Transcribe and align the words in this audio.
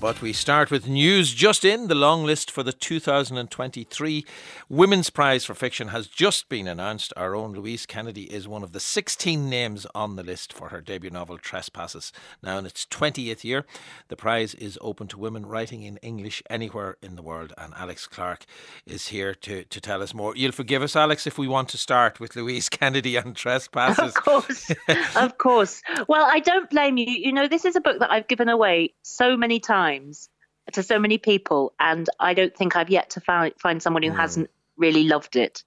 But 0.00 0.22
we 0.22 0.32
start 0.32 0.70
with 0.70 0.86
news 0.86 1.34
just 1.34 1.64
in. 1.64 1.88
The 1.88 1.94
long 1.96 2.22
list 2.22 2.52
for 2.52 2.62
the 2.62 2.72
2023 2.72 4.24
Women's 4.68 5.10
Prize 5.10 5.44
for 5.44 5.54
Fiction 5.54 5.88
has 5.88 6.06
just 6.06 6.48
been 6.48 6.68
announced. 6.68 7.12
Our 7.16 7.34
own 7.34 7.52
Louise 7.52 7.84
Kennedy 7.84 8.32
is 8.32 8.46
one 8.46 8.62
of 8.62 8.70
the 8.70 8.78
16 8.78 9.50
names 9.50 9.88
on 9.96 10.14
the 10.14 10.22
list 10.22 10.52
for 10.52 10.68
her 10.68 10.80
debut 10.80 11.10
novel, 11.10 11.36
Trespasses. 11.36 12.12
Now 12.44 12.58
in 12.58 12.66
its 12.66 12.86
20th 12.86 13.42
year, 13.42 13.66
the 14.06 14.14
prize 14.14 14.54
is 14.54 14.78
open 14.80 15.08
to 15.08 15.18
women 15.18 15.44
writing 15.46 15.82
in 15.82 15.96
English 15.96 16.44
anywhere 16.48 16.96
in 17.02 17.16
the 17.16 17.22
world. 17.22 17.52
And 17.58 17.74
Alex 17.74 18.06
Clark 18.06 18.44
is 18.86 19.08
here 19.08 19.34
to, 19.34 19.64
to 19.64 19.80
tell 19.80 20.00
us 20.00 20.14
more. 20.14 20.36
You'll 20.36 20.52
forgive 20.52 20.82
us, 20.82 20.94
Alex, 20.94 21.26
if 21.26 21.38
we 21.38 21.48
want 21.48 21.70
to 21.70 21.76
start 21.76 22.20
with 22.20 22.36
Louise 22.36 22.68
Kennedy 22.68 23.16
and 23.16 23.34
Trespasses. 23.34 24.14
Of 24.14 24.22
course. 24.22 24.70
of 25.16 25.38
course. 25.38 25.82
Well, 26.06 26.28
I 26.30 26.38
don't 26.38 26.70
blame 26.70 26.98
you. 26.98 27.06
You 27.08 27.32
know, 27.32 27.48
this 27.48 27.64
is 27.64 27.74
a 27.74 27.80
book 27.80 27.98
that 27.98 28.12
I've 28.12 28.28
given 28.28 28.48
away 28.48 28.94
so 29.02 29.36
many 29.36 29.58
times 29.58 29.87
times 29.88 30.28
to 30.72 30.82
so 30.82 30.98
many 30.98 31.18
people, 31.18 31.72
and 31.80 32.08
I 32.20 32.34
don't 32.34 32.54
think 32.54 32.76
I've 32.76 32.90
yet 32.90 33.10
to 33.10 33.20
find 33.20 33.54
find 33.58 33.82
someone 33.82 34.02
who 34.02 34.10
mm. 34.10 34.16
hasn't 34.16 34.50
really 34.76 35.04
loved 35.04 35.36
it. 35.36 35.64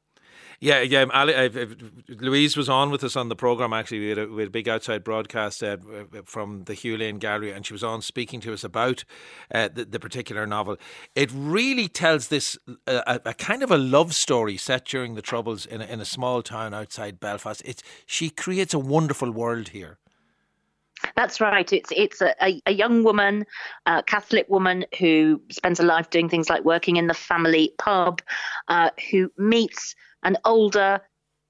Yeah, 0.64 0.82
yeah. 0.82 1.06
Ali, 1.12 1.34
I, 1.34 1.46
I, 1.46 1.68
Louise 2.08 2.56
was 2.56 2.70
on 2.70 2.92
with 2.92 3.04
us 3.04 3.16
on 3.16 3.30
the 3.30 3.36
program. 3.36 3.74
Actually, 3.74 4.02
we 4.02 4.10
had 4.10 4.18
a, 4.20 4.28
we 4.28 4.44
had 4.44 4.50
a 4.50 4.52
big 4.52 4.70
outside 4.70 5.04
broadcast 5.04 5.64
uh, 5.64 5.78
from 6.24 6.66
the 6.66 6.76
Hugh 6.76 6.98
Lane 6.98 7.18
Gallery, 7.18 7.52
and 7.52 7.66
she 7.66 7.74
was 7.74 7.84
on 7.84 8.04
speaking 8.04 8.40
to 8.42 8.54
us 8.54 8.64
about 8.64 9.04
uh, 9.52 9.70
the, 9.74 9.86
the, 9.86 10.00
particular 10.00 10.46
novel. 10.46 10.78
It 11.16 11.32
really 11.34 11.88
tells 11.88 12.28
this 12.28 12.60
uh, 12.86 13.02
a, 13.08 13.30
a, 13.30 13.34
kind 13.34 13.64
of 13.64 13.72
a 13.72 13.78
love 13.78 14.14
story 14.14 14.56
set 14.56 14.86
during 14.86 15.16
the 15.16 15.24
Troubles 15.24 15.66
in 15.66 15.82
a, 15.82 15.86
in 15.86 16.00
a 16.00 16.06
small 16.06 16.44
town 16.44 16.76
outside 16.76 17.20
Belfast. 17.20 17.64
It's 17.66 17.82
she 18.06 18.30
creates 18.30 18.76
a 18.76 18.80
wonderful 18.80 19.32
world 19.32 19.70
here. 19.70 19.98
That's 21.16 21.42
right. 21.42 21.72
It's 21.72 21.92
it's 21.96 22.22
a, 22.22 22.62
a, 22.66 22.72
young 22.72 23.04
woman, 23.04 23.46
a 23.86 24.04
Catholic 24.04 24.48
woman 24.50 24.86
who 25.00 25.42
spends 25.52 25.80
her 25.80 25.86
life 25.86 26.10
doing 26.10 26.30
things 26.30 26.50
like 26.50 26.64
working 26.64 26.98
in 26.98 27.08
the 27.08 27.14
family 27.14 27.74
pub, 27.78 28.22
uh, 28.68 28.90
who 29.10 29.32
meets 29.38 29.96
an 30.24 30.38
older 30.46 31.02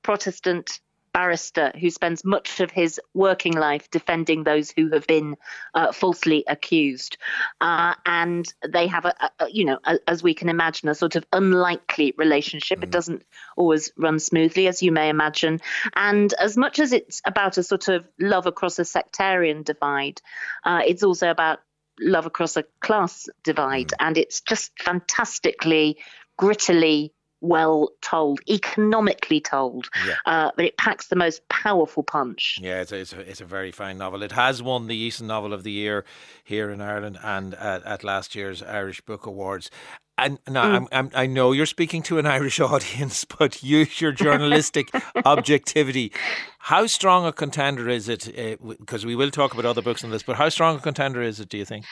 Protestant 0.03 0.79
barrister 1.13 1.71
who 1.79 1.89
spends 1.89 2.23
much 2.23 2.59
of 2.59 2.71
his 2.71 2.99
working 3.13 3.53
life 3.53 3.89
defending 3.91 4.43
those 4.43 4.71
who 4.71 4.89
have 4.89 5.05
been 5.07 5.35
uh, 5.73 5.91
falsely 5.91 6.43
accused. 6.47 7.17
Uh, 7.59 7.93
and 8.05 8.53
they 8.67 8.87
have 8.87 9.05
a, 9.05 9.13
a 9.39 9.49
you 9.49 9.65
know, 9.65 9.79
a, 9.83 9.99
as 10.07 10.23
we 10.23 10.33
can 10.33 10.49
imagine, 10.49 10.89
a 10.89 10.95
sort 10.95 11.15
of 11.15 11.25
unlikely 11.33 12.13
relationship. 12.17 12.79
Mm. 12.79 12.83
It 12.83 12.91
doesn't 12.91 13.23
always 13.57 13.91
run 13.97 14.19
smoothly, 14.19 14.67
as 14.67 14.81
you 14.81 14.91
may 14.91 15.09
imagine. 15.09 15.61
And 15.95 16.33
as 16.33 16.57
much 16.57 16.79
as 16.79 16.93
it's 16.93 17.21
about 17.25 17.57
a 17.57 17.63
sort 17.63 17.87
of 17.87 18.05
love 18.19 18.45
across 18.45 18.79
a 18.79 18.85
sectarian 18.85 19.63
divide, 19.63 20.21
uh, 20.65 20.81
it's 20.85 21.03
also 21.03 21.29
about 21.29 21.59
love 21.99 22.25
across 22.25 22.57
a 22.57 22.63
class 22.79 23.29
divide. 23.43 23.89
Mm. 23.89 23.95
And 23.99 24.17
it's 24.17 24.41
just 24.41 24.71
fantastically, 24.79 25.97
grittily 26.39 27.11
well 27.41 27.89
told, 28.01 28.39
economically 28.49 29.41
told, 29.41 29.89
yeah. 30.05 30.15
uh, 30.25 30.51
but 30.55 30.65
it 30.65 30.77
packs 30.77 31.07
the 31.07 31.15
most 31.15 31.47
powerful 31.49 32.03
punch. 32.03 32.59
Yeah, 32.61 32.81
it's 32.81 32.91
a, 32.91 32.97
it's, 32.97 33.13
a, 33.13 33.19
it's 33.19 33.41
a 33.41 33.45
very 33.45 33.71
fine 33.71 33.97
novel. 33.97 34.23
It 34.23 34.31
has 34.31 34.61
won 34.61 34.87
the 34.87 35.09
Eason 35.09 35.23
Novel 35.23 35.53
of 35.53 35.63
the 35.63 35.71
Year 35.71 36.05
here 36.43 36.69
in 36.69 36.81
Ireland 36.81 37.19
and 37.23 37.55
at, 37.55 37.83
at 37.83 38.03
last 38.03 38.35
year's 38.35 38.61
Irish 38.61 39.01
Book 39.01 39.25
Awards. 39.25 39.69
And 40.17 40.37
now 40.47 40.65
mm. 40.65 40.75
I'm, 40.75 40.87
I'm, 40.91 41.11
i 41.15 41.25
know 41.25 41.51
you're 41.51 41.65
speaking 41.65 42.03
to 42.03 42.19
an 42.19 42.27
Irish 42.27 42.59
audience, 42.59 43.25
but 43.25 43.63
use 43.63 43.99
your 43.99 44.11
journalistic 44.11 44.91
objectivity. 45.25 46.11
How 46.59 46.85
strong 46.85 47.25
a 47.25 47.33
contender 47.33 47.89
is 47.89 48.07
it? 48.07 48.31
Because 48.61 49.03
uh, 49.03 49.07
we 49.07 49.15
will 49.15 49.31
talk 49.31 49.53
about 49.53 49.65
other 49.65 49.81
books 49.81 50.03
in 50.03 50.11
this, 50.11 50.21
but 50.21 50.35
how 50.35 50.49
strong 50.49 50.77
a 50.77 50.79
contender 50.79 51.23
is 51.23 51.39
it? 51.39 51.49
Do 51.49 51.57
you 51.57 51.65
think? 51.65 51.85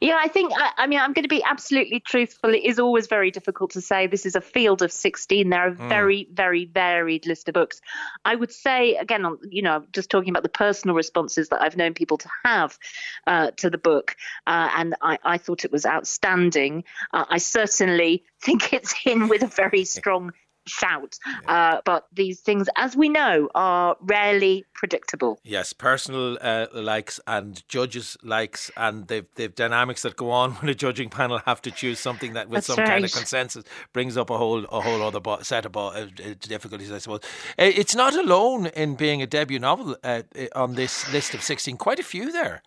Yeah, 0.00 0.18
I 0.18 0.28
think, 0.28 0.52
I, 0.56 0.70
I, 0.78 0.86
mean, 0.86 0.98
I'm 0.98 1.12
going 1.12 1.24
to 1.24 1.28
be 1.28 1.42
absolutely 1.42 2.00
truthful. 2.00 2.54
It 2.54 2.64
is 2.64 2.78
always 2.78 3.06
very 3.06 3.30
difficult 3.30 3.72
to 3.72 3.82
say. 3.82 4.06
This 4.06 4.24
is 4.24 4.34
a 4.34 4.40
field 4.40 4.80
of 4.80 4.90
16. 4.90 5.50
There 5.50 5.60
are 5.60 5.70
mm. 5.72 5.88
very, 5.88 6.26
very 6.32 6.64
varied 6.64 7.26
list 7.26 7.48
of 7.48 7.54
books. 7.54 7.82
I 8.24 8.34
would 8.34 8.50
say, 8.50 8.96
again, 8.96 9.26
on, 9.26 9.38
you 9.50 9.60
know, 9.60 9.84
just 9.92 10.08
talking 10.08 10.30
about 10.30 10.42
the 10.42 10.48
personal 10.48 10.96
responses 10.96 11.50
that 11.50 11.60
I've 11.60 11.76
known 11.76 11.92
people 11.92 12.16
to 12.16 12.28
have 12.44 12.78
uh, 13.26 13.50
to 13.58 13.68
the 13.68 13.76
book, 13.76 14.16
uh, 14.46 14.70
and 14.74 14.94
I, 15.02 15.18
I, 15.22 15.36
thought 15.36 15.66
it 15.66 15.72
was 15.72 15.84
outstanding. 15.84 16.84
Uh, 17.12 17.26
I 17.28 17.36
certainly 17.36 18.24
think 18.40 18.72
it's 18.72 18.94
in 19.04 19.28
with 19.28 19.42
a 19.42 19.48
very 19.48 19.84
strong 19.96 20.32
shout. 20.66 21.18
Uh, 21.46 21.80
but 21.84 22.06
these 22.12 22.40
things, 22.40 22.68
as 22.76 22.96
we 22.96 23.08
know, 23.08 23.48
are 23.54 23.96
rarely 24.00 24.64
predictable. 24.74 25.40
Yes, 25.44 25.72
personal 25.72 26.38
uh, 26.40 26.66
likes 26.72 27.20
and 27.26 27.66
judges' 27.68 28.16
likes, 28.22 28.70
and 28.76 29.08
they've, 29.08 29.26
they've 29.34 29.54
dynamics 29.54 30.02
that 30.02 30.16
go 30.16 30.30
on 30.30 30.52
when 30.56 30.68
a 30.68 30.74
judging 30.74 31.08
panel 31.08 31.38
have 31.46 31.62
to 31.62 31.70
choose 31.70 31.98
something 31.98 32.34
that, 32.34 32.48
with 32.48 32.58
That's 32.58 32.66
some 32.68 32.78
right. 32.78 32.88
kind 32.88 33.04
of 33.04 33.12
consensus, 33.12 33.64
brings 33.92 34.16
up 34.16 34.30
a 34.30 34.38
whole 34.38 34.64
a 34.64 34.80
whole 34.80 35.02
other 35.02 35.20
bo- 35.20 35.42
set 35.42 35.66
of 35.66 35.72
bo- 35.72 35.88
uh, 35.88 36.06
difficulties. 36.40 36.92
I 36.92 36.98
suppose 36.98 37.20
it's 37.58 37.94
not 37.94 38.14
alone 38.14 38.66
in 38.66 38.94
being 38.94 39.22
a 39.22 39.26
debut 39.26 39.58
novel 39.58 39.96
uh, 40.04 40.22
on 40.54 40.74
this 40.74 41.10
list 41.12 41.34
of 41.34 41.42
sixteen. 41.42 41.76
Quite 41.76 41.98
a 41.98 42.04
few 42.04 42.32
there. 42.32 42.62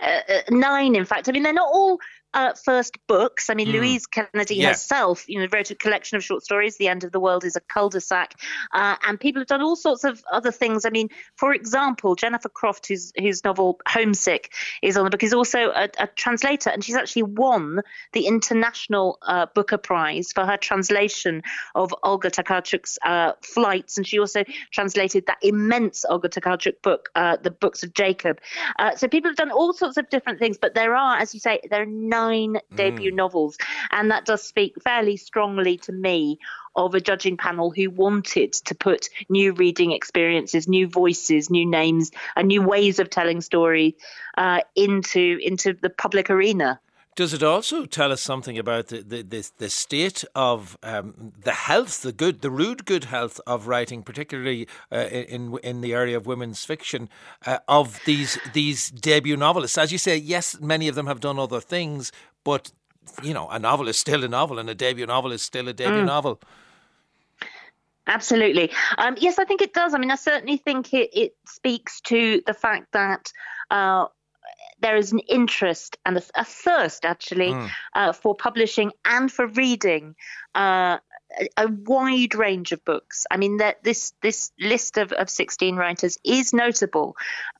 Uh, 0.00 0.20
uh, 0.28 0.40
nine, 0.50 0.94
in 0.94 1.04
fact. 1.06 1.28
I 1.28 1.32
mean, 1.32 1.42
they're 1.42 1.52
not 1.54 1.70
all 1.72 1.98
uh, 2.36 2.52
first 2.52 2.98
books. 3.08 3.48
I 3.50 3.54
mean, 3.54 3.68
mm. 3.68 3.72
Louise 3.72 4.06
Kennedy 4.06 4.56
yeah. 4.56 4.68
herself, 4.68 5.24
you 5.26 5.40
know, 5.40 5.48
wrote 5.52 5.70
a 5.70 5.74
collection 5.74 6.16
of 6.16 6.22
short 6.22 6.44
stories. 6.44 6.76
The 6.76 6.88
End 6.88 7.02
of 7.02 7.10
the 7.10 7.18
World 7.18 7.44
is 7.44 7.56
a 7.56 7.60
cul-de-sac, 7.60 8.34
uh, 8.74 8.96
and 9.06 9.18
people 9.18 9.40
have 9.40 9.48
done 9.48 9.62
all 9.62 9.74
sorts 9.74 10.04
of 10.04 10.22
other 10.30 10.52
things. 10.52 10.84
I 10.84 10.90
mean, 10.90 11.08
for 11.36 11.54
example, 11.54 12.14
Jennifer 12.14 12.50
Croft, 12.50 12.86
whose 12.88 13.12
whose 13.18 13.42
novel 13.42 13.80
Homesick 13.88 14.52
is 14.82 14.96
on 14.98 15.04
the 15.04 15.10
book, 15.10 15.22
is 15.22 15.32
also 15.32 15.70
a, 15.70 15.88
a 15.98 16.06
translator, 16.08 16.68
and 16.68 16.84
she's 16.84 16.94
actually 16.94 17.22
won 17.22 17.80
the 18.12 18.26
International 18.26 19.18
uh, 19.22 19.46
Booker 19.54 19.78
Prize 19.78 20.30
for 20.32 20.44
her 20.44 20.58
translation 20.58 21.42
of 21.74 21.94
Olga 22.02 22.30
Tokarczuk's 22.30 22.98
uh, 23.02 23.32
Flights, 23.42 23.96
and 23.96 24.06
she 24.06 24.18
also 24.18 24.44
translated 24.72 25.24
that 25.26 25.38
immense 25.40 26.04
Olga 26.08 26.28
Tokarczuk 26.28 26.82
book, 26.82 27.08
uh, 27.14 27.38
The 27.42 27.50
Books 27.50 27.82
of 27.82 27.94
Jacob. 27.94 28.40
Uh, 28.78 28.94
so 28.94 29.08
people 29.08 29.30
have 29.30 29.36
done 29.36 29.50
all 29.50 29.72
sorts 29.72 29.96
of 29.96 30.10
different 30.10 30.38
things, 30.38 30.58
but 30.58 30.74
there 30.74 30.94
are, 30.94 31.16
as 31.16 31.32
you 31.32 31.40
say, 31.40 31.60
there 31.70 31.80
are 31.80 31.86
nine 31.86 32.25
nine 32.26 32.58
debut 32.74 33.12
mm. 33.12 33.16
novels. 33.16 33.56
And 33.90 34.10
that 34.10 34.24
does 34.24 34.42
speak 34.42 34.74
fairly 34.82 35.16
strongly 35.16 35.78
to 35.78 35.92
me 35.92 36.38
of 36.74 36.94
a 36.94 37.00
judging 37.00 37.36
panel 37.36 37.70
who 37.70 37.88
wanted 37.90 38.52
to 38.52 38.74
put 38.74 39.08
new 39.28 39.52
reading 39.52 39.92
experiences, 39.92 40.68
new 40.68 40.86
voices, 40.86 41.48
new 41.50 41.66
names, 41.66 42.10
and 42.34 42.48
new 42.48 42.62
ways 42.62 42.98
of 42.98 43.08
telling 43.08 43.40
story 43.40 43.96
uh, 44.36 44.60
into 44.74 45.38
into 45.42 45.72
the 45.72 45.90
public 45.90 46.30
arena. 46.30 46.80
Does 47.16 47.32
it 47.32 47.42
also 47.42 47.86
tell 47.86 48.12
us 48.12 48.20
something 48.20 48.58
about 48.58 48.88
the 48.88 49.02
the, 49.02 49.22
the, 49.22 49.50
the 49.56 49.70
state 49.70 50.22
of 50.34 50.76
um, 50.82 51.32
the 51.42 51.52
health, 51.52 52.02
the 52.02 52.12
good, 52.12 52.42
the 52.42 52.50
rude 52.50 52.84
good 52.84 53.04
health 53.04 53.40
of 53.46 53.66
writing, 53.66 54.02
particularly 54.02 54.68
uh, 54.92 55.06
in 55.06 55.58
in 55.64 55.80
the 55.80 55.94
area 55.94 56.16
of 56.18 56.26
women's 56.26 56.64
fiction, 56.64 57.08
uh, 57.46 57.58
of 57.68 57.98
these 58.04 58.38
these 58.52 58.90
debut 58.90 59.36
novelists? 59.36 59.78
As 59.78 59.92
you 59.92 59.98
say, 59.98 60.16
yes, 60.16 60.60
many 60.60 60.88
of 60.88 60.94
them 60.94 61.06
have 61.06 61.20
done 61.20 61.38
other 61.38 61.60
things, 61.60 62.12
but 62.44 62.70
you 63.22 63.32
know, 63.32 63.48
a 63.48 63.58
novel 63.58 63.88
is 63.88 63.98
still 63.98 64.22
a 64.22 64.28
novel, 64.28 64.58
and 64.58 64.68
a 64.68 64.74
debut 64.74 65.06
novel 65.06 65.32
is 65.32 65.40
still 65.40 65.68
a 65.68 65.72
debut 65.72 66.02
mm. 66.02 66.06
novel. 66.06 66.38
Absolutely. 68.06 68.70
Um, 68.98 69.16
yes, 69.18 69.38
I 69.38 69.44
think 69.44 69.62
it 69.62 69.72
does. 69.72 69.94
I 69.94 69.98
mean, 69.98 70.10
I 70.10 70.16
certainly 70.16 70.58
think 70.58 70.92
it, 70.92 71.10
it 71.12 71.34
speaks 71.46 72.00
to 72.02 72.42
the 72.46 72.54
fact 72.54 72.92
that 72.92 73.32
uh, 73.70 74.06
there 74.80 74.96
is 74.96 75.12
an 75.12 75.20
interest 75.20 75.96
and 76.04 76.18
a, 76.18 76.22
a 76.34 76.44
thirst 76.44 77.04
actually 77.04 77.50
mm. 77.50 77.70
uh, 77.94 78.12
for 78.12 78.34
publishing 78.34 78.92
and 79.04 79.32
for 79.32 79.46
reading 79.46 80.14
uh, 80.54 80.98
a, 81.38 81.48
a, 81.56 81.68
wide 81.68 82.34
range 82.34 82.72
of 82.72 82.84
books. 82.84 83.26
I 83.30 83.36
mean, 83.36 83.58
that 83.58 83.82
this 83.82 84.12
this 84.22 84.52
list 84.60 84.96
of, 84.96 85.12
of 85.12 85.28
16 85.28 85.76
writers 85.76 86.18
is 86.24 86.52
notable 86.52 87.16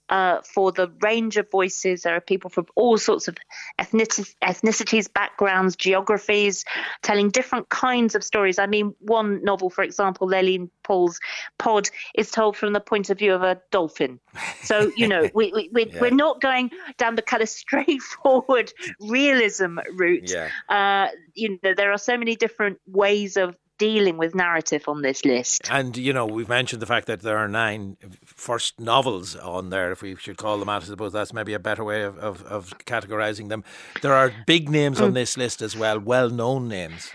uh, 0.08 0.40
for 0.42 0.72
the 0.72 0.90
range 1.00 1.36
of 1.36 1.50
voices. 1.50 2.02
There 2.02 2.14
are 2.14 2.20
people 2.20 2.50
from 2.50 2.66
all 2.74 2.98
sorts 2.98 3.28
of 3.28 3.36
ethnicities, 3.78 4.34
ethnicities, 4.42 5.12
backgrounds, 5.12 5.76
geographies, 5.76 6.64
telling 7.02 7.30
different 7.30 7.68
kinds 7.68 8.14
of 8.14 8.22
stories. 8.22 8.58
I 8.58 8.66
mean, 8.66 8.94
one 9.00 9.42
novel, 9.42 9.70
for 9.70 9.82
example, 9.82 10.28
Laline 10.28 10.70
Paull's 10.82 11.18
Pod, 11.58 11.88
is 12.14 12.30
told 12.30 12.56
from 12.56 12.72
the 12.72 12.80
point 12.80 13.10
of 13.10 13.18
view 13.18 13.34
of 13.34 13.42
a 13.42 13.60
dolphin. 13.70 14.20
So, 14.62 14.92
you 14.96 15.08
know, 15.08 15.28
we, 15.34 15.52
we, 15.52 15.70
we're, 15.72 15.88
yeah. 15.92 16.00
we're 16.00 16.10
not 16.10 16.40
going 16.40 16.70
down 16.98 17.16
the 17.16 17.22
kind 17.22 17.42
of 17.42 17.48
straightforward 17.48 18.72
realism 19.00 19.78
route. 19.94 20.30
Yeah. 20.30 20.48
Uh, 20.68 21.08
you 21.34 21.58
know, 21.62 21.74
there 21.74 21.92
are 21.92 21.98
so 21.98 22.16
many 22.16 22.36
different 22.36 22.78
ways 22.86 23.36
of 23.36 23.56
dealing 23.78 24.16
with 24.16 24.34
narrative 24.34 24.84
on 24.88 25.02
this 25.02 25.24
list. 25.24 25.68
And, 25.70 25.96
you 25.96 26.12
know, 26.12 26.26
we've 26.26 26.48
mentioned 26.48 26.82
the 26.82 26.86
fact 26.86 27.06
that 27.06 27.20
there 27.20 27.38
are 27.38 27.48
nine 27.48 27.96
first 28.24 28.80
novels 28.80 29.36
on 29.36 29.70
there, 29.70 29.92
if 29.92 30.02
we 30.02 30.16
should 30.16 30.36
call 30.36 30.58
them 30.58 30.68
out. 30.68 30.82
I 30.82 30.86
suppose 30.86 31.12
that's 31.12 31.32
maybe 31.32 31.54
a 31.54 31.58
better 31.58 31.84
way 31.84 32.02
of, 32.02 32.18
of, 32.18 32.42
of 32.44 32.78
categorising 32.78 33.48
them. 33.48 33.64
There 34.02 34.14
are 34.14 34.32
big 34.46 34.68
names 34.68 34.98
mm. 34.98 35.04
on 35.04 35.14
this 35.14 35.36
list 35.36 35.62
as 35.62 35.76
well, 35.76 35.98
well 35.98 36.30
known 36.30 36.68
names. 36.68 37.10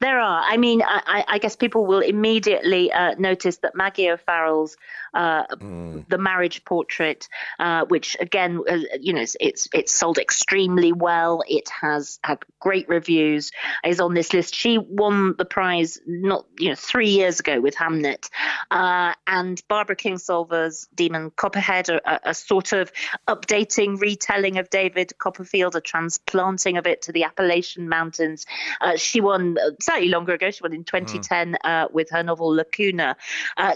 There 0.00 0.20
are. 0.20 0.44
I 0.46 0.56
mean, 0.56 0.80
I, 0.84 1.24
I 1.26 1.38
guess 1.38 1.56
people 1.56 1.84
will 1.84 1.98
immediately 1.98 2.92
uh, 2.92 3.16
notice 3.18 3.56
that 3.58 3.74
Maggie 3.74 4.08
O'Farrell's 4.08 4.76
uh, 5.18 5.44
mm. 5.56 6.08
the 6.08 6.16
marriage 6.16 6.64
portrait, 6.64 7.28
uh, 7.58 7.84
which 7.86 8.16
again, 8.20 8.60
uh, 8.70 8.78
you 9.00 9.12
know, 9.12 9.20
it's, 9.20 9.36
it's, 9.40 9.68
it's 9.74 9.92
sold 9.92 10.16
extremely 10.16 10.92
well. 10.92 11.42
It 11.48 11.68
has 11.80 12.20
had 12.22 12.38
great 12.60 12.88
reviews. 12.88 13.50
Is 13.84 13.98
on 14.00 14.14
this 14.14 14.32
list. 14.32 14.54
She 14.54 14.78
won 14.78 15.34
the 15.36 15.44
prize 15.44 15.98
not 16.06 16.46
you 16.58 16.68
know 16.68 16.74
three 16.76 17.10
years 17.10 17.40
ago 17.40 17.60
with 17.60 17.74
Hamnet, 17.74 18.28
uh, 18.70 19.14
and 19.26 19.60
Barbara 19.68 19.96
Kingsolver's 19.96 20.88
Demon 20.94 21.32
Copperhead, 21.34 21.88
a, 21.88 22.30
a, 22.30 22.34
sort 22.34 22.72
of 22.72 22.92
updating 23.26 24.00
retelling 24.00 24.58
of 24.58 24.70
David 24.70 25.18
Copperfield, 25.18 25.74
a 25.74 25.80
transplanting 25.80 26.76
of 26.76 26.86
it 26.86 27.02
to 27.02 27.12
the 27.12 27.24
Appalachian 27.24 27.88
Mountains. 27.88 28.46
Uh, 28.80 28.96
she 28.96 29.20
won 29.20 29.56
slightly 29.80 30.08
longer 30.08 30.34
ago. 30.34 30.50
She 30.50 30.62
won 30.62 30.72
in 30.72 30.84
2010 30.84 31.56
mm. 31.64 31.92
with 31.92 32.10
her 32.10 32.22
novel 32.22 32.48
Lacuna. 32.48 33.16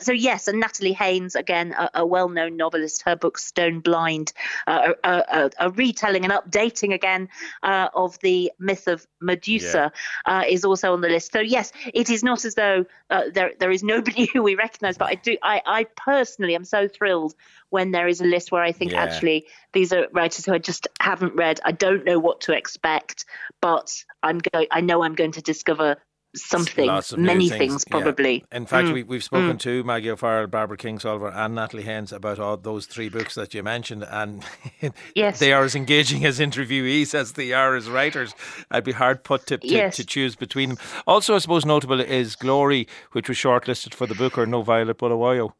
so 0.00 0.12
yes, 0.12 0.46
and 0.46 0.60
Natalie 0.60 0.92
Haynes, 0.92 1.31
again, 1.34 1.72
a, 1.72 1.90
a 1.94 2.06
well-known 2.06 2.56
novelist. 2.56 3.02
Her 3.02 3.16
book 3.16 3.38
Stone 3.38 3.80
Blind, 3.80 4.32
uh, 4.66 4.92
a, 5.04 5.08
a, 5.08 5.50
a, 5.58 5.70
retelling 5.70 6.24
and 6.24 6.32
updating 6.32 6.94
again 6.94 7.28
uh, 7.62 7.88
of 7.94 8.18
the 8.20 8.52
myth 8.58 8.88
of 8.88 9.06
Medusa, 9.20 9.92
yeah. 10.26 10.38
uh, 10.38 10.44
is 10.48 10.64
also 10.64 10.92
on 10.92 11.00
the 11.00 11.08
list. 11.08 11.32
So 11.32 11.40
yes, 11.40 11.72
it 11.92 12.10
is 12.10 12.22
not 12.22 12.44
as 12.44 12.54
though 12.54 12.84
uh, 13.10 13.24
there 13.32 13.52
there 13.58 13.70
is 13.70 13.82
nobody 13.82 14.26
who 14.32 14.42
we 14.42 14.54
recognise, 14.54 14.98
but 14.98 15.08
I 15.08 15.14
do. 15.14 15.36
I, 15.42 15.62
I 15.66 15.84
personally 15.96 16.54
am 16.54 16.64
so 16.64 16.88
thrilled 16.88 17.34
when 17.70 17.90
there 17.90 18.08
is 18.08 18.20
a 18.20 18.24
list 18.24 18.52
where 18.52 18.62
I 18.62 18.72
think 18.72 18.92
yeah. 18.92 19.02
actually 19.02 19.46
these 19.72 19.92
are 19.92 20.06
writers 20.12 20.44
who 20.44 20.52
I 20.52 20.58
just 20.58 20.88
haven't 21.00 21.34
read. 21.34 21.60
I 21.64 21.72
don't 21.72 22.04
know 22.04 22.18
what 22.18 22.42
to 22.42 22.52
expect, 22.52 23.24
but 23.60 24.04
I'm 24.22 24.38
going. 24.38 24.66
I 24.70 24.80
know 24.80 25.02
I'm 25.02 25.14
going 25.14 25.32
to 25.32 25.42
discover 25.42 25.96
something, 26.34 26.86
many 27.16 27.48
things, 27.48 27.58
things 27.58 27.84
probably. 27.84 28.44
Yeah. 28.50 28.56
In 28.56 28.66
fact, 28.66 28.88
mm. 28.88 28.94
we, 28.94 29.02
we've 29.02 29.24
spoken 29.24 29.56
mm. 29.56 29.60
to 29.60 29.84
Maggie 29.84 30.10
O'Farrell, 30.10 30.46
Barbara 30.46 30.76
Kingsolver, 30.76 31.34
and 31.34 31.54
Natalie 31.54 31.82
Haynes 31.82 32.12
about 32.12 32.38
all 32.38 32.56
those 32.56 32.86
three 32.86 33.08
books 33.08 33.34
that 33.34 33.54
you 33.54 33.62
mentioned, 33.62 34.04
and 34.08 34.44
yes. 35.14 35.38
they 35.38 35.52
are 35.52 35.62
as 35.62 35.74
engaging 35.74 36.24
as 36.24 36.38
interviewees 36.38 37.14
as 37.14 37.32
they 37.32 37.52
are 37.52 37.76
as 37.76 37.88
writers. 37.88 38.34
I'd 38.70 38.84
be 38.84 38.92
hard 38.92 39.24
put 39.24 39.46
to, 39.46 39.58
to, 39.58 39.66
yes. 39.66 39.96
to 39.96 40.04
choose 40.04 40.36
between 40.36 40.70
them. 40.70 40.78
Also, 41.06 41.34
I 41.34 41.38
suppose 41.38 41.64
notable 41.64 42.00
is 42.00 42.36
Glory, 42.36 42.86
which 43.12 43.28
was 43.28 43.36
shortlisted 43.36 43.94
for 43.94 44.06
the 44.06 44.14
Booker 44.14 44.46
NoViolet 44.46 44.94
Bulawayo. 44.94 45.54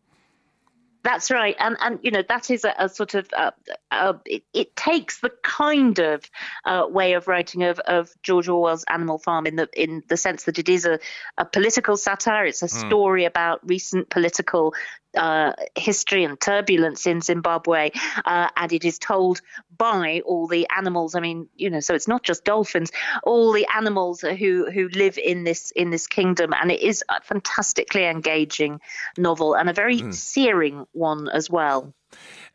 That's 1.04 1.30
right, 1.32 1.56
and 1.58 1.76
and 1.80 1.98
you 2.02 2.12
know 2.12 2.22
that 2.28 2.50
is 2.50 2.64
a, 2.64 2.74
a 2.78 2.88
sort 2.88 3.14
of 3.14 3.28
uh, 3.36 3.50
uh, 3.90 4.14
it, 4.24 4.44
it, 4.54 4.76
takes 4.76 5.18
the 5.20 5.30
kind 5.42 5.98
of 5.98 6.22
uh, 6.64 6.86
way 6.88 7.14
of 7.14 7.26
writing 7.26 7.64
of, 7.64 7.80
of 7.80 8.10
George 8.22 8.48
Orwell's 8.48 8.84
Animal 8.84 9.18
Farm 9.18 9.46
in 9.46 9.56
the 9.56 9.68
in 9.74 10.04
the 10.08 10.16
sense 10.16 10.44
that 10.44 10.60
it 10.60 10.68
is 10.68 10.86
a, 10.86 11.00
a 11.36 11.44
political 11.44 11.96
satire. 11.96 12.46
It's 12.46 12.62
a 12.62 12.66
mm. 12.66 12.88
story 12.88 13.24
about 13.24 13.68
recent 13.68 14.10
political 14.10 14.74
uh, 15.16 15.52
history 15.76 16.24
and 16.24 16.40
turbulence 16.40 17.06
in 17.06 17.20
Zimbabwe, 17.20 17.90
uh, 18.24 18.48
and 18.56 18.72
it 18.72 18.84
is 18.84 18.98
told 18.98 19.40
by 19.76 20.22
all 20.24 20.46
the 20.46 20.66
animals. 20.74 21.14
I 21.14 21.20
mean, 21.20 21.48
you 21.56 21.70
know, 21.70 21.80
so 21.80 21.94
it's 21.94 22.08
not 22.08 22.22
just 22.22 22.44
dolphins, 22.44 22.90
all 23.22 23.52
the 23.52 23.66
animals 23.74 24.20
who 24.20 24.70
who 24.70 24.88
live 24.88 25.18
in 25.18 25.44
this 25.44 25.70
in 25.72 25.90
this 25.90 26.06
kingdom, 26.06 26.52
and 26.52 26.70
it 26.70 26.80
is 26.80 27.04
a 27.08 27.20
fantastically 27.22 28.04
engaging 28.04 28.80
novel 29.16 29.54
and 29.54 29.68
a 29.68 29.72
very 29.72 30.00
mm. 30.00 30.14
searing 30.14 30.86
one 30.92 31.28
as 31.28 31.50
well. 31.50 31.94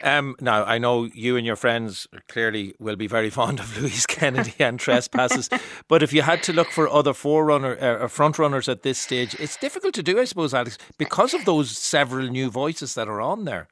Um, 0.04 0.36
now, 0.40 0.64
I 0.64 0.78
know 0.78 1.06
you 1.06 1.38
and 1.38 1.46
your 1.46 1.56
friends 1.56 2.08
clearly 2.28 2.76
will 2.80 2.96
be 2.96 3.08
very 3.08 3.30
fond 3.40 3.60
of 3.60 3.78
Louise 3.78 4.06
Kennedy 4.06 4.54
and 4.60 4.80
Trespasses, 4.80 5.50
but 5.88 6.04
if 6.04 6.14
you 6.14 6.22
had 6.22 6.44
to 6.44 6.54
look 6.54 6.70
for 6.70 6.88
other 6.90 7.14
forerunner, 7.14 7.78
uh, 7.80 8.08
front 8.08 8.38
runners 8.38 8.70
at 8.70 8.84
this 8.84 9.00
stage, 9.00 9.36
it's 9.40 9.58
difficult 9.58 9.94
to 9.96 10.04
do, 10.04 10.20
I 10.20 10.26
suppose, 10.26 10.54
Alex, 10.54 10.78
because 10.98 11.34
of 11.34 11.46
those 11.46 11.76
several 11.78 12.28
new 12.28 12.50
voices 12.50 12.94
that 12.96 13.08
are 13.08 13.22
on 13.22 13.46
there. 13.46 13.68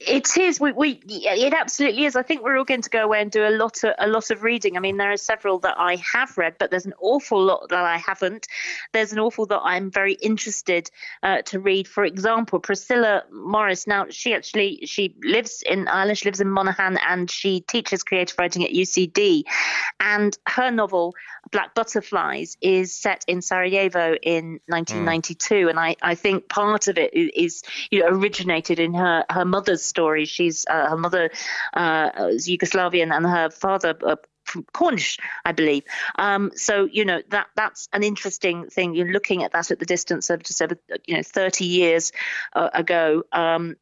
It 0.00 0.36
is. 0.36 0.60
We, 0.60 0.72
we 0.72 1.00
it 1.06 1.54
absolutely 1.54 2.04
is. 2.04 2.16
I 2.16 2.22
think 2.22 2.42
we're 2.42 2.58
all 2.58 2.64
going 2.64 2.82
to 2.82 2.90
go 2.90 3.04
away 3.04 3.20
and 3.20 3.30
do 3.30 3.46
a 3.46 3.50
lot 3.50 3.82
of 3.84 3.94
a 3.98 4.06
lot 4.06 4.30
of 4.30 4.42
reading. 4.42 4.76
I 4.76 4.80
mean, 4.80 4.96
there 4.96 5.12
are 5.12 5.16
several 5.16 5.58
that 5.60 5.76
I 5.78 5.96
have 5.96 6.36
read, 6.36 6.56
but 6.58 6.70
there's 6.70 6.86
an 6.86 6.94
awful 7.00 7.42
lot 7.42 7.68
that 7.68 7.84
I 7.84 7.98
haven't. 7.98 8.48
There's 8.92 9.12
an 9.12 9.18
awful 9.18 9.46
that 9.46 9.60
I'm 9.62 9.90
very 9.90 10.14
interested 10.14 10.90
uh, 11.22 11.42
to 11.42 11.60
read. 11.60 11.86
For 11.86 12.04
example, 12.04 12.58
Priscilla 12.58 13.22
Morris. 13.32 13.86
Now, 13.86 14.06
she 14.10 14.34
actually 14.34 14.80
she 14.86 15.14
lives 15.22 15.62
in 15.64 15.88
Ireland. 15.88 16.18
She 16.18 16.28
lives 16.28 16.40
in 16.40 16.48
Monaghan, 16.48 16.98
and 16.98 17.30
she 17.30 17.60
teaches 17.60 18.02
creative 18.02 18.38
writing 18.38 18.64
at 18.64 18.70
UCD. 18.70 19.44
And 20.00 20.36
her 20.48 20.70
novel 20.70 21.14
Black 21.50 21.74
Butterflies 21.74 22.56
is 22.60 22.92
set 22.94 23.24
in 23.26 23.42
Sarajevo 23.42 24.14
in 24.22 24.60
1992, 24.66 25.54
mm. 25.54 25.70
and 25.70 25.78
I 25.78 25.96
I 26.02 26.14
think 26.14 26.48
part 26.48 26.88
of 26.88 26.98
it 26.98 27.12
is 27.14 27.62
you 27.90 28.00
know 28.00 28.08
originated 28.08 28.78
in 28.78 28.94
her 28.94 29.24
her 29.28 29.44
mother's 29.72 29.84
story. 29.84 30.26
She's 30.26 30.66
uh, 30.68 30.90
her 30.90 30.96
mother 30.96 31.30
uh, 31.74 32.10
is 32.30 32.48
Yugoslavian 32.48 33.14
and 33.14 33.26
her 33.26 33.50
father. 33.50 33.94
Uh, 34.04 34.16
from 34.44 34.66
Cornish, 34.74 35.18
I 35.44 35.52
believe. 35.52 35.84
Um, 36.18 36.50
so 36.56 36.88
you 36.90 37.04
know 37.04 37.22
that 37.30 37.46
that's 37.54 37.88
an 37.92 38.02
interesting 38.02 38.68
thing. 38.68 38.94
You're 38.94 39.12
looking 39.12 39.44
at 39.44 39.52
that 39.52 39.70
at 39.70 39.78
the 39.78 39.86
distance 39.86 40.30
of 40.30 40.42
just 40.42 40.60
over 40.60 40.76
you 41.06 41.16
know 41.16 41.22
30 41.22 41.64
years 41.64 42.12
uh, 42.54 42.68
ago. 42.74 43.22
Um, 43.32 43.76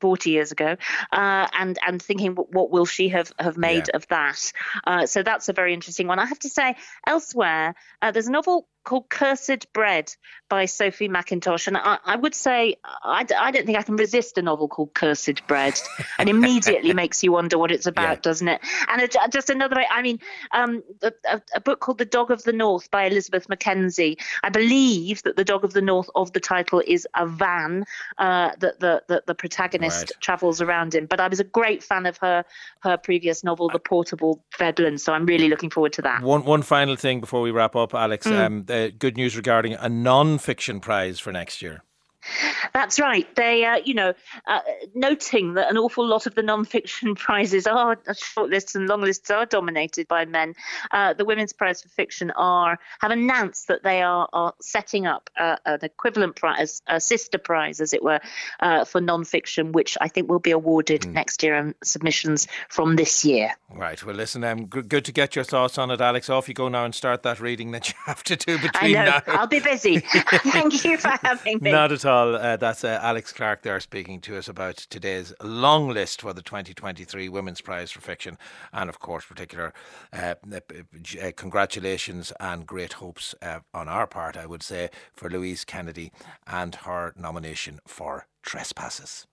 40 0.00 0.30
years 0.30 0.50
ago, 0.50 0.76
uh, 1.12 1.46
and 1.56 1.78
and 1.86 2.02
thinking 2.02 2.34
what, 2.34 2.52
what, 2.52 2.70
will 2.72 2.84
she 2.84 3.08
have 3.10 3.32
have 3.38 3.56
made 3.56 3.86
yeah. 3.86 3.96
of 3.96 4.08
that? 4.08 4.52
Uh, 4.84 5.06
so 5.06 5.22
that's 5.22 5.48
a 5.48 5.52
very 5.52 5.72
interesting 5.72 6.08
one. 6.08 6.18
I 6.18 6.26
have 6.26 6.40
to 6.40 6.48
say, 6.48 6.74
elsewhere, 7.06 7.76
uh, 8.02 8.10
there's 8.10 8.26
a 8.26 8.32
novel 8.32 8.66
called 8.84 9.08
Cursed 9.08 9.72
Bread 9.72 10.14
by 10.48 10.66
Sophie 10.66 11.08
Mackintosh. 11.08 11.66
And 11.66 11.76
I, 11.76 11.98
I 12.04 12.16
would 12.16 12.34
say, 12.34 12.76
I, 12.84 13.26
I, 13.38 13.50
don't 13.50 13.64
think 13.64 13.78
I 13.78 13.82
can 13.82 13.96
resist 13.96 14.36
a 14.38 14.42
novel 14.42 14.68
called 14.68 14.92
Cursed 14.92 15.46
Bread. 15.46 15.80
and 16.18 16.28
immediately 16.28 16.92
makes 17.02 17.22
you 17.22 17.32
wonder 17.32 17.58
what 17.58 17.70
it's 17.70 17.86
about, 17.86 18.18
yeah. 18.18 18.22
doesn't 18.22 18.48
it? 18.48 18.60
And 18.88 19.00
it, 19.00 19.16
just 19.30 19.50
another 19.50 19.76
way, 19.76 19.86
I 19.90 20.02
mean, 20.02 20.18
um, 20.52 20.82
a, 21.02 21.40
a, 21.54 21.60
book 21.60 21.80
called 21.80 21.98
The 21.98 22.04
Dog 22.04 22.30
of 22.30 22.42
the 22.42 22.52
North 22.52 22.90
by 22.90 23.04
Elizabeth 23.04 23.48
McKenzie. 23.48 24.20
I 24.42 24.50
believe 24.50 25.22
that 25.22 25.36
The 25.36 25.44
Dog 25.44 25.64
of 25.64 25.72
the 25.72 25.80
North 25.80 26.10
of 26.14 26.32
the 26.32 26.40
title 26.40 26.82
is 26.86 27.06
a 27.14 27.26
van 27.26 27.84
uh, 28.18 28.50
that 28.58 28.80
the, 28.80 29.02
the, 29.08 29.22
the 29.26 29.34
protagonist 29.34 30.10
right. 30.10 30.20
travels 30.20 30.60
around 30.60 30.94
in. 30.94 31.06
But 31.06 31.20
I 31.20 31.28
was 31.28 31.40
a 31.40 31.44
great 31.44 31.82
fan 31.82 32.06
of 32.06 32.18
her 32.18 32.44
her 32.80 32.96
previous 32.96 33.44
novel, 33.44 33.68
The 33.68 33.78
Portable 33.78 34.44
Veblen. 34.58 34.98
So 34.98 35.12
I'm 35.12 35.24
really 35.24 35.48
looking 35.48 35.70
forward 35.70 35.92
to 35.94 36.02
that. 36.02 36.22
One, 36.22 36.44
one 36.44 36.62
final 36.62 36.96
thing 36.96 37.20
before 37.20 37.40
we 37.40 37.50
wrap 37.50 37.76
up, 37.76 37.94
Alex. 37.94 38.26
Mm. 38.26 38.46
Um, 38.46 38.64
Uh, 38.72 38.88
good 38.98 39.18
news 39.18 39.36
regarding 39.36 39.74
a 39.74 39.86
non-fiction 39.86 40.80
prize 40.80 41.20
for 41.20 41.30
next 41.30 41.60
year. 41.60 41.84
That's 42.72 43.00
right. 43.00 43.26
They, 43.36 43.64
uh, 43.64 43.76
you 43.84 43.94
know, 43.94 44.14
uh, 44.46 44.60
noting 44.94 45.54
that 45.54 45.70
an 45.70 45.76
awful 45.76 46.06
lot 46.06 46.26
of 46.26 46.34
the 46.34 46.42
non-fiction 46.42 47.14
prizes 47.16 47.66
are 47.66 47.96
shortlists 47.96 48.74
and 48.74 48.88
longlists 48.88 49.30
are 49.30 49.46
dominated 49.46 50.08
by 50.08 50.24
men. 50.24 50.54
Uh, 50.90 51.14
the 51.14 51.24
Women's 51.24 51.52
Prize 51.52 51.82
for 51.82 51.88
Fiction 51.88 52.30
are 52.32 52.78
have 53.00 53.10
announced 53.10 53.68
that 53.68 53.82
they 53.82 54.02
are, 54.02 54.28
are 54.32 54.54
setting 54.60 55.06
up 55.06 55.30
uh, 55.38 55.56
an 55.66 55.80
equivalent 55.82 56.36
prize, 56.36 56.82
a 56.86 57.00
sister 57.00 57.38
prize, 57.38 57.80
as 57.80 57.92
it 57.92 58.02
were, 58.02 58.20
uh, 58.60 58.84
for 58.84 59.00
non-fiction, 59.00 59.72
which 59.72 59.98
I 60.00 60.08
think 60.08 60.28
will 60.28 60.38
be 60.38 60.52
awarded 60.52 61.02
mm. 61.02 61.12
next 61.12 61.42
year 61.42 61.56
on 61.56 61.74
submissions 61.82 62.46
from 62.68 62.96
this 62.96 63.24
year. 63.24 63.52
Right. 63.74 64.02
Well, 64.04 64.14
listen, 64.14 64.44
um, 64.44 64.68
g- 64.72 64.82
good 64.82 65.04
to 65.06 65.12
get 65.12 65.34
your 65.34 65.44
thoughts 65.44 65.78
on 65.78 65.90
it, 65.90 66.00
Alex. 66.00 66.30
Off 66.30 66.48
you 66.48 66.54
go 66.54 66.68
now 66.68 66.84
and 66.84 66.94
start 66.94 67.22
that 67.24 67.40
reading 67.40 67.72
that 67.72 67.88
you 67.90 67.94
have 68.06 68.22
to 68.24 68.36
do 68.36 68.58
between 68.58 68.96
I 68.96 69.04
know. 69.04 69.10
now. 69.10 69.22
I'll 69.26 69.46
be 69.46 69.60
busy. 69.60 69.98
Thank 70.20 70.84
you 70.84 70.96
for 70.96 71.12
having 71.22 71.58
me. 71.60 71.72
Not 71.72 71.92
at 71.92 72.04
all 72.04 72.11
all, 72.12 72.36
uh, 72.36 72.56
that's 72.56 72.84
uh, 72.84 73.00
Alex 73.02 73.32
Clark 73.32 73.62
there 73.62 73.80
speaking 73.80 74.20
to 74.20 74.36
us 74.36 74.46
about 74.46 74.76
today's 74.76 75.32
long 75.42 75.88
list 75.88 76.20
for 76.20 76.32
the 76.32 76.42
2023 76.42 77.28
Women's 77.28 77.60
Prize 77.60 77.90
for 77.90 78.00
Fiction, 78.00 78.38
and 78.72 78.88
of 78.88 79.00
course, 79.00 79.24
particular 79.24 79.72
uh, 80.12 80.34
uh, 80.52 80.60
uh 81.22 81.32
congratulations 81.34 82.32
and 82.38 82.66
great 82.66 82.94
hopes 82.94 83.34
uh, 83.40 83.60
on 83.72 83.88
our 83.88 84.06
part, 84.06 84.36
I 84.36 84.46
would 84.46 84.62
say, 84.62 84.90
for 85.14 85.30
Louise 85.30 85.64
Kennedy 85.64 86.12
and 86.46 86.74
her 86.86 87.14
nomination 87.16 87.80
for 87.86 88.26
Trespasses. 88.42 89.26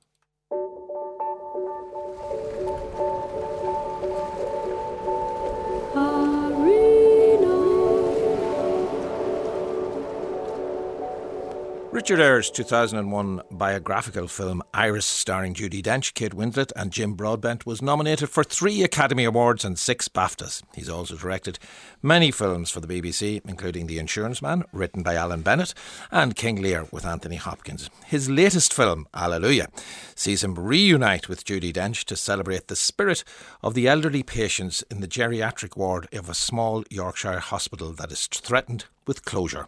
Richard 11.92 12.22
Eyre's 12.22 12.52
2001 12.52 13.42
biographical 13.50 14.28
film 14.28 14.62
Iris, 14.76 15.08
starring 15.08 15.56
Judi 15.56 15.82
Dench, 15.82 16.14
Kate 16.14 16.36
Winslet, 16.36 16.72
and 16.76 16.92
Jim 16.92 17.16
Broadbent, 17.16 17.66
was 17.66 17.82
nominated 17.82 18.30
for 18.30 18.44
three 18.44 18.84
Academy 18.84 19.24
Awards 19.24 19.66
and 19.66 19.78
six 19.78 20.08
BAFTAs. 20.08 20.62
He's 20.76 20.88
also 20.88 21.18
directed 21.18 21.58
many 22.04 22.30
films 22.30 22.70
for 22.70 22.80
the 22.80 22.88
BBC, 22.88 23.42
including 23.48 23.88
The 23.88 23.98
Insurance 23.98 24.40
Man, 24.40 24.66
written 24.72 25.02
by 25.02 25.16
Alan 25.16 25.42
Bennett, 25.42 25.74
and 26.12 26.36
King 26.36 26.62
Lear 26.62 26.86
with 26.92 27.08
Anthony 27.08 27.38
Hopkins. 27.38 27.90
His 28.06 28.30
latest 28.30 28.72
film, 28.72 29.08
Allelujah, 29.16 29.68
sees 30.14 30.44
him 30.44 30.54
reunite 30.54 31.28
with 31.28 31.44
Judi 31.44 31.74
Dench 31.74 32.04
to 32.06 32.16
celebrate 32.16 32.68
the 32.68 32.76
spirit 32.76 33.24
of 33.64 33.74
the 33.74 33.88
elderly 33.88 34.22
patients 34.22 34.84
in 34.92 35.02
the 35.02 35.08
geriatric 35.08 35.76
ward 35.76 36.08
of 36.14 36.30
a 36.30 36.36
small 36.36 36.84
Yorkshire 36.92 37.40
hospital 37.40 37.94
that 37.94 38.12
is 38.12 38.28
threatened 38.28 38.86
with 39.10 39.26
closure, 39.26 39.66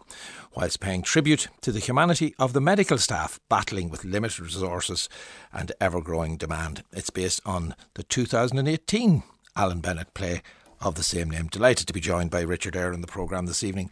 whilst 0.54 0.78
paying 0.78 1.02
tribute 1.02 1.48
to 1.60 1.72
the 1.72 1.80
humanity 1.80 2.32
of 2.38 2.52
the 2.52 2.60
medical 2.60 2.96
staff 2.96 3.40
battling 3.48 3.90
with 3.90 4.04
limited 4.04 4.38
resources 4.38 5.08
and 5.52 5.72
ever 5.80 6.00
growing 6.00 6.36
demand. 6.36 6.84
It's 6.92 7.10
based 7.10 7.40
on 7.44 7.74
the 7.94 8.04
2018 8.04 9.24
Alan 9.56 9.80
Bennett 9.80 10.14
play 10.14 10.42
of 10.80 10.94
the 10.94 11.02
same 11.02 11.28
name. 11.28 11.48
Delighted 11.48 11.88
to 11.88 11.92
be 11.92 11.98
joined 11.98 12.30
by 12.30 12.42
Richard 12.42 12.76
Eyre 12.76 12.92
in 12.92 13.00
the 13.00 13.08
programme 13.08 13.46
this 13.46 13.64
evening. 13.64 13.90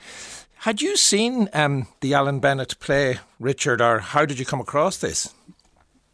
Had 0.59 0.81
you 0.81 0.97
seen 0.97 1.49
um, 1.53 1.89
the 2.01 2.15
Alan 2.15 2.39
Bennett 2.39 2.79
play, 2.79 3.19
Richard, 3.41 3.81
or 3.81 3.99
how 3.99 4.25
did 4.25 4.39
you 4.39 4.47
come 4.47 4.61
across 4.61 4.99
this? 4.99 5.35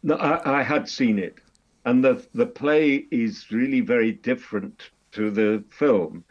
No, 0.01 0.15
I, 0.15 0.61
I 0.61 0.63
had 0.63 0.89
seen 0.89 1.19
it, 1.19 1.35
and 1.85 2.03
the 2.03 2.25
the 2.33 2.47
play 2.47 3.05
is 3.11 3.51
really 3.51 3.81
very 3.81 4.13
different 4.13 4.89
to 5.11 5.29
the 5.29 5.63
film. 5.69 6.23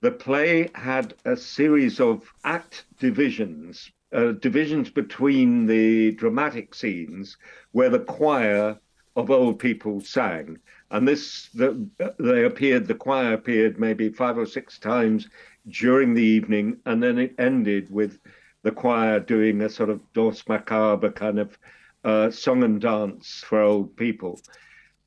The 0.00 0.12
play 0.12 0.70
had 0.74 1.14
a 1.24 1.36
series 1.36 1.98
of 1.98 2.32
act 2.44 2.84
divisions, 3.00 3.90
uh, 4.12 4.32
divisions 4.32 4.90
between 4.90 5.66
the 5.66 6.12
dramatic 6.12 6.74
scenes 6.74 7.36
where 7.72 7.90
the 7.90 7.98
choir 7.98 8.78
of 9.16 9.30
old 9.30 9.58
people 9.58 10.00
sang. 10.00 10.58
And 10.92 11.06
this, 11.06 11.48
the, 11.52 11.88
they 12.20 12.44
appeared, 12.44 12.86
the 12.86 12.94
choir 12.94 13.32
appeared 13.32 13.80
maybe 13.80 14.08
five 14.08 14.38
or 14.38 14.46
six 14.46 14.78
times 14.78 15.28
during 15.66 16.14
the 16.14 16.22
evening, 16.22 16.78
and 16.86 17.02
then 17.02 17.18
it 17.18 17.34
ended 17.38 17.90
with 17.90 18.20
the 18.62 18.70
choir 18.70 19.18
doing 19.18 19.60
a 19.60 19.68
sort 19.68 19.90
of 19.90 20.00
danse 20.12 20.46
macabre 20.48 21.10
kind 21.10 21.40
of 21.40 21.58
uh, 22.04 22.30
song 22.30 22.62
and 22.62 22.80
dance 22.80 23.42
for 23.44 23.60
old 23.60 23.96
people. 23.96 24.40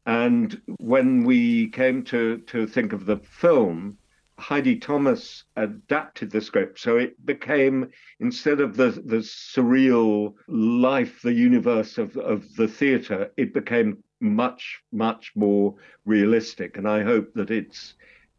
And 0.05 0.61
when 0.79 1.23
we 1.23 1.69
came 1.69 2.03
to, 2.05 2.39
to 2.39 2.67
think 2.67 2.91
of 2.91 3.05
the 3.05 3.17
film, 3.17 3.97
Heidi 4.41 4.77
Thomas 4.77 5.43
adapted 5.55 6.31
the 6.31 6.41
script. 6.41 6.79
So 6.79 6.97
it 6.97 7.23
became, 7.25 7.89
instead 8.19 8.59
of 8.59 8.75
the, 8.75 8.89
the 8.89 9.17
surreal 9.17 10.33
life, 10.47 11.21
the 11.21 11.33
universe 11.33 11.97
of, 11.97 12.17
of 12.17 12.55
the 12.55 12.67
theatre, 12.67 13.31
it 13.37 13.53
became 13.53 14.03
much, 14.19 14.81
much 14.91 15.31
more 15.35 15.75
realistic. 16.05 16.77
And 16.77 16.87
I 16.87 17.03
hope 17.03 17.33
that 17.35 17.51
it's 17.51 17.93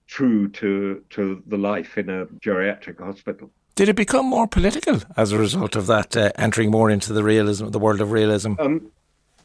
true 0.07 0.49
to, 0.49 1.03
to 1.11 1.43
the 1.47 1.57
life 1.57 1.97
in 1.97 2.11
a 2.11 2.27
geriatric 2.27 2.99
hospital. 2.99 3.51
Did 3.75 3.89
it 3.89 3.97
become 3.97 4.27
more 4.27 4.47
political 4.47 5.01
as 5.17 5.33
a 5.33 5.39
result 5.39 5.77
of 5.77 5.87
that, 5.87 6.17
uh, 6.17 6.31
entering 6.37 6.71
more 6.71 6.91
into 6.91 7.13
the 7.13 7.25
realism, 7.25 7.69
the 7.69 7.79
world 7.79 8.01
of 8.01 8.13
realism? 8.13 8.55
Um, 8.59 8.91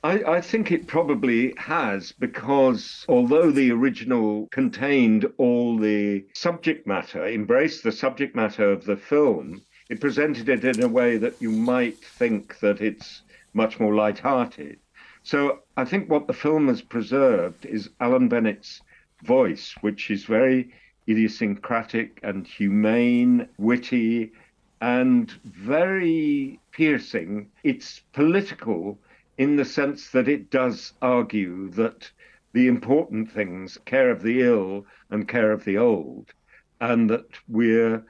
I, 0.07 0.37
I, 0.37 0.39
think 0.39 0.71
it 0.71 0.87
probably 0.87 1.53
has 1.57 2.13
because 2.13 3.05
although 3.09 3.51
the 3.51 3.71
original 3.71 4.47
contained 4.53 5.25
all 5.37 5.77
the 5.77 6.23
subject 6.33 6.87
matter, 6.87 7.25
embraced 7.25 7.83
the 7.83 7.91
subject 7.91 8.33
matter 8.33 8.71
of 8.71 8.85
the 8.85 8.95
film, 8.95 9.61
it 9.89 9.99
presented 9.99 10.47
it 10.47 10.63
in 10.63 10.81
a 10.81 10.87
way 10.87 11.17
that 11.17 11.41
you 11.41 11.51
might 11.51 11.97
think 11.97 12.57
that 12.61 12.79
it's 12.79 13.23
much 13.53 13.81
more 13.81 13.93
light-hearted. 13.93 14.79
So 15.23 15.63
I 15.75 15.83
think 15.83 16.09
what 16.09 16.27
the 16.27 16.41
film 16.45 16.69
has 16.69 16.81
preserved 16.81 17.65
is 17.65 17.89
Alan 17.99 18.29
Bennett's 18.29 18.81
voice, 19.25 19.75
which 19.81 20.09
is 20.09 20.23
very 20.23 20.71
idiosyncratic 21.09 22.21
and 22.23 22.47
humane, 22.47 23.49
witty, 23.57 24.31
and 24.79 25.29
very 25.43 26.61
piercing. 26.71 27.51
It's 27.65 27.99
political 28.13 28.97
in 29.38 29.56
the 29.56 29.65
sense 29.65 30.10
that 30.12 30.27
it 30.27 30.50
does 30.50 30.94
argue 31.01 31.70
that 31.72 32.10
the 32.53 32.67
important 32.67 33.32
things, 33.32 33.77
care 33.86 34.10
of 34.10 34.24
the 34.24 34.41
ill 34.41 34.86
and 35.10 35.27
care 35.27 35.51
of 35.51 35.63
the 35.63 35.77
old, 35.77 36.34
and 36.82 37.10
that 37.10 37.27
we're 37.48 38.03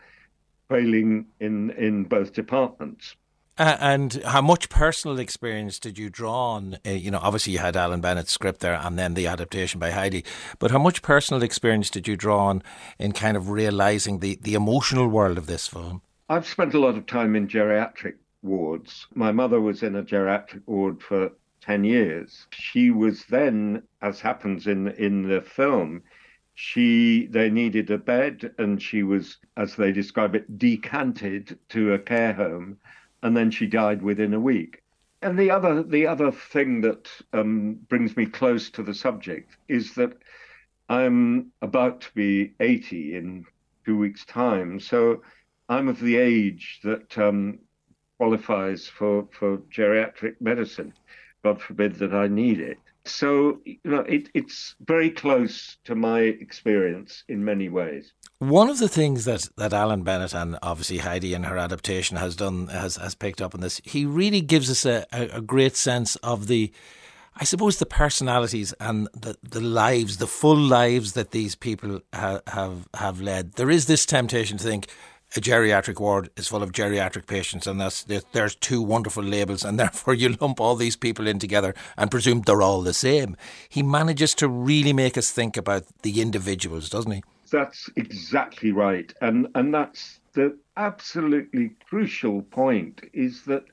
failing 0.69 1.25
in, 1.39 1.72
in 1.72 2.03
both 2.03 2.34
departments. 2.34 3.15
Uh, 3.57 3.75
and 3.79 4.22
how 4.24 4.41
much 4.41 4.69
personal 4.69 5.17
experience 5.17 5.79
did 5.79 5.98
you 5.98 6.10
draw 6.10 6.51
on? 6.53 6.77
Uh, 6.86 6.91
you 6.91 7.10
know, 7.10 7.19
obviously 7.22 7.53
you 7.53 7.60
had 7.60 7.75
Alan 7.75 8.01
Bennett's 8.01 8.31
script 8.31 8.60
there 8.60 8.75
and 8.75 9.00
then 9.00 9.15
the 9.15 9.25
adaptation 9.25 9.79
by 9.79 9.91
Heidi, 9.91 10.24
but 10.60 10.69
how 10.69 10.77
much 10.77 11.01
personal 11.01 11.41
experience 11.41 11.89
did 11.89 12.07
you 12.07 12.15
draw 12.15 12.46
on 12.46 12.62
in 13.00 13.13
kind 13.13 13.36
of 13.36 13.50
realising 13.50 14.19
the, 14.19 14.38
the 14.41 14.53
emotional 14.53 15.07
world 15.07 15.39
of 15.39 15.48
this 15.48 15.67
film? 15.67 16.03
I've 16.29 16.46
spent 16.46 16.75
a 16.75 16.79
lot 16.79 16.98
of 16.98 17.07
time 17.07 17.36
in 17.36 17.48
geriatric 17.48 18.15
wards. 18.41 19.08
My 19.13 19.32
mother 19.32 19.60
was 19.60 19.84
in 19.84 19.96
a 19.96 20.03
geriatric 20.03 20.62
ward 20.65 21.01
for 21.01 21.32
10 21.62 21.84
years. 21.84 22.48
She 22.51 22.91
was 22.91 23.25
then, 23.25 23.84
as 24.01 24.22
happens 24.22 24.67
in, 24.67 24.88
in 24.89 25.27
the 25.27 25.41
film, 25.41 26.03
she 26.60 27.27
they 27.27 27.51
needed 27.51 27.91
a 27.91 28.00
bed 28.00 28.51
and 28.58 28.82
she 28.82 29.03
was 29.03 29.38
as 29.58 29.75
they 29.75 29.91
describe 29.91 30.34
it 30.34 30.58
decanted 30.58 31.60
to 31.70 31.94
a 31.94 32.00
care 32.00 32.34
home 32.34 32.77
and 33.22 33.38
then 33.38 33.51
she 33.51 33.67
died 33.67 34.01
within 34.01 34.34
a 34.34 34.39
week. 34.39 34.82
And 35.22 35.38
the 35.38 35.51
other 35.51 35.84
the 35.84 36.08
other 36.08 36.32
thing 36.32 36.82
that 36.82 37.10
um, 37.34 37.75
brings 37.89 38.17
me 38.17 38.25
close 38.25 38.72
to 38.72 38.82
the 38.82 38.94
subject 38.94 39.58
is 39.67 39.94
that 39.96 40.17
I'm 40.89 41.51
about 41.62 42.01
to 42.01 42.13
be 42.15 42.53
80 42.60 43.15
in 43.15 43.46
two 43.86 43.98
weeks' 43.98 44.25
time, 44.25 44.79
so 44.79 45.22
I'm 45.70 45.88
of 45.89 46.00
the 46.00 46.17
age 46.17 46.79
that 46.84 47.17
um, 47.17 47.60
qualifies 48.17 48.88
for 48.88 49.27
for 49.31 49.57
geriatric 49.75 50.36
medicine. 50.39 50.93
God 51.43 51.62
forbid 51.62 51.95
that 51.95 52.13
I 52.13 52.27
need 52.27 52.59
it. 52.59 52.77
So 53.05 53.62
you 53.63 53.77
know, 53.86 54.01
it, 54.01 54.29
it's 54.33 54.75
very 54.86 55.09
close 55.09 55.77
to 55.86 55.95
my 55.95 56.21
experience 56.21 57.24
in 57.27 57.43
many 57.43 57.69
ways. 57.69 58.12
One 58.39 58.69
of 58.69 58.79
the 58.79 58.89
things 58.89 59.25
that, 59.25 59.50
that 59.57 59.74
Alan 59.74 60.03
Bennett 60.03 60.33
and 60.33 60.59
obviously 60.62 61.00
Heidi 61.00 61.33
in 61.33 61.43
her 61.43 61.57
adaptation 61.57 62.17
has 62.17 62.36
done 62.36 62.67
has 62.67 62.97
has 62.97 63.15
picked 63.15 63.41
up 63.41 63.55
on 63.55 63.62
this. 63.62 63.81
He 63.83 64.05
really 64.05 64.41
gives 64.41 64.69
us 64.69 64.86
a, 64.86 65.05
a, 65.12 65.41
great 65.41 65.75
sense 65.75 66.17
of 66.17 66.47
the, 66.47 66.71
I 67.36 67.45
suppose, 67.45 67.79
the 67.79 67.88
personalities 67.88 68.74
and 68.79 69.07
the, 69.13 69.38
the 69.41 69.62
lives, 69.62 70.17
the 70.17 70.27
full 70.27 70.57
lives 70.57 71.13
that 71.13 71.31
these 71.31 71.55
people 71.55 72.01
ha, 72.13 72.41
have 72.47 72.88
have 72.93 73.21
led. 73.21 73.53
There 73.53 73.71
is 73.71 73.88
this 73.88 74.05
temptation 74.05 74.57
to 74.57 74.63
think 74.63 74.88
a 75.36 75.41
geriatric 75.41 76.00
ward 76.00 76.29
is 76.38 76.48
full 76.48 76.63
of 76.63 76.72
geriatric 76.72 77.27
patients, 77.27 77.67
and 77.67 77.79
that's 77.79 78.05
there's 78.31 78.55
two 78.55 78.81
wonderful 78.81 79.24
labels, 79.24 79.65
and 79.65 79.79
therefore 79.79 80.13
you 80.13 80.29
lump 80.39 80.60
all 80.60 80.75
these 80.75 80.96
people 80.96 81.27
in 81.27 81.39
together 81.39 81.74
and 81.98 82.12
presume 82.12 82.41
they're 82.41 82.62
all 82.62 82.81
the 82.81 82.93
same. 82.93 83.36
He 83.69 83.84
manages 83.84 84.34
to 84.36 84.48
really 84.48 84.93
make 84.93 85.17
us 85.17 85.31
think 85.31 85.57
about 85.57 85.84
the 86.03 86.22
individuals, 86.22 86.89
doesn't 86.89 87.12
he? 87.12 87.24
That's 87.51 87.89
exactly 87.96 88.72
right. 88.72 89.13
And 89.22 89.48
and 89.55 89.74
that's 89.74 90.19
the 90.34 90.57
absolutely 90.75 91.72
crucial 91.89 92.41
point 92.43 93.01
is 93.13 93.43
that 93.46 93.63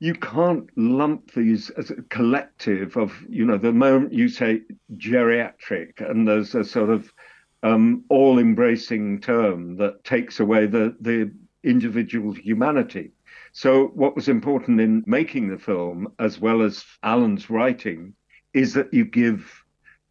you 0.00 0.14
can't 0.14 0.68
lump 0.76 1.32
these 1.32 1.70
as 1.70 1.90
a 1.90 2.02
collective 2.10 2.96
of, 2.96 3.14
you 3.28 3.46
know, 3.46 3.56
the 3.56 3.72
moment 3.72 4.12
you 4.12 4.28
say 4.28 4.60
geriatric 4.96 6.00
and 6.00 6.28
there's 6.28 6.54
a 6.54 6.64
sort 6.64 6.90
of 6.90 7.10
um, 7.64 8.04
all 8.10 8.38
embracing 8.38 9.20
term 9.20 9.76
that 9.78 10.04
takes 10.04 10.38
away 10.38 10.66
the, 10.66 10.94
the 11.00 11.32
individual 11.64 12.32
humanity. 12.32 13.10
So, 13.52 13.86
what 13.88 14.14
was 14.14 14.28
important 14.28 14.80
in 14.80 15.02
making 15.06 15.48
the 15.48 15.58
film, 15.58 16.12
as 16.18 16.38
well 16.38 16.62
as 16.62 16.84
Alan's 17.02 17.48
writing, 17.48 18.14
is 18.52 18.74
that 18.74 18.92
you 18.92 19.06
give 19.06 19.64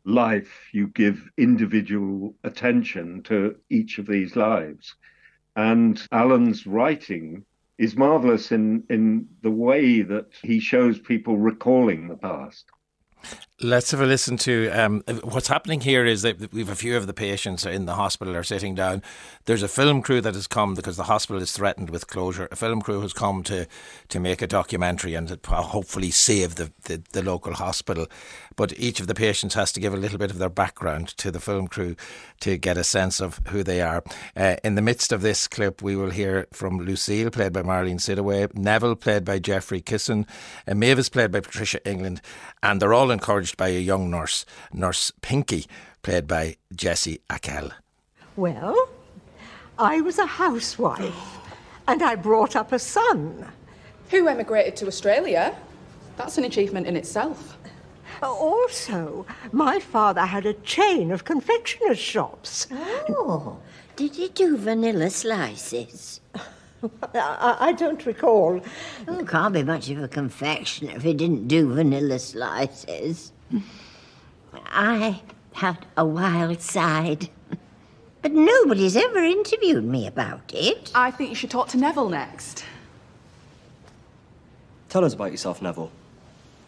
life, 0.04 0.68
you 0.74 0.88
give 0.88 1.30
individual 1.38 2.36
attention 2.44 3.22
to 3.24 3.56
each 3.70 4.00
of 4.00 4.08
these 4.08 4.36
lives. 4.36 4.96
And 5.56 6.02
Alan's 6.12 6.66
writing 6.66 7.46
is 7.78 7.96
marvelous 7.96 8.52
in, 8.52 8.84
in 8.90 9.28
the 9.42 9.52
way 9.52 10.02
that 10.02 10.28
he 10.42 10.60
shows 10.60 10.98
people 11.00 11.38
recalling 11.38 12.08
the 12.08 12.18
past. 12.18 12.66
Let's 13.64 13.92
have 13.92 14.02
a 14.02 14.06
listen 14.06 14.36
to 14.40 14.70
um, 14.72 15.04
what's 15.24 15.48
happening 15.48 15.80
here. 15.80 16.06
Is 16.06 16.22
that 16.24 16.52
we've 16.52 16.68
a 16.68 16.76
few 16.76 16.98
of 16.98 17.08
the 17.08 17.14
patients 17.14 17.66
in 17.66 17.86
the 17.86 17.94
hospital 17.94 18.36
are 18.36 18.44
sitting 18.44 18.76
down. 18.76 19.02
There's 19.46 19.64
a 19.64 19.70
film 19.70 20.02
crew 20.02 20.20
that 20.20 20.36
has 20.36 20.48
come 20.48 20.76
because 20.76 20.98
the 20.98 21.04
hospital 21.04 21.42
is 21.42 21.54
threatened 21.54 21.90
with 21.90 22.08
closure. 22.08 22.50
A 22.52 22.58
film 22.58 22.82
crew 22.82 23.00
has 23.00 23.14
come 23.14 23.42
to 23.44 23.66
to 24.10 24.20
make 24.20 24.42
a 24.42 24.48
documentary 24.48 25.16
and 25.16 25.30
to 25.30 25.40
hopefully 25.50 26.12
save 26.12 26.56
the, 26.56 26.74
the, 26.84 27.04
the 27.14 27.24
local 27.24 27.54
hospital. 27.54 28.08
But 28.58 28.78
each 28.78 29.00
of 29.00 29.08
the 29.08 29.16
patients 29.16 29.56
has 29.56 29.72
to 29.72 29.80
give 29.80 29.94
a 29.94 29.98
little 29.98 30.18
bit 30.18 30.30
of 30.30 30.40
their 30.40 30.50
background 30.50 31.08
to 31.18 31.32
the 31.32 31.40
film 31.40 31.68
crew 31.68 31.96
to 32.42 32.58
get 32.58 32.78
a 32.78 32.84
sense 32.84 33.22
of 33.22 33.40
who 33.48 33.64
they 33.64 33.82
are. 33.82 34.04
Uh, 34.36 34.58
in 34.64 34.76
the 34.76 34.82
midst 34.82 35.12
of 35.12 35.22
this 35.22 35.48
clip, 35.48 35.82
we 35.82 35.96
will 35.96 36.12
hear 36.12 36.48
from 36.52 36.80
Lucille, 36.80 37.32
played 37.32 37.54
by 37.54 37.64
Marlene 37.64 38.00
Sidaway, 38.00 38.54
Neville, 38.54 38.96
played 38.96 39.24
by 39.24 39.40
Jeffrey 39.40 39.82
Kissoon, 39.82 40.28
and 40.68 40.80
Mavis, 40.80 41.10
played 41.10 41.32
by 41.32 41.40
Patricia 41.40 41.86
England, 41.88 42.22
and 42.64 42.82
they're 42.82 42.94
all 42.94 43.12
encouraged 43.12 43.58
by 43.58 43.68
a 43.68 43.80
young 43.80 44.10
nurse, 44.10 44.46
Nurse 44.72 45.12
Pinky, 45.22 45.68
played 46.02 46.26
by 46.26 46.56
Jesse 46.74 47.20
Akele. 47.30 47.74
Well, 48.38 48.90
I 49.78 50.02
was 50.02 50.18
a 50.18 50.26
housewife 50.26 51.38
and 51.88 52.02
I 52.02 52.16
brought 52.16 52.56
up 52.56 52.72
a 52.72 52.80
son. 52.80 53.52
Who 54.10 54.28
emigrated 54.28 54.78
to 54.78 54.88
Australia? 54.88 55.56
That's 56.16 56.38
an 56.38 56.46
achievement 56.46 56.88
in 56.88 56.96
itself. 56.96 57.58
Also, 58.22 59.26
my 59.52 59.80
father 59.80 60.22
had 60.22 60.46
a 60.46 60.54
chain 60.54 61.12
of 61.12 61.26
confectioner's 61.26 62.00
shops. 62.00 62.68
Oh, 63.10 63.58
did 63.98 64.16
he 64.16 64.30
do 64.30 64.56
vanilla 64.56 65.10
slices? 65.10 66.22
I, 67.14 67.58
I 67.60 67.72
don't 67.74 68.06
recall. 68.06 68.62
Oh, 69.08 69.26
can't 69.26 69.54
be 69.54 69.64
much 69.64 69.90
of 69.90 70.02
a 70.02 70.08
confectioner 70.08 70.96
if 70.96 71.04
he 71.04 71.14
didn't 71.14 71.48
do 71.48 71.74
vanilla 71.74 72.20
slices. 72.20 73.32
I 74.54 75.22
had 75.54 75.86
a 75.98 76.06
wild 76.06 76.62
side. 76.62 77.30
But 78.22 78.32
nobody's 78.32 78.96
ever 78.96 79.20
interviewed 79.20 79.84
me 79.84 80.08
about 80.08 80.54
it. 80.54 80.92
I 80.96 81.12
think 81.12 81.30
you 81.30 81.36
should 81.36 81.52
talk 81.52 81.68
to 81.70 81.78
Neville 81.78 82.10
next. 82.10 82.64
Tell 84.90 85.04
us 85.04 85.14
about 85.14 85.32
yourself, 85.32 85.62
Neville. 85.62 85.92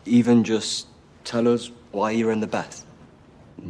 Even 0.05 0.43
just 0.43 0.88
tell 1.24 1.48
us 1.48 1.72
why 1.91 2.12
you're 2.12 2.31
in 2.31 2.41
the 2.41 2.48
bath. 2.48 2.86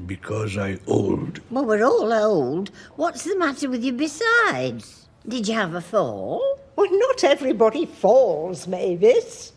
Because 0.07 0.57
I 0.57 0.79
old. 0.87 1.41
Well, 1.51 1.65
we're 1.65 1.85
all 1.85 2.11
old. 2.11 2.71
What's 2.95 3.23
the 3.23 3.37
matter 3.37 3.69
with 3.69 3.83
you 3.83 3.93
besides? 3.93 5.04
Did 5.27 5.47
you 5.47 5.55
have 5.55 5.73
a 5.73 5.81
fall? 5.81 6.59
Well, 6.75 6.87
not 6.91 7.23
everybody 7.23 7.85
falls, 7.85 8.67
Mavis. 8.67 9.53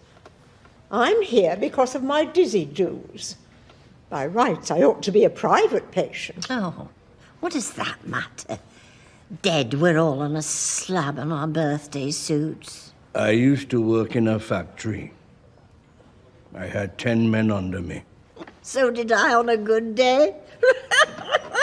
I'm 0.91 1.21
here 1.23 1.57
because 1.57 1.95
of 1.95 2.03
my 2.03 2.25
dizzy 2.25 2.65
dues. 2.65 3.37
By 4.09 4.27
rights, 4.27 4.71
I 4.71 4.81
ought 4.83 5.03
to 5.03 5.13
be 5.13 5.25
a 5.25 5.31
private 5.31 5.91
patient. 5.91 6.47
Oh, 6.49 6.89
what 7.41 7.53
does 7.53 7.73
that 7.73 8.07
matter? 8.07 8.59
Dead, 9.43 9.75
we're 9.75 9.99
all 9.99 10.23
on 10.23 10.37
a 10.37 10.43
slab 10.43 11.19
on 11.19 11.31
our 11.31 11.47
birthday 11.47 12.11
suits. 12.11 12.95
I 13.15 13.31
used 13.31 13.69
to 13.71 13.83
work 13.83 14.17
in 14.17 14.27
a 14.27 14.41
factory. 14.41 15.13
I 16.55 16.65
had 16.67 16.97
ten 16.97 17.31
men 17.31 17.51
under 17.51 17.81
me. 17.83 18.05
So 18.63 18.91
did 18.91 19.13
I 19.13 19.35
on 19.35 19.51
a 19.51 19.57
good 19.59 19.95
day. 19.95 20.35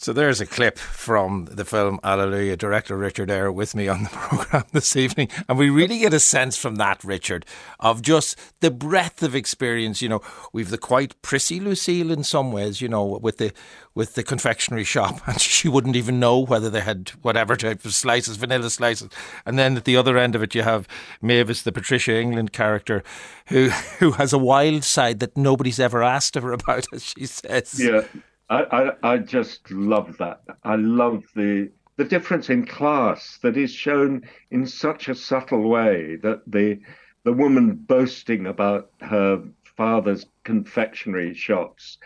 So 0.00 0.12
there's 0.12 0.40
a 0.40 0.46
clip 0.46 0.78
from 0.78 1.46
the 1.46 1.64
film 1.64 1.98
Allelujah, 2.04 2.56
director 2.56 2.96
Richard 2.96 3.32
Eyre 3.32 3.50
with 3.50 3.74
me 3.74 3.88
on 3.88 4.04
the 4.04 4.08
programme 4.12 4.62
this 4.70 4.94
evening. 4.94 5.28
And 5.48 5.58
we 5.58 5.70
really 5.70 5.98
get 5.98 6.14
a 6.14 6.20
sense 6.20 6.56
from 6.56 6.76
that, 6.76 7.02
Richard, 7.02 7.44
of 7.80 8.00
just 8.00 8.38
the 8.60 8.70
breadth 8.70 9.24
of 9.24 9.34
experience. 9.34 10.00
You 10.00 10.10
know, 10.10 10.20
we've 10.52 10.70
the 10.70 10.78
quite 10.78 11.20
prissy 11.20 11.58
Lucille 11.58 12.12
in 12.12 12.22
some 12.22 12.52
ways, 12.52 12.80
you 12.80 12.88
know, 12.88 13.18
with 13.20 13.38
the 13.38 13.52
with 13.92 14.14
the 14.14 14.22
confectionery 14.22 14.84
shop, 14.84 15.20
and 15.26 15.40
she 15.40 15.68
wouldn't 15.68 15.96
even 15.96 16.20
know 16.20 16.38
whether 16.38 16.70
they 16.70 16.82
had 16.82 17.08
whatever 17.22 17.56
type 17.56 17.84
of 17.84 17.92
slices, 17.92 18.36
vanilla 18.36 18.70
slices. 18.70 19.08
And 19.44 19.58
then 19.58 19.76
at 19.76 19.84
the 19.84 19.96
other 19.96 20.16
end 20.16 20.36
of 20.36 20.44
it, 20.44 20.54
you 20.54 20.62
have 20.62 20.86
Mavis, 21.20 21.62
the 21.62 21.72
Patricia 21.72 22.16
England 22.16 22.52
character, 22.52 23.02
who 23.48 23.70
who 23.98 24.12
has 24.12 24.32
a 24.32 24.38
wild 24.38 24.84
side 24.84 25.18
that 25.18 25.36
nobody's 25.36 25.80
ever 25.80 26.04
asked 26.04 26.36
her 26.36 26.52
about, 26.52 26.86
as 26.92 27.04
she 27.04 27.26
says. 27.26 27.80
Yeah. 27.82 28.02
I, 28.50 28.62
I, 29.02 29.12
I 29.14 29.18
just 29.18 29.70
love 29.70 30.16
that. 30.18 30.42
I 30.64 30.76
love 30.76 31.24
the 31.34 31.70
the 31.96 32.04
difference 32.04 32.48
in 32.48 32.64
class 32.64 33.38
that 33.42 33.56
is 33.56 33.72
shown 33.72 34.22
in 34.52 34.66
such 34.66 35.08
a 35.08 35.14
subtle 35.14 35.68
way 35.68 36.16
that 36.16 36.42
the 36.46 36.80
the 37.24 37.32
woman 37.32 37.74
boasting 37.74 38.46
about 38.46 38.90
her 39.00 39.42
father's 39.76 40.24
confectionery 40.44 41.34
shops 41.34 41.98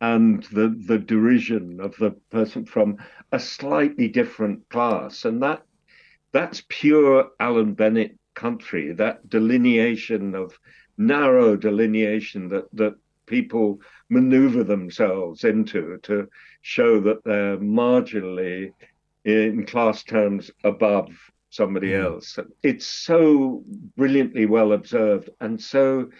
and 0.00 0.44
the 0.52 0.68
the 0.86 0.98
derision 0.98 1.80
of 1.80 1.96
the 1.96 2.10
person 2.30 2.64
from 2.64 2.98
a 3.32 3.40
slightly 3.40 4.06
different 4.08 4.68
class 4.68 5.24
and 5.24 5.42
that 5.42 5.62
that's 6.30 6.62
pure 6.68 7.30
Alan 7.40 7.74
Bennett 7.74 8.16
country 8.34 8.92
that 8.92 9.28
delineation 9.28 10.34
of 10.34 10.58
narrow 10.96 11.56
delineation 11.56 12.48
that 12.50 12.68
that 12.74 12.94
people 13.28 13.80
maneuver 14.08 14.64
themselves 14.64 15.44
into 15.44 15.98
to 16.02 16.28
show 16.62 17.00
that 17.00 17.22
they're 17.24 17.58
marginally, 17.58 18.72
in 19.24 19.66
class 19.66 20.02
terms, 20.02 20.50
above 20.64 21.08
somebody 21.50 21.90
mm. 21.90 22.04
else. 22.04 22.38
It's 22.62 22.86
so 22.86 23.62
brilliantly 23.96 24.46
well 24.46 24.72
observed 24.72 25.30
and 25.40 25.60
so 25.60 26.10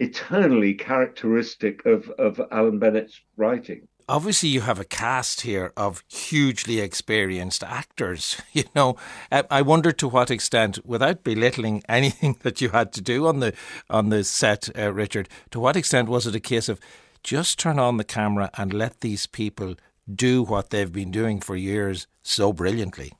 eternally 0.00 0.74
characteristic 0.74 1.84
of, 1.86 2.08
of 2.10 2.40
Alan 2.50 2.78
Bennett's 2.78 3.20
writing 3.36 3.86
obviously 4.08 4.48
you 4.48 4.62
have 4.62 4.78
a 4.78 4.84
cast 4.84 5.42
here 5.42 5.72
of 5.76 6.02
hugely 6.08 6.80
experienced 6.80 7.62
actors. 7.64 8.40
You 8.52 8.64
know, 8.76 8.96
I 9.32 9.62
wonder 9.62 9.90
to 9.90 10.06
what 10.06 10.30
extent, 10.30 10.78
without 10.86 11.24
belittling 11.24 11.82
anything 11.88 12.36
that 12.42 12.60
you 12.60 12.68
had 12.68 12.92
to 12.92 13.00
do 13.00 13.26
on 13.26 13.40
the 13.40 13.52
on 13.90 14.10
the 14.10 14.22
set, 14.22 14.68
uh, 14.78 14.92
Richard, 14.92 15.28
to 15.50 15.58
what 15.58 15.76
extent 15.76 16.08
was 16.08 16.26
it 16.26 16.36
a 16.36 16.40
case 16.40 16.68
of 16.68 16.78
just 17.24 17.58
turn 17.58 17.80
on 17.80 17.96
the 17.96 18.04
camera 18.04 18.50
and 18.56 18.72
let 18.72 19.00
these 19.00 19.26
people 19.26 19.74
do 20.12 20.42
what 20.44 20.70
they've 20.70 20.92
been 20.92 21.10
doing 21.10 21.40
for 21.40 21.56
years 21.56 22.06
so 22.22 22.52
brilliantly? 22.52 23.12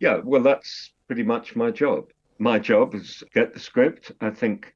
Yeah, 0.00 0.20
well, 0.22 0.42
that's 0.42 0.90
pretty 1.06 1.22
much 1.22 1.56
my 1.56 1.70
job. 1.70 2.10
My 2.38 2.58
job 2.58 2.94
is 2.94 3.22
get 3.32 3.54
the 3.54 3.60
script. 3.60 4.12
I 4.20 4.30
think 4.30 4.74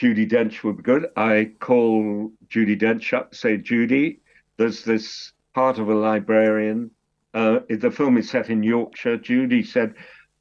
Judi 0.00 0.28
Dench 0.28 0.62
would 0.62 0.78
be 0.78 0.82
good. 0.82 1.06
I 1.16 1.52
call 1.60 2.30
Judi 2.48 2.80
Dench 2.80 3.12
up, 3.12 3.34
say, 3.34 3.58
Judi, 3.58 4.18
there's 4.56 4.84
this 4.84 5.32
part 5.54 5.78
of 5.78 5.88
a 5.88 5.94
librarian. 5.94 6.90
Uh, 7.32 7.60
the 7.68 7.90
film 7.90 8.16
is 8.16 8.30
set 8.30 8.50
in 8.50 8.62
Yorkshire. 8.62 9.18
Judi 9.18 9.66
said, 9.66 9.94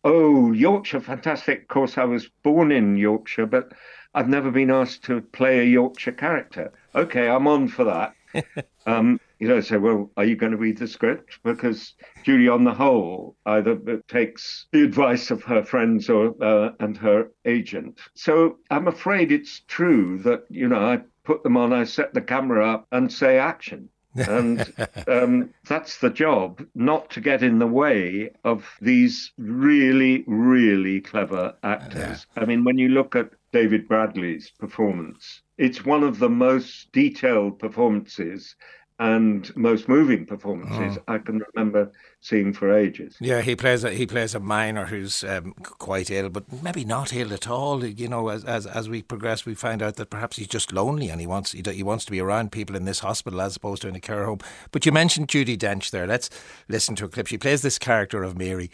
Oh, 0.03 0.51
Yorkshire, 0.51 0.99
fantastic. 0.99 1.61
Of 1.61 1.67
course, 1.69 1.97
I 1.97 2.03
was 2.03 2.29
born 2.43 2.71
in 2.71 2.97
Yorkshire, 2.97 3.45
but 3.45 3.71
I've 4.13 4.27
never 4.27 4.51
been 4.51 4.69
asked 4.69 5.03
to 5.05 5.21
play 5.21 5.59
a 5.59 5.63
Yorkshire 5.63 6.11
character. 6.11 6.73
Okay, 6.93 7.29
I'm 7.29 7.47
on 7.47 7.67
for 7.67 7.85
that. 7.85 8.13
um, 8.85 9.19
you 9.39 9.47
know, 9.47 9.61
say, 9.61 9.77
well, 9.77 10.11
are 10.17 10.25
you 10.25 10.35
going 10.35 10.51
to 10.51 10.57
read 10.57 10.77
the 10.77 10.87
script? 10.87 11.39
Because 11.43 11.93
Judi, 12.25 12.53
on 12.53 12.63
the 12.63 12.73
whole, 12.73 13.35
either 13.45 13.75
takes 14.07 14.67
the 14.71 14.83
advice 14.83 15.31
of 15.31 15.43
her 15.43 15.63
friends 15.63 16.09
or 16.09 16.35
uh, 16.43 16.71
and 16.79 16.97
her 16.97 17.29
agent. 17.45 17.99
So 18.15 18.57
I'm 18.69 18.87
afraid 18.87 19.31
it's 19.31 19.61
true 19.67 20.19
that 20.23 20.43
you 20.49 20.67
know 20.67 20.79
I 20.79 21.01
put 21.23 21.43
them 21.43 21.57
on, 21.57 21.71
I 21.71 21.85
set 21.85 22.13
the 22.13 22.21
camera 22.21 22.69
up, 22.69 22.87
and 22.91 23.11
say 23.11 23.37
action 23.37 23.89
and 24.15 24.73
um, 25.07 25.53
that's 25.65 25.99
the 25.99 26.09
job, 26.09 26.65
not 26.75 27.09
to 27.11 27.21
get 27.21 27.43
in 27.43 27.59
the 27.59 27.67
way 27.67 28.31
of 28.43 28.65
these 28.81 29.31
really, 29.37 30.23
really 30.27 31.01
clever 31.01 31.55
actors. 31.63 32.27
Yeah. 32.35 32.43
I 32.43 32.45
mean, 32.45 32.63
when 32.63 32.77
you 32.77 32.89
look 32.89 33.15
at 33.15 33.31
David 33.51 33.87
Bradley's 33.87 34.51
performance, 34.59 35.41
it's 35.57 35.85
one 35.85 36.03
of 36.03 36.19
the 36.19 36.29
most 36.29 36.91
detailed 36.91 37.59
performances 37.59 38.55
and 38.99 39.55
most 39.55 39.89
moving 39.89 40.25
performances 40.25 40.97
oh. 41.07 41.13
I 41.13 41.17
can 41.17 41.41
remember 41.53 41.91
seeing 42.21 42.53
for 42.53 42.71
ages. 42.71 43.17
Yeah, 43.19 43.41
he 43.41 43.55
plays 43.55 43.83
a, 43.83 43.91
he 43.91 44.05
plays 44.05 44.35
a 44.35 44.39
miner 44.39 44.85
who's 44.85 45.23
um, 45.23 45.53
quite 45.53 46.11
ill, 46.11 46.29
but 46.29 46.45
maybe 46.63 46.85
not 46.85 47.11
ill 47.11 47.33
at 47.33 47.47
all. 47.49 47.83
You 47.83 48.07
know, 48.07 48.29
as, 48.29 48.45
as 48.45 48.67
as 48.67 48.87
we 48.87 49.01
progress, 49.01 49.45
we 49.45 49.55
find 49.55 49.81
out 49.81 49.95
that 49.95 50.09
perhaps 50.09 50.37
he's 50.37 50.47
just 50.47 50.71
lonely 50.71 51.09
and 51.09 51.19
he 51.19 51.27
wants 51.27 51.53
he, 51.53 51.63
he 51.71 51.83
wants 51.83 52.05
to 52.05 52.11
be 52.11 52.19
around 52.19 52.51
people 52.51 52.75
in 52.75 52.85
this 52.85 52.99
hospital 52.99 53.41
as 53.41 53.55
opposed 53.55 53.81
to 53.81 53.87
in 53.87 53.95
a 53.95 53.99
care 53.99 54.25
home. 54.25 54.39
But 54.71 54.85
you 54.85 54.91
mentioned 54.91 55.27
Judi 55.27 55.57
Dench 55.57 55.89
there. 55.89 56.05
Let's 56.05 56.29
listen 56.69 56.95
to 56.97 57.05
a 57.05 57.09
clip. 57.09 57.27
She 57.27 57.37
plays 57.37 57.63
this 57.63 57.79
character 57.79 58.23
of 58.23 58.37
Mary, 58.37 58.69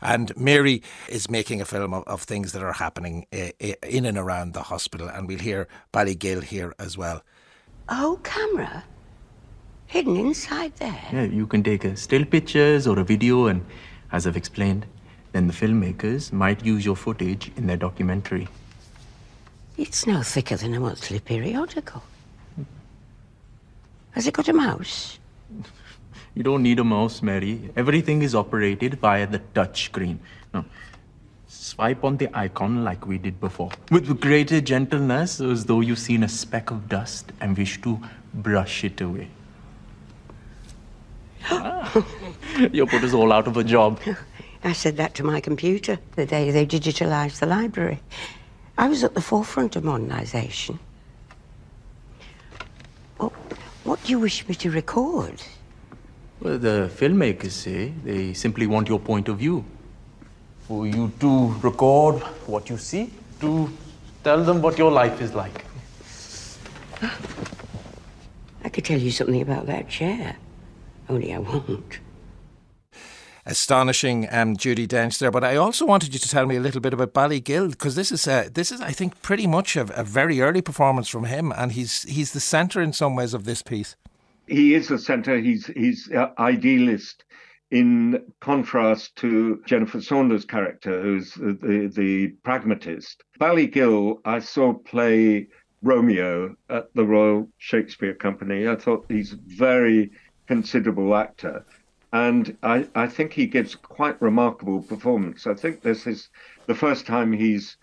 and 0.00 0.34
Mary 0.36 0.82
is 1.08 1.28
making 1.28 1.60
a 1.60 1.64
film 1.64 1.92
of, 1.92 2.04
of 2.04 2.22
things 2.22 2.52
that 2.52 2.62
are 2.62 2.74
happening 2.74 3.26
uh, 3.32 3.50
in 3.82 4.06
and 4.06 4.16
around 4.16 4.54
the 4.54 4.62
hospital, 4.62 5.08
and 5.08 5.26
we'll 5.26 5.38
hear 5.40 5.66
Bally 5.90 6.14
Gill 6.14 6.42
here 6.42 6.74
as 6.78 6.96
well. 6.96 7.22
Oh, 7.88 8.20
camera 8.22 8.84
hidden 9.94 10.16
inside 10.16 10.72
there. 10.78 11.00
Yeah, 11.12 11.22
you 11.22 11.46
can 11.46 11.62
take 11.62 11.84
a 11.84 11.96
still 11.96 12.24
pictures 12.24 12.88
or 12.88 12.98
a 12.98 13.04
video, 13.04 13.46
and 13.46 13.64
as 14.10 14.26
I've 14.26 14.36
explained, 14.36 14.86
then 15.30 15.46
the 15.46 15.52
filmmakers 15.52 16.32
might 16.32 16.64
use 16.64 16.84
your 16.84 16.96
footage 16.96 17.52
in 17.56 17.68
their 17.68 17.76
documentary. 17.76 18.48
It's 19.76 20.04
no 20.04 20.22
thicker 20.22 20.56
than 20.56 20.74
a 20.74 20.80
monthly 20.80 21.20
periodical. 21.20 22.02
Has 24.10 24.26
it 24.26 24.34
got 24.34 24.48
a 24.48 24.52
mouse? 24.52 25.18
You 26.36 26.42
don't 26.42 26.64
need 26.64 26.80
a 26.80 26.84
mouse, 26.84 27.22
Mary. 27.22 27.70
Everything 27.76 28.22
is 28.22 28.34
operated 28.34 28.94
via 28.94 29.24
the 29.24 29.38
touch 29.58 29.84
screen. 29.84 30.18
Now, 30.52 30.64
swipe 31.46 32.02
on 32.02 32.16
the 32.16 32.28
icon 32.36 32.82
like 32.82 33.06
we 33.06 33.18
did 33.18 33.38
before. 33.38 33.70
With 33.92 34.20
greater 34.20 34.60
gentleness, 34.60 35.40
as 35.40 35.64
though 35.66 35.80
you've 35.80 36.00
seen 36.00 36.24
a 36.24 36.28
speck 36.28 36.72
of 36.72 36.88
dust 36.88 37.30
and 37.40 37.56
wish 37.56 37.80
to 37.82 38.00
brush 38.48 38.82
it 38.82 39.00
away. 39.00 39.28
Ah. 41.50 42.04
Your 42.72 42.86
put 42.86 43.02
us 43.04 43.12
all 43.12 43.32
out 43.32 43.46
of 43.46 43.56
a 43.56 43.64
job. 43.64 44.00
I 44.62 44.72
said 44.72 44.96
that 44.96 45.14
to 45.16 45.24
my 45.24 45.40
computer 45.40 45.98
the 46.16 46.26
day 46.26 46.50
they 46.50 46.66
digitalised 46.66 47.40
the 47.40 47.46
library. 47.46 48.00
I 48.78 48.88
was 48.88 49.04
at 49.04 49.14
the 49.14 49.20
forefront 49.20 49.76
of 49.76 49.84
modernisation. 49.84 50.78
Well, 53.18 53.32
what 53.84 54.02
do 54.02 54.10
you 54.10 54.18
wish 54.18 54.48
me 54.48 54.54
to 54.56 54.70
record? 54.70 55.42
Well, 56.40 56.58
the 56.58 56.90
filmmakers 56.92 57.52
say 57.52 57.92
they 58.04 58.32
simply 58.32 58.66
want 58.66 58.88
your 58.88 58.98
point 58.98 59.28
of 59.28 59.38
view. 59.38 59.64
For 60.66 60.86
you 60.86 61.12
to 61.20 61.54
record 61.60 62.22
what 62.46 62.70
you 62.70 62.78
see, 62.78 63.10
to 63.40 63.70
tell 64.24 64.42
them 64.42 64.62
what 64.62 64.78
your 64.78 64.90
life 64.90 65.20
is 65.20 65.34
like. 65.34 65.64
I 68.64 68.68
could 68.70 68.84
tell 68.84 68.98
you 68.98 69.10
something 69.10 69.42
about 69.42 69.66
that 69.66 69.88
chair. 69.88 70.36
Only 71.08 71.34
I 71.34 71.38
won't. 71.38 71.98
astonishing 73.46 74.26
um, 74.30 74.56
Judi 74.56 74.86
Dench 74.86 75.18
there. 75.18 75.30
But 75.30 75.44
I 75.44 75.56
also 75.56 75.84
wanted 75.86 76.12
you 76.12 76.18
to 76.18 76.28
tell 76.28 76.46
me 76.46 76.56
a 76.56 76.60
little 76.60 76.80
bit 76.80 76.94
about 76.94 77.12
Bally 77.12 77.40
Gill 77.40 77.68
because 77.68 77.94
this 77.94 78.10
is 78.10 78.26
uh, 78.26 78.48
this 78.52 78.72
is 78.72 78.80
I 78.80 78.92
think 78.92 79.20
pretty 79.22 79.46
much 79.46 79.76
a, 79.76 79.82
a 79.98 80.04
very 80.04 80.40
early 80.40 80.62
performance 80.62 81.08
from 81.08 81.24
him, 81.24 81.52
and 81.52 81.72
he's 81.72 82.02
he's 82.04 82.32
the 82.32 82.40
centre 82.40 82.80
in 82.80 82.92
some 82.92 83.14
ways 83.16 83.34
of 83.34 83.44
this 83.44 83.62
piece. 83.62 83.96
He 84.46 84.74
is 84.74 84.88
the 84.88 84.98
centre. 84.98 85.38
He's 85.38 85.66
he's 85.66 86.10
uh, 86.12 86.28
idealist 86.38 87.24
in 87.70 88.22
contrast 88.40 89.16
to 89.16 89.60
Jennifer 89.66 90.00
Saunders' 90.00 90.44
character, 90.44 91.02
who's 91.02 91.34
the, 91.34 91.58
the, 91.60 91.92
the 91.92 92.28
pragmatist. 92.44 93.24
Bally 93.38 93.66
Gill, 93.66 94.20
I 94.24 94.38
saw 94.38 94.74
play 94.74 95.48
Romeo 95.82 96.54
at 96.70 96.94
the 96.94 97.04
Royal 97.04 97.48
Shakespeare 97.58 98.14
Company. 98.14 98.68
I 98.68 98.76
thought 98.76 99.06
he's 99.08 99.32
very 99.32 100.12
considerable 100.46 101.14
actor. 101.14 101.64
And 102.12 102.56
I, 102.62 102.88
I 102.94 103.08
think 103.08 103.32
he 103.32 103.46
gives 103.46 103.74
quite 103.74 104.20
remarkable 104.22 104.82
performance. 104.82 105.46
I 105.46 105.54
think 105.54 105.82
this 105.82 106.06
is 106.06 106.28
the 106.66 106.74
first 106.74 107.06
time 107.06 107.32
he's 107.32 107.76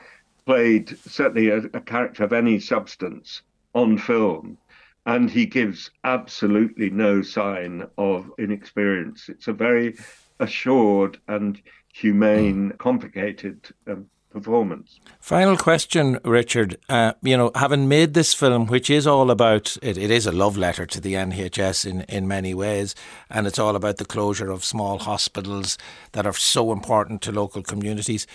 played 0.46 0.98
certainly 1.06 1.50
a, 1.50 1.58
a 1.74 1.82
character 1.82 2.24
of 2.24 2.34
any 2.34 2.60
substance 2.60 3.42
on 3.74 3.98
film 3.98 4.58
and 5.06 5.30
he 5.30 5.46
gives 5.46 5.92
absolutely 6.04 6.90
no 6.90 7.22
sign 7.22 7.88
of 7.98 8.32
inexperience. 8.38 9.30
It's 9.30 9.48
a 9.48 9.54
very 9.54 9.98
assured 10.40 11.20
and 11.28 11.60
humane, 11.94 12.72
complicated 12.78 13.68
um, 13.88 14.08
performance. 14.32 15.00
Final 15.20 15.58
question, 15.58 16.20
Richard. 16.24 16.78
Uh, 16.90 17.14
you 17.22 17.38
know, 17.38 17.52
having 17.56 17.88
made 17.88 18.14
this 18.14 18.34
film, 18.34 18.68
which 18.68 18.90
is 18.90 19.06
all 19.06 19.30
about 19.30 19.78
it, 19.82 19.98
it 19.98 20.12
is 20.12 20.26
a 20.26 20.32
love 20.32 20.58
letter 20.58 20.86
to 20.86 21.02
the 21.02 21.14
NHS 21.14 21.86
in, 21.86 22.02
in 22.02 22.28
many 22.28 22.54
ways, 22.54 22.96
and 23.30 23.46
it's 23.46 23.60
all 23.60 23.76
about 23.76 23.98
the 23.98 24.06
closure 24.06 24.50
of 24.50 24.64
small 24.64 25.00
hospitals 25.00 25.78
that 26.14 26.26
are 26.26 26.34
so 26.34 26.72
important 26.72 27.22
to 27.24 27.32
local 27.32 27.62
communities. 27.62 28.26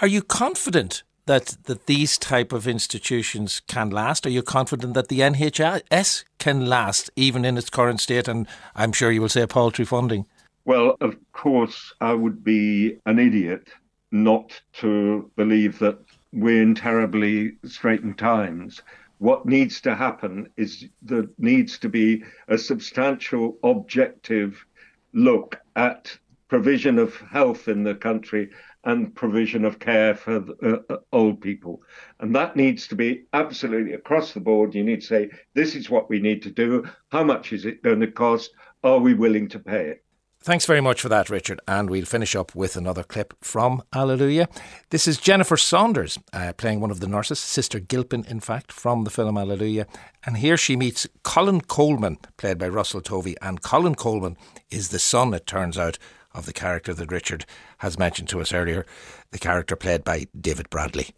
Are 0.00 0.08
you 0.08 0.22
confident 0.22 1.02
that 1.26 1.56
that 1.64 1.86
these 1.86 2.18
type 2.18 2.52
of 2.52 2.66
institutions 2.66 3.60
can 3.66 3.90
last? 3.90 4.26
Are 4.26 4.30
you 4.30 4.42
confident 4.42 4.94
that 4.94 5.08
the 5.08 5.20
NHS 5.20 6.24
can 6.38 6.66
last 6.66 7.10
even 7.16 7.44
in 7.44 7.56
its 7.56 7.70
current 7.70 8.00
state? 8.00 8.28
And 8.28 8.46
I'm 8.74 8.92
sure 8.92 9.10
you 9.10 9.20
will 9.20 9.28
say 9.28 9.46
paltry 9.46 9.84
funding. 9.84 10.26
Well, 10.66 10.96
of 11.00 11.16
course, 11.32 11.92
I 12.00 12.14
would 12.14 12.42
be 12.42 12.96
an 13.04 13.18
idiot 13.18 13.68
not 14.14 14.62
to 14.72 15.28
believe 15.34 15.80
that 15.80 15.98
we're 16.32 16.62
in 16.62 16.74
terribly 16.74 17.56
straitened 17.64 18.16
times. 18.16 18.80
What 19.18 19.44
needs 19.44 19.80
to 19.82 19.94
happen 19.96 20.48
is 20.56 20.86
there 21.02 21.26
needs 21.36 21.78
to 21.80 21.88
be 21.88 22.22
a 22.46 22.56
substantial 22.56 23.58
objective 23.64 24.64
look 25.12 25.60
at 25.74 26.16
provision 26.46 26.98
of 26.98 27.16
health 27.16 27.66
in 27.66 27.82
the 27.82 27.94
country 27.96 28.50
and 28.84 29.14
provision 29.16 29.64
of 29.64 29.80
care 29.80 30.14
for 30.14 30.44
uh, 30.62 30.76
uh, 30.88 30.96
old 31.12 31.40
people. 31.40 31.82
And 32.20 32.34
that 32.36 32.54
needs 32.54 32.86
to 32.88 32.94
be 32.94 33.24
absolutely 33.32 33.94
across 33.94 34.32
the 34.32 34.40
board. 34.40 34.74
You 34.74 34.84
need 34.84 35.00
to 35.00 35.06
say, 35.06 35.30
this 35.54 35.74
is 35.74 35.90
what 35.90 36.08
we 36.08 36.20
need 36.20 36.42
to 36.42 36.50
do. 36.50 36.84
How 37.10 37.24
much 37.24 37.52
is 37.52 37.64
it 37.64 37.82
going 37.82 38.00
to 38.00 38.12
cost? 38.12 38.52
Are 38.84 38.98
we 38.98 39.14
willing 39.14 39.48
to 39.48 39.58
pay 39.58 39.86
it? 39.86 40.04
Thanks 40.44 40.66
very 40.66 40.82
much 40.82 41.00
for 41.00 41.08
that, 41.08 41.30
Richard. 41.30 41.58
And 41.66 41.88
we'll 41.88 42.04
finish 42.04 42.36
up 42.36 42.54
with 42.54 42.76
another 42.76 43.02
clip 43.02 43.32
from 43.40 43.82
Allelujah. 43.94 44.46
This 44.90 45.08
is 45.08 45.16
Jennifer 45.16 45.56
Saunders 45.56 46.18
uh, 46.34 46.52
playing 46.52 46.80
one 46.80 46.90
of 46.90 47.00
the 47.00 47.06
nurses, 47.06 47.38
Sister 47.38 47.80
Gilpin, 47.80 48.26
in 48.28 48.40
fact, 48.40 48.70
from 48.70 49.04
the 49.04 49.10
film 49.10 49.36
Allelujah. 49.36 49.86
And 50.26 50.36
here 50.36 50.58
she 50.58 50.76
meets 50.76 51.08
Colin 51.22 51.62
Coleman, 51.62 52.18
played 52.36 52.58
by 52.58 52.68
Russell 52.68 53.00
Tovey. 53.00 53.36
And 53.40 53.62
Colin 53.62 53.94
Coleman 53.94 54.36
is 54.70 54.90
the 54.90 54.98
son, 54.98 55.32
it 55.32 55.46
turns 55.46 55.78
out, 55.78 55.96
of 56.34 56.44
the 56.44 56.52
character 56.52 56.92
that 56.92 57.10
Richard 57.10 57.46
has 57.78 57.98
mentioned 57.98 58.28
to 58.28 58.42
us 58.42 58.52
earlier, 58.52 58.84
the 59.30 59.38
character 59.38 59.76
played 59.76 60.04
by 60.04 60.26
David 60.38 60.68
Bradley. 60.68 61.14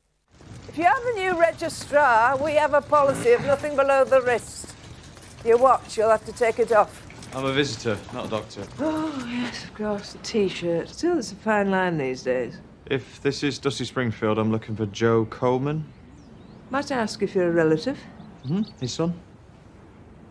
If 0.69 0.79
you 0.79 0.85
have 0.85 1.05
a 1.05 1.15
new 1.15 1.37
registrar, 1.37 2.37
we 2.37 2.53
have 2.53 2.75
a 2.75 2.81
policy 2.81 3.33
of 3.33 3.45
nothing 3.45 3.75
below 3.75 4.05
the 4.05 4.23
wrist. 4.23 4.73
Your 5.45 5.59
watch, 5.59 5.97
you'll 5.97 6.11
have 6.11 6.25
to 6.27 6.33
take 6.33 6.61
it 6.61 6.71
off. 6.71 7.06
I'm 7.35 7.45
a 7.45 7.53
visitor, 7.53 7.99
not 8.15 8.27
a 8.27 8.29
doctor. 8.31 8.67
Oh, 8.79 9.27
yes, 9.29 9.65
of 9.65 9.75
course, 9.75 10.15
a 10.15 10.19
T-shirt. 10.19 10.89
Still, 10.89 11.19
it's 11.19 11.33
a 11.33 11.37
fine 11.37 11.71
line 11.71 11.99
these 11.99 12.23
days. 12.23 12.59
If 12.87 13.21
this 13.21 13.43
is 13.43 13.59
Dusty 13.59 13.85
Springfield, 13.85 14.39
I'm 14.39 14.51
looking 14.51 14.77
for 14.77 14.87
Joe 14.87 15.27
Coleman. 15.27 15.85
Might 16.71 16.91
I 16.91 16.97
ask 16.97 17.23
if 17.23 17.35
you're 17.35 17.49
a 17.49 17.53
relative? 17.53 17.99
Hmm? 18.47 18.63
His 18.81 18.93
son? 18.93 19.19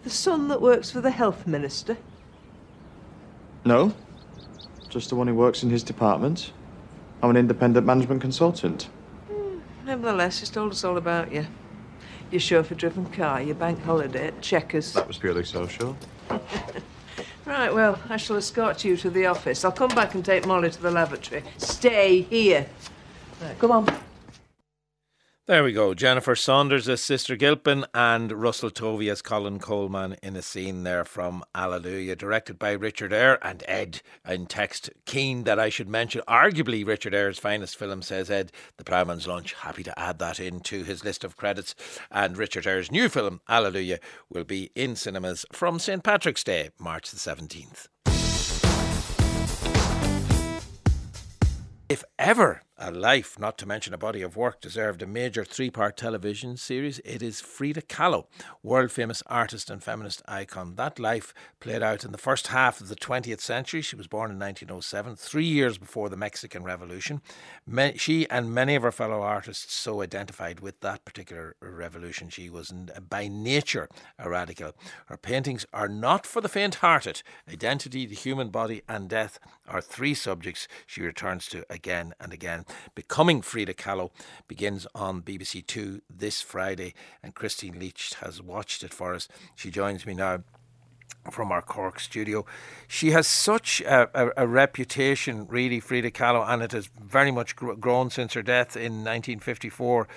The 0.04 0.10
son 0.10 0.48
that 0.48 0.62
works 0.62 0.90
for 0.90 1.02
the 1.02 1.12
health 1.12 1.46
minister? 1.46 1.98
No. 3.66 3.94
Just 4.90 5.10
the 5.10 5.16
one 5.16 5.28
who 5.28 5.36
works 5.36 5.64
in 5.64 5.70
his 5.70 5.84
department. 5.84 6.54
I'm 7.22 7.30
an 7.30 7.38
independent 7.38 7.86
management 7.86 8.22
consultant. 8.22 8.90
Mm, 9.32 9.62
nevertheless, 9.86 10.40
he's 10.40 10.50
told 10.50 10.72
us 10.72 10.84
all 10.84 10.98
about 10.98 11.32
you. 11.32 11.46
Your 12.32 12.40
chauffeur-driven 12.40 13.08
car, 13.08 13.42
your 13.42 13.56
bank 13.56 13.82
holiday 13.84 14.28
at 14.28 14.42
Chequers. 14.42 14.94
That 14.94 15.08
was 15.08 15.18
purely 15.18 15.44
social. 15.44 15.96
right, 17.46 17.74
well, 17.74 18.00
I 18.10 18.18
shall 18.18 18.38
escort 18.38 18.84
you 18.84 18.98
to 18.98 19.10
the 19.10 19.26
office. 19.26 19.66
I'll 19.66 19.72
come 19.72 19.94
back 19.96 20.16
and 20.16 20.24
take 20.24 20.46
Molly 20.46 20.70
to 20.72 20.82
the 20.82 20.92
lavatory. 20.92 21.44
Stay 21.58 22.22
here. 22.22 22.68
Right, 23.42 23.58
come 23.60 23.72
on. 23.72 24.05
There 25.48 25.64
we 25.64 25.74
go. 25.74 25.94
Jennifer 25.94 26.36
Saunders 26.36 26.90
as 26.90 27.02
Sister 27.02 27.36
Gilpin 27.36 27.86
and 27.94 28.32
Russell 28.32 28.72
Tovey 28.72 29.12
as 29.12 29.22
Colin 29.22 29.60
Coleman 29.60 30.16
in 30.24 30.36
a 30.36 30.42
scene 30.42 30.82
there 30.82 31.06
from 31.06 31.44
Allelujah, 31.54 32.16
directed 32.16 32.58
by 32.58 32.72
Richard 32.72 33.14
Eyre 33.14 33.38
and 33.44 33.64
Ed 33.68 34.02
in 34.28 34.48
text. 34.48 34.90
Keen 35.06 35.44
that 35.44 35.60
I 35.60 35.70
should 35.70 35.88
mention, 35.88 36.24
arguably 36.28 36.84
Richard 36.84 37.14
Eyre's 37.14 37.38
finest 37.38 37.78
film, 37.78 38.02
says 38.02 38.32
Ed, 38.32 38.52
The 38.78 38.84
Ploughman's 38.84 39.28
Lunch. 39.28 39.54
Happy 39.54 39.84
to 39.84 40.00
add 40.00 40.18
that 40.18 40.40
into 40.40 40.84
his 40.84 41.04
list 41.04 41.24
of 41.24 41.38
credits. 41.38 41.76
And 42.10 42.40
Richard 42.40 42.66
Eyre's 42.66 42.92
new 42.92 43.08
film, 43.08 43.40
Allelujah, 43.48 44.00
will 44.32 44.46
be 44.46 44.72
in 44.74 44.96
cinemas 44.96 45.46
from 45.52 45.78
St. 45.78 46.02
Patrick's 46.02 46.44
Day, 46.44 46.72
March 46.80 47.12
the 47.12 47.18
17th. 47.18 47.88
If 51.88 52.04
ever 52.18 52.64
a 52.78 52.92
life, 52.92 53.40
not 53.40 53.58
to 53.58 53.66
mention 53.66 53.94
a 53.94 53.98
body 53.98 54.22
of 54.22 54.36
work, 54.36 54.60
deserved 54.60 55.02
a 55.02 55.08
major 55.08 55.46
three 55.46 55.70
part 55.70 55.96
television 55.96 56.58
series. 56.58 57.00
It 57.06 57.24
is 57.24 57.40
Frida 57.40 57.84
Kahlo, 57.84 58.26
world 58.64 58.92
famous 58.92 59.24
artist 59.28 59.70
and 59.70 59.82
feminist 59.82 60.22
icon. 60.28 60.76
That 60.76 61.00
life 61.00 61.34
played 61.62 61.82
out 61.82 62.04
in 62.04 62.12
the 62.12 62.18
first 62.18 62.48
half 62.48 62.82
of 62.82 62.90
the 62.90 62.96
20th 62.96 63.40
century. 63.40 63.82
She 63.82 63.96
was 63.96 64.08
born 64.08 64.30
in 64.30 64.40
1907, 64.40 65.16
three 65.16 65.46
years 65.46 65.78
before 65.78 66.10
the 66.10 66.18
Mexican 66.18 66.64
Revolution. 66.64 67.22
She 67.96 68.30
and 68.30 68.54
many 68.54 68.76
of 68.76 68.84
her 68.84 68.92
fellow 68.92 69.22
artists 69.22 69.74
so 69.74 70.02
identified 70.02 70.60
with 70.60 70.82
that 70.82 71.06
particular 71.06 71.56
revolution. 71.62 72.30
She 72.30 72.50
was 72.50 72.74
by 73.10 73.30
nature 73.30 73.88
a 74.20 74.30
radical. 74.30 74.74
Her 75.06 75.18
paintings 75.18 75.66
are 75.72 75.88
not 75.88 76.26
for 76.26 76.42
the 76.42 76.50
faint 76.50 76.76
hearted. 76.76 77.24
Identity, 77.50 78.06
the 78.06 78.16
human 78.16 78.50
body, 78.50 78.82
and 78.90 79.08
death 79.08 79.40
are 79.68 79.82
three 79.82 80.14
subjects 80.14 80.68
she 80.86 81.02
returns 81.02 81.48
to 81.48 81.66
again 81.70 82.14
and 82.20 82.34
again. 82.34 82.65
Becoming 82.94 83.42
Frida 83.42 83.74
Kahlo 83.74 84.12
begins 84.48 84.88
on 84.96 85.22
BBC 85.22 85.66
Two 85.66 86.02
this 86.10 86.42
Friday, 86.42 86.94
and 87.22 87.36
Cristín 87.36 87.80
Leach 87.80 88.14
has 88.22 88.42
watched 88.42 88.84
it 88.84 88.94
for 88.94 89.14
us. 89.14 89.28
She 89.56 89.72
joins 89.72 90.06
me 90.06 90.14
now 90.14 90.44
from 91.32 91.52
our 91.52 91.62
Cork 91.62 92.00
studio. 92.00 92.46
She 92.88 93.12
has 93.12 93.28
such 93.28 93.82
a, 93.82 94.10
a, 94.14 94.44
a, 94.44 94.48
reputation, 94.48 95.48
really, 95.48 95.80
Frida 95.80 96.12
Kahlo, 96.12 96.48
and 96.48 96.62
it 96.62 96.72
has 96.72 96.90
very 97.02 97.32
much 97.32 97.56
gr- 97.56 97.74
grown 97.74 98.10
since 98.10 98.34
her 98.34 98.44
death 98.44 98.76
in 98.76 99.04
1954. 99.04 100.08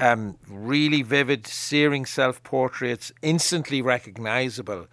Um, 0.00 0.38
really 0.48 1.02
vivid, 1.02 1.46
searing 1.46 2.06
self 2.06 2.42
portraits, 2.44 3.12
instantly 3.20 3.82
recognisable. 3.82 4.86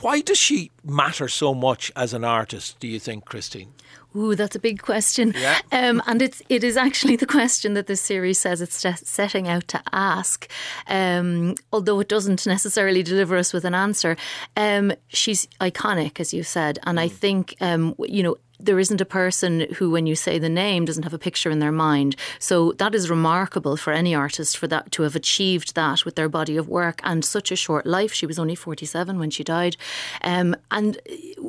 Why 0.00 0.20
does 0.20 0.38
she 0.38 0.70
matter 0.84 1.28
so 1.28 1.52
much 1.52 1.92
as 1.94 2.14
an 2.14 2.24
artist, 2.24 2.78
do 2.78 2.86
you 2.86 2.98
think, 2.98 3.26
Cristín? 3.26 3.68
Ooh, 4.16 4.34
that's 4.34 4.54
a 4.54 4.60
big 4.60 4.80
question. 4.80 5.34
Yeah. 5.36 5.58
Um, 5.72 6.02
and 6.06 6.22
it's 6.22 6.40
it 6.48 6.62
is 6.62 6.76
actually 6.76 7.16
the 7.16 7.26
question 7.26 7.74
that 7.74 7.86
this 7.86 8.00
series 8.00 8.38
says 8.38 8.60
it's 8.60 8.84
setting 9.08 9.48
out 9.48 9.68
to 9.68 9.82
ask, 9.92 10.48
um, 10.86 11.54
although 11.72 12.00
it 12.00 12.08
doesn't 12.08 12.46
necessarily 12.46 13.02
deliver 13.02 13.36
us 13.36 13.52
with 13.52 13.64
an 13.64 13.74
answer. 13.74 14.16
Um, 14.56 14.92
she's 15.08 15.46
iconic, 15.60 16.20
as 16.20 16.32
you 16.32 16.42
said, 16.42 16.78
and 16.84 17.00
I 17.00 17.08
mm. 17.08 17.12
think 17.12 17.56
um, 17.60 17.94
you 17.98 18.22
know 18.22 18.36
there 18.64 18.78
isn't 18.78 19.00
a 19.00 19.04
person 19.04 19.66
who, 19.76 19.90
when 19.90 20.06
you 20.06 20.16
say 20.16 20.38
the 20.38 20.48
name, 20.48 20.84
doesn't 20.84 21.02
have 21.02 21.14
a 21.14 21.18
picture 21.18 21.50
in 21.50 21.58
their 21.58 21.72
mind. 21.72 22.16
So 22.38 22.72
that 22.72 22.94
is 22.94 23.10
remarkable 23.10 23.76
for 23.76 23.92
any 23.92 24.14
artist 24.14 24.56
for 24.56 24.66
that 24.68 24.90
to 24.92 25.02
have 25.02 25.14
achieved 25.14 25.74
that 25.74 26.04
with 26.04 26.16
their 26.16 26.28
body 26.28 26.56
of 26.56 26.68
work 26.68 27.00
and 27.04 27.24
such 27.24 27.52
a 27.52 27.56
short 27.56 27.86
life. 27.86 28.12
She 28.12 28.26
was 28.26 28.38
only 28.38 28.54
47 28.54 29.18
when 29.18 29.30
she 29.30 29.44
died. 29.44 29.76
Um, 30.22 30.56
and 30.70 30.98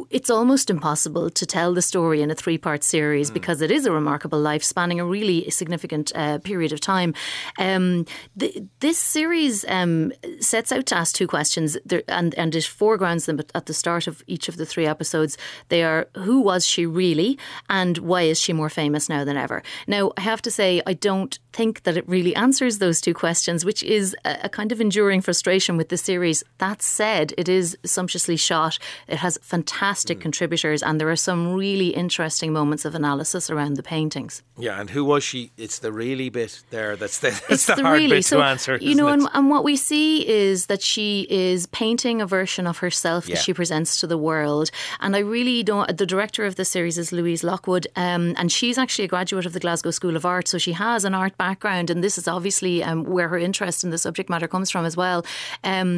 it's 0.10 0.30
almost 0.30 0.70
impossible 0.70 1.30
to 1.30 1.46
tell 1.46 1.74
the 1.74 1.82
story 1.82 2.22
in 2.22 2.32
a 2.32 2.36
three 2.36 2.58
part 2.58 2.84
series 2.84 3.32
mm. 3.32 3.34
because 3.34 3.62
it 3.62 3.72
is 3.72 3.86
a 3.86 3.92
remarkable 3.92 4.40
life 4.40 4.64
spanning 4.64 5.00
a 5.00 5.06
really 5.06 5.50
significant 5.50 6.12
uh, 6.16 6.40
period 6.40 6.72
of 6.72 6.80
time. 6.82 7.14
Um, 7.58 8.06
the, 8.36 8.66
this 8.80 8.98
series 8.98 9.66
um, 9.68 10.12
sets 10.40 10.72
out 10.72 10.86
to 10.88 10.98
ask 10.98 11.16
two 11.16 11.28
questions 11.28 11.78
there, 11.86 12.04
and, 12.08 12.36
and 12.36 12.54
it 12.56 12.66
foregrounds 12.66 13.26
them 13.26 13.40
at 13.54 13.66
the 13.66 13.74
start 13.74 14.08
of 14.08 14.24
each 14.28 14.50
of 14.50 14.58
the 14.58 14.66
three 14.66 14.86
episodes. 14.86 15.38
They 15.70 15.84
are 15.84 16.08
who 16.16 16.42
was 16.42 16.66
she 16.66 16.86
really? 16.86 17.05
Really, 17.06 17.38
and 17.70 17.98
why 18.00 18.24
is 18.24 18.40
she 18.40 18.54
more 18.54 18.70
famous 18.70 19.08
now 19.10 19.24
than 19.24 19.38
ever? 19.38 19.62
Now, 19.88 20.12
I 20.18 20.22
have 20.22 20.42
to 20.44 20.52
say, 20.52 20.82
I 20.88 20.94
don't 20.94 21.38
think 21.56 21.84
that 21.84 21.96
it 21.96 22.08
really 22.08 22.36
answers 22.36 22.80
those 22.80 23.00
two 23.00 23.14
questions, 23.14 23.64
which 23.64 23.82
is 23.84 24.16
a, 24.26 24.40
a 24.44 24.50
kind 24.50 24.72
of 24.72 24.82
enduring 24.82 25.22
frustration 25.22 25.78
with 25.78 25.90
the 25.90 25.98
series. 25.98 26.44
That 26.58 26.82
said, 26.82 27.34
it 27.38 27.48
is 27.48 27.78
sumptuously 27.86 28.36
shot. 28.36 28.78
It 29.08 29.18
has 29.18 29.40
fantastic 29.42 30.18
mm. 30.18 30.22
contributors, 30.22 30.84
and 30.84 31.00
there 31.00 31.10
are 31.10 31.16
some 31.16 31.54
really 31.54 31.90
interesting 31.90 32.52
moments 32.52 32.84
of 32.84 32.94
analysis 32.94 33.50
around 33.50 33.78
the 33.78 33.84
paintings. 33.84 34.44
Yeah, 34.58 34.80
and 34.80 34.90
who 34.90 35.06
was 35.06 35.24
she? 35.24 35.52
It's 35.58 35.80
the 35.80 35.92
really 35.92 36.30
bit 36.30 36.64
there 36.70 36.96
that's 36.96 37.20
the, 37.20 37.30
that's 37.50 37.66
the, 37.66 37.76
the 37.76 37.84
hard 37.84 38.00
really. 38.00 38.18
bit 38.18 38.26
so, 38.26 38.38
to 38.38 38.44
answer. 38.44 38.78
You 38.78 38.96
know, 38.96 39.08
and, 39.08 39.28
and, 39.34 39.50
what 39.50 39.64
we 39.64 39.76
see 39.78 40.28
is 40.28 40.66
that 40.66 40.82
she 40.82 41.28
is 41.30 41.68
painting 41.68 42.22
a 42.22 42.26
version 42.26 42.68
of 42.68 42.80
herself 42.80 43.28
yeah. 43.28 43.36
that 43.36 43.42
she 43.42 43.54
presents 43.54 44.00
to 44.02 44.08
the 44.08 44.18
world. 44.18 44.72
And 45.00 45.16
I 45.16 45.20
really 45.20 45.64
don't. 45.64 45.98
The 45.98 46.06
director 46.06 46.46
of 46.46 46.56
the 46.56 46.66
series 46.66 46.98
is 46.98 47.12
Louise 47.12 47.44
Lockwood, 47.44 47.88
um, 47.96 48.34
and 48.38 48.52
she's 48.52 48.78
actually 48.78 49.06
a 49.06 49.08
graduate 49.08 49.46
of 49.46 49.54
the 49.54 49.60
Glasgow 49.60 49.92
School 49.92 50.16
of 50.16 50.26
Art, 50.26 50.48
so 50.48 50.58
she 50.58 50.74
has 50.74 51.06
an 51.06 51.14
art 51.14 51.38
background, 51.48 51.90
and 51.90 52.04
this 52.04 52.18
is 52.18 52.28
obviously 52.28 52.84
um, 52.84 53.04
where 53.16 53.30
her 53.34 53.38
interest 53.38 53.84
in 53.84 53.90
the 53.92 53.98
subject 53.98 54.30
matter 54.30 54.48
comes 54.48 54.70
from 54.72 54.86
as 54.86 54.96
well. 54.98 55.20
Um, 55.64 55.90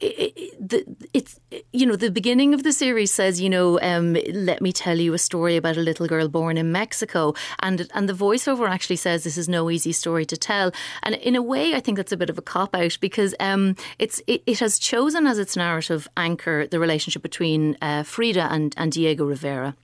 it, 0.00 0.32
it, 0.36 0.68
the, 0.70 0.78
it's 1.12 1.32
you 1.72 1.86
know 1.86 1.96
the 1.96 2.10
beginning 2.10 2.54
of 2.54 2.62
the 2.62 2.72
series 2.72 3.10
says 3.10 3.40
you 3.40 3.50
know 3.50 3.80
um, 3.90 4.16
let 4.50 4.60
me 4.66 4.72
tell 4.72 4.98
you 5.04 5.14
a 5.14 5.18
story 5.18 5.56
about 5.56 5.76
a 5.76 5.86
little 5.88 6.06
girl 6.06 6.28
born 6.28 6.56
in 6.56 6.68
Mexico, 6.70 7.34
and 7.60 7.88
and 7.96 8.08
the 8.08 8.20
voiceover 8.26 8.68
actually 8.68 9.00
says 9.06 9.24
this 9.24 9.38
is 9.38 9.48
no 9.48 9.70
easy 9.70 9.92
story 9.92 10.24
to 10.32 10.36
tell, 10.36 10.68
and 11.02 11.14
in 11.16 11.34
a 11.36 11.42
way 11.52 11.74
I 11.74 11.80
think 11.80 11.96
that's 11.96 12.12
a 12.12 12.22
bit 12.22 12.30
of 12.30 12.38
a 12.38 12.42
cop 12.42 12.74
out 12.74 12.96
because 13.00 13.34
um, 13.40 13.76
it's 13.98 14.22
it, 14.26 14.42
it, 14.46 14.58
has 14.62 14.78
chosen 14.78 15.26
as 15.26 15.38
its 15.38 15.56
narrative 15.56 16.06
anchor 16.16 16.66
the 16.66 16.78
relationship 16.78 17.22
between 17.22 17.76
uh, 17.82 18.02
Frida 18.04 18.46
and 18.54 18.74
and 18.76 18.92
Diego 18.92 19.24
Rivera 19.24 19.74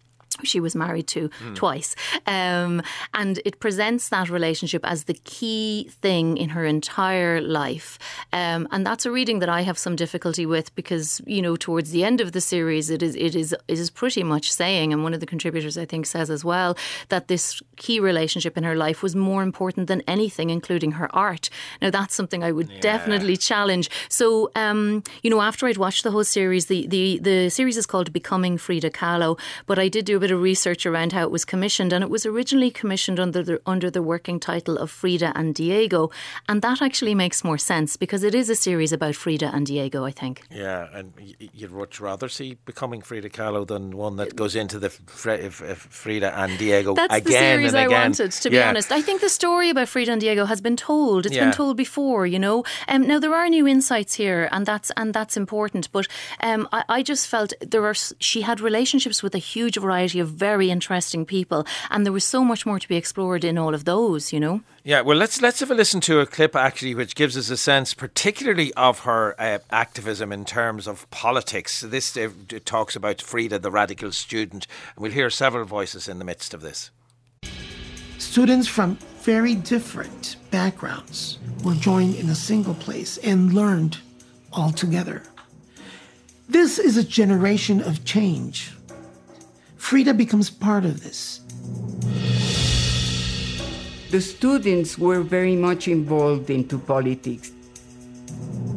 she 0.45 0.61
was 0.61 0.75
married 0.75 1.07
to 1.09 1.29
mm. 1.29 1.55
twice. 1.55 1.95
Um, 2.27 2.83
and 3.15 3.41
it 3.45 3.61
presents 3.61 4.09
that 4.11 4.29
relationship 4.31 4.85
as 4.85 5.05
the 5.05 5.15
key 5.25 5.91
thing 6.03 6.37
in 6.37 6.51
her 6.51 6.65
entire 6.65 7.41
life. 7.41 7.99
Um, 8.33 8.69
and 8.71 8.87
that's 8.87 9.07
a 9.07 9.11
reading 9.11 9.39
that 9.41 9.49
I 9.49 9.63
have 9.63 9.79
some 9.79 9.97
difficulty 9.97 10.47
with 10.47 10.75
because, 10.75 11.21
you 11.27 11.43
know, 11.43 11.57
towards 11.57 11.91
the 11.91 12.05
end 12.05 12.21
of 12.21 12.33
the 12.33 12.41
series, 12.41 12.91
it 12.91 13.03
is, 13.03 13.17
it 13.17 13.35
is, 13.35 13.53
it 13.53 13.79
is 13.79 13.91
pretty 13.91 14.23
much 14.23 14.53
saying, 14.53 14.93
and 14.93 15.03
one 15.03 15.15
of 15.15 15.21
the 15.21 15.27
contributors 15.27 15.79
I 15.79 15.85
think 15.85 16.07
says 16.07 16.31
as 16.31 16.45
well, 16.45 16.77
that 17.09 17.29
this 17.29 17.63
key 17.77 18.01
relationship 18.01 18.57
in 18.57 18.65
her 18.65 18.77
life 18.77 19.03
was 19.03 19.15
more 19.17 19.43
important 19.43 19.87
than 19.87 20.03
anything, 20.07 20.51
including 20.51 20.93
her 20.93 21.15
art. 21.15 21.51
Now, 21.81 21.91
that's 21.91 22.15
something 22.15 22.43
I 22.43 22.53
would 22.53 22.71
yeah. 22.71 22.81
definitely 22.81 23.37
challenge. 23.37 23.91
So, 24.09 24.51
um, 24.55 25.03
you 25.23 25.31
know, 25.31 25.41
after 25.41 25.67
I'd 25.67 25.77
watched 25.77 26.05
the 26.05 26.11
whole 26.11 26.25
series, 26.25 26.67
the, 26.67 26.87
the, 26.87 27.19
the 27.19 27.49
series 27.51 27.77
is 27.77 27.87
called 27.87 28.13
Becoming 28.13 28.59
Frida 28.59 28.91
Kahlo, 28.91 29.39
but 29.67 29.79
I 29.79 29.89
did 29.89 30.05
do 30.05 30.17
a 30.17 30.21
bit 30.21 30.28
bit 30.29 30.35
of 30.35 30.43
research 30.43 30.85
around 30.85 31.13
how 31.13 31.23
it 31.23 31.31
was 31.31 31.45
commissioned, 31.45 31.93
and 31.93 32.05
it 32.05 32.11
was 32.11 32.27
originally 32.27 32.71
commissioned 32.71 33.19
under 33.19 33.43
the 33.43 33.61
under 33.65 33.91
the 33.91 34.03
working 34.03 34.39
title 34.39 34.77
of 34.77 34.91
Frida 34.91 35.33
and 35.35 35.55
Diego, 35.55 36.11
and 36.49 36.61
that 36.63 36.83
actually 36.83 37.15
makes 37.15 37.43
more 37.43 37.57
sense 37.57 37.97
because 37.97 38.23
it 38.23 38.35
is 38.35 38.51
a 38.51 38.55
series 38.55 38.93
about 38.93 39.15
Frida 39.15 39.51
and 39.55 39.67
Diego. 39.67 40.05
I 40.05 40.11
think. 40.11 40.43
Yeah, 40.51 40.89
and 40.93 41.13
you'd 41.55 41.73
much 41.73 42.01
rather 42.01 42.29
see 42.29 42.59
becoming 42.67 43.01
Frida 43.01 43.31
Kahlo 43.31 43.67
than 43.67 43.97
one 43.97 44.17
that 44.17 44.37
goes 44.37 44.55
into 44.55 44.79
the 44.79 44.91
Frida 44.91 46.39
and 46.39 46.59
Diego 46.59 46.95
That's 46.95 47.15
again 47.15 47.25
the 47.25 47.69
series 47.71 47.75
I 47.75 47.89
wanted. 47.89 48.33
To 48.33 48.51
be 48.51 48.61
honest, 48.61 48.93
I 48.93 49.01
think 49.01 49.21
the 49.21 49.29
story 49.31 49.71
about 49.71 49.89
Frida 49.89 50.13
and 50.13 50.21
Diego 50.21 50.45
has 50.45 50.61
been 50.61 50.77
told. 50.77 51.25
It's 51.25 51.35
yeah. 51.35 51.45
been 51.45 51.55
told 51.55 51.77
before, 51.77 52.27
you 52.27 52.39
know. 52.39 52.65
Um, 52.87 53.07
now 53.07 53.19
there 53.19 53.35
are 53.35 53.49
new 53.49 53.67
insights 53.67 54.15
here, 54.15 54.49
and 54.53 54.67
that's 54.67 54.91
and 54.97 55.15
that's 55.15 55.37
important. 55.37 55.91
But 55.91 56.07
um, 56.41 56.69
I, 56.73 56.85
I 56.89 57.03
just 57.03 57.29
felt 57.29 57.55
there 57.61 57.87
are. 57.87 57.95
She 58.21 58.43
had 58.43 58.61
relationships 58.61 59.23
with 59.23 59.35
a 59.35 59.39
huge 59.39 59.79
variety 59.79 60.18
of 60.21 60.29
very 60.31 60.71
interesting 60.71 61.25
people, 61.25 61.67
and 61.91 62.05
there 62.05 62.13
was 62.13 62.25
so 62.25 62.45
much 62.45 62.67
more 62.67 62.79
to 62.79 62.89
be 62.89 62.97
explored 62.97 63.45
in 63.45 63.59
all 63.59 63.75
of 63.75 63.85
those. 63.85 64.33
You 64.33 64.41
know. 64.41 64.61
Yeah, 64.85 65.03
well, 65.03 65.19
let's 65.19 65.43
let's 65.43 65.61
have 65.61 65.71
a 65.71 65.75
listen 65.75 66.01
to 66.03 66.21
a 66.21 66.27
clip 66.27 66.57
actually, 66.57 66.95
which 66.95 67.15
gives 67.15 67.37
us 67.37 67.51
a 67.51 67.57
sense, 67.57 67.95
particularly 67.95 68.73
of 68.75 69.01
her 69.01 69.35
uh, 69.39 69.59
activism 69.71 70.33
in 70.33 70.45
terms 70.45 70.87
of 70.87 71.09
politics. 71.11 71.81
This 71.81 72.17
uh, 72.17 72.31
talks 72.65 72.97
about 72.97 73.21
Frida, 73.21 73.59
the 73.59 73.71
radical 73.71 74.13
student, 74.13 74.67
and 74.97 75.03
we'll 75.03 75.13
hear 75.13 75.31
several 75.31 75.65
voices 75.65 76.09
in 76.09 76.19
the 76.19 76.25
midst 76.25 76.55
of 76.55 76.63
this. 76.63 76.91
Students 78.19 78.67
from 78.67 78.97
very 79.21 79.55
different 79.55 80.37
backgrounds 80.51 81.39
were 81.63 81.75
joined 81.75 82.17
in 82.17 82.29
a 82.31 82.35
single 82.35 82.75
place 82.75 83.19
and 83.19 83.53
learned 83.53 83.99
all 84.53 84.73
together. 84.73 85.23
This 86.49 86.79
is 86.79 86.97
a 86.97 87.05
generation 87.05 87.83
of 87.83 88.05
change 88.05 88.73
Frida 89.89 90.13
becomes 90.13 90.51
part 90.51 90.85
of 90.85 91.03
this. 91.03 91.41
The 94.11 94.21
students 94.21 94.99
were 94.99 95.23
very 95.23 95.57
much 95.57 95.89
involved 95.89 96.51
into 96.51 96.79
politics. 96.79 97.53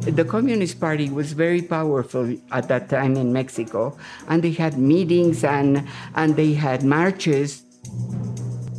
The 0.08 0.24
Communist 0.24 0.80
Party 0.80 1.10
was 1.10 1.34
very 1.34 1.64
powerful 1.64 2.34
at 2.54 2.70
that 2.70 2.88
time 2.88 3.18
in 3.18 3.34
Mexico, 3.34 3.98
and 4.30 4.42
they 4.42 4.54
had 4.54 4.78
meetings 4.78 5.44
and, 5.44 5.86
and 6.16 6.38
they 6.38 6.54
had 6.54 6.86
marches. 6.86 7.66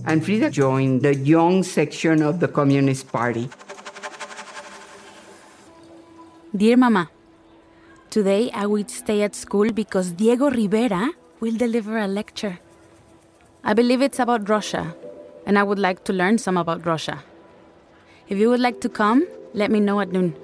And 0.07 0.25
Frida 0.25 0.53
joined 0.53 1.03
the 1.03 1.15
young 1.15 1.63
section 1.63 2.23
of 2.23 2.41
the 2.41 2.49
Communist 2.49 3.13
Party. 3.13 3.51
Dear 6.57 6.79
Mama, 6.79 7.11
today 8.09 8.51
I 8.55 8.65
will 8.65 8.89
stay 8.89 9.21
at 9.21 9.35
school 9.35 9.71
because 9.71 10.13
Diego 10.13 10.49
Rivera 10.49 11.11
will 11.43 11.57
deliver 11.57 11.99
a 11.99 12.07
lecture. 12.07 12.61
I 13.65 13.75
believe 13.75 14.01
it's 14.01 14.21
about 14.21 14.49
Russia, 14.49 14.95
and 15.45 15.59
I 15.59 15.65
would 15.65 15.79
like 15.81 16.05
to 16.05 16.13
learn 16.13 16.39
some 16.39 16.57
about 16.57 16.87
Russia. 16.87 17.25
If 18.29 18.39
you 18.39 18.49
would 18.49 18.61
like 18.61 18.81
to 18.83 18.89
come, 18.89 19.27
let 19.53 19.69
me 19.69 19.81
know 19.81 19.99
at 19.99 20.13
noon. 20.13 20.37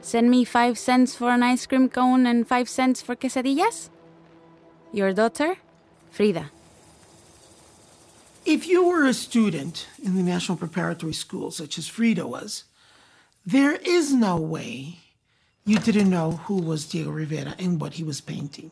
Send 0.00 0.30
me 0.30 0.46
five 0.46 0.78
cents 0.78 1.14
for 1.14 1.28
an 1.30 1.42
ice 1.42 1.66
cream 1.66 1.90
cone 1.90 2.24
and 2.24 2.48
five 2.48 2.70
cents 2.70 3.02
for 3.02 3.14
quesadillas. 3.14 3.90
Your 4.94 5.12
daughter, 5.12 5.56
Frida. 6.10 6.50
If 8.46 8.66
you 8.66 8.88
were 8.88 9.04
a 9.04 9.12
student 9.12 9.88
in 10.02 10.16
the 10.16 10.22
National 10.22 10.56
Preparatory 10.56 11.12
School, 11.12 11.50
such 11.50 11.76
as 11.76 11.86
Frida 11.86 12.26
was, 12.26 12.64
there 13.44 13.74
is 13.74 14.14
no 14.14 14.38
way 14.38 15.00
you 15.66 15.76
didn't 15.78 16.08
know 16.08 16.40
who 16.46 16.56
was 16.62 16.86
Diego 16.86 17.10
Rivera 17.10 17.54
and 17.58 17.78
what 17.78 17.92
he 17.94 18.04
was 18.04 18.22
painting. 18.22 18.70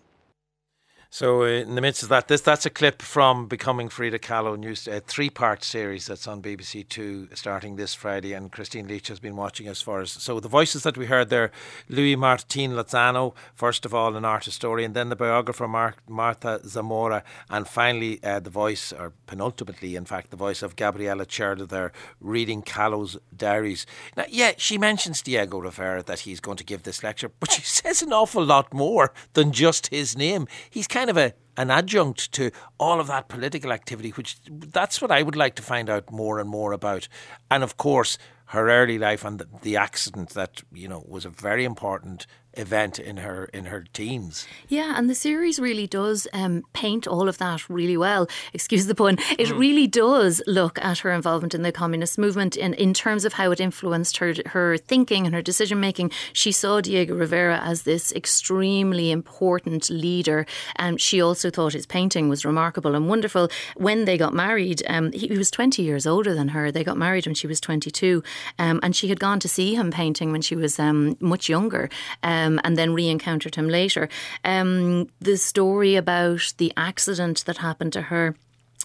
So, 1.12 1.42
uh, 1.42 1.46
in 1.46 1.74
the 1.74 1.80
midst 1.80 2.04
of 2.04 2.08
that, 2.10 2.28
this 2.28 2.40
that's 2.40 2.66
a 2.66 2.70
clip 2.70 3.02
from 3.02 3.48
Becoming 3.48 3.88
Frida 3.88 4.20
Kahlo 4.20 4.56
news, 4.56 4.86
a 4.86 5.00
three-part 5.00 5.64
series 5.64 6.06
that's 6.06 6.28
on 6.28 6.40
BBC 6.40 6.88
Two 6.88 7.26
starting 7.34 7.74
this 7.74 7.94
Friday, 7.94 8.32
and 8.32 8.52
Cristín 8.52 8.88
Leach 8.88 9.08
has 9.08 9.18
been 9.18 9.34
watching 9.34 9.66
as 9.66 9.82
far 9.82 10.00
as 10.02 10.12
so 10.12 10.38
the 10.38 10.46
voices 10.46 10.84
that 10.84 10.96
we 10.96 11.06
heard 11.06 11.28
there: 11.28 11.50
Luis 11.88 12.16
Martín 12.16 12.74
Lozano, 12.74 13.34
first 13.56 13.84
of 13.84 13.92
all, 13.92 14.14
an 14.14 14.24
art 14.24 14.44
historian, 14.44 14.92
then 14.92 15.08
the 15.08 15.16
biographer 15.16 15.66
Mar- 15.66 15.96
Martha 16.08 16.60
Zamora, 16.64 17.24
and 17.50 17.66
finally 17.66 18.22
uh, 18.22 18.38
the 18.38 18.48
voice, 18.48 18.92
or 18.92 19.12
penultimately, 19.26 19.96
in 19.96 20.04
fact, 20.04 20.30
the 20.30 20.36
voice 20.36 20.62
of 20.62 20.76
Gabriela 20.76 21.26
Cerda 21.26 21.66
there 21.68 21.90
reading 22.20 22.62
Kahlo's 22.62 23.18
diaries. 23.36 23.84
Now, 24.16 24.26
yeah, 24.28 24.52
she 24.58 24.78
mentions 24.78 25.22
Diego 25.22 25.58
Rivera 25.58 26.04
that 26.04 26.20
he's 26.20 26.38
going 26.38 26.58
to 26.58 26.64
give 26.64 26.84
this 26.84 27.02
lecture, 27.02 27.32
but 27.40 27.50
she 27.50 27.62
says 27.62 28.00
an 28.00 28.12
awful 28.12 28.44
lot 28.44 28.72
more 28.72 29.12
than 29.32 29.50
just 29.50 29.88
his 29.88 30.16
name. 30.16 30.46
He's 30.70 30.86
kind 30.86 30.99
kind 31.00 31.08
of 31.08 31.16
a 31.16 31.32
an 31.56 31.70
adjunct 31.70 32.32
to 32.32 32.50
all 32.78 33.00
of 33.00 33.06
that 33.06 33.28
political 33.28 33.72
activity, 33.72 34.10
which 34.10 34.36
that's 34.46 35.00
what 35.02 35.10
I 35.10 35.22
would 35.22 35.36
like 35.36 35.54
to 35.56 35.62
find 35.62 35.90
out 35.90 36.10
more 36.10 36.38
and 36.38 36.48
more 36.48 36.72
about. 36.72 37.08
And 37.50 37.62
of 37.62 37.76
course, 37.76 38.18
her 38.46 38.70
early 38.70 38.98
life 38.98 39.24
and 39.24 39.38
the, 39.38 39.46
the 39.62 39.76
accident 39.76 40.30
that 40.30 40.62
you 40.72 40.88
know 40.88 41.02
was 41.08 41.24
a 41.24 41.30
very 41.30 41.64
important 41.64 42.26
event 42.54 42.98
in 42.98 43.18
her 43.18 43.44
in 43.54 43.66
her 43.66 43.84
teens. 43.92 44.46
Yeah, 44.68 44.94
and 44.96 45.08
the 45.08 45.14
series 45.14 45.58
really 45.58 45.86
does 45.86 46.26
um, 46.32 46.62
paint 46.72 47.06
all 47.06 47.28
of 47.28 47.38
that 47.38 47.68
really 47.70 47.96
well. 47.96 48.28
Excuse 48.52 48.86
the 48.86 48.94
pun. 48.94 49.18
It 49.38 49.48
mm. 49.48 49.58
really 49.58 49.86
does 49.86 50.42
look 50.46 50.78
at 50.82 50.98
her 50.98 51.12
involvement 51.12 51.54
in 51.54 51.62
the 51.62 51.72
communist 51.72 52.18
movement 52.18 52.56
in, 52.56 52.74
in 52.74 52.92
terms 52.94 53.24
of 53.24 53.34
how 53.34 53.50
it 53.50 53.60
influenced 53.60 54.16
her 54.18 54.34
her 54.46 54.76
thinking 54.76 55.26
and 55.26 55.34
her 55.34 55.42
decision 55.42 55.80
making. 55.80 56.10
She 56.32 56.52
saw 56.52 56.80
Diego 56.80 57.14
Rivera 57.14 57.60
as 57.62 57.82
this 57.82 58.12
extremely 58.12 59.10
important 59.10 59.88
leader, 59.90 60.46
and 60.76 61.00
she 61.00 61.20
also 61.20 61.50
thought 61.50 61.72
his 61.72 61.86
painting 61.86 62.28
was 62.28 62.44
remarkable 62.44 62.94
and 62.94 63.08
wonderful. 63.08 63.48
When 63.76 64.04
they 64.04 64.18
got 64.18 64.34
married, 64.34 64.82
um, 64.88 65.12
he, 65.12 65.28
he, 65.28 65.38
was 65.38 65.50
twenty 65.50 65.82
years 65.82 66.06
older 66.06 66.34
than 66.34 66.48
her. 66.48 66.72
They 66.72 66.84
got 66.84 66.96
married 66.96 67.26
when 67.26 67.34
she 67.34 67.46
was 67.46 67.60
twenty 67.60 67.90
two, 67.90 68.22
um, 68.58 68.80
and 68.82 68.94
she 68.96 69.08
had 69.08 69.20
gone 69.20 69.38
to 69.40 69.48
see 69.48 69.74
him 69.74 69.90
painting 69.90 70.32
when 70.32 70.42
she 70.42 70.56
was 70.56 70.78
um, 70.78 71.16
much 71.20 71.48
younger. 71.48 71.88
Um, 72.22 72.39
um, 72.40 72.60
and 72.64 72.76
then 72.76 72.94
re 72.94 73.08
encountered 73.08 73.54
him 73.54 73.68
later. 73.68 74.08
Um, 74.44 75.08
the 75.20 75.36
story 75.36 75.96
about 75.96 76.54
the 76.58 76.72
accident 76.76 77.44
that 77.46 77.58
happened 77.58 77.92
to 77.94 78.02
her 78.02 78.34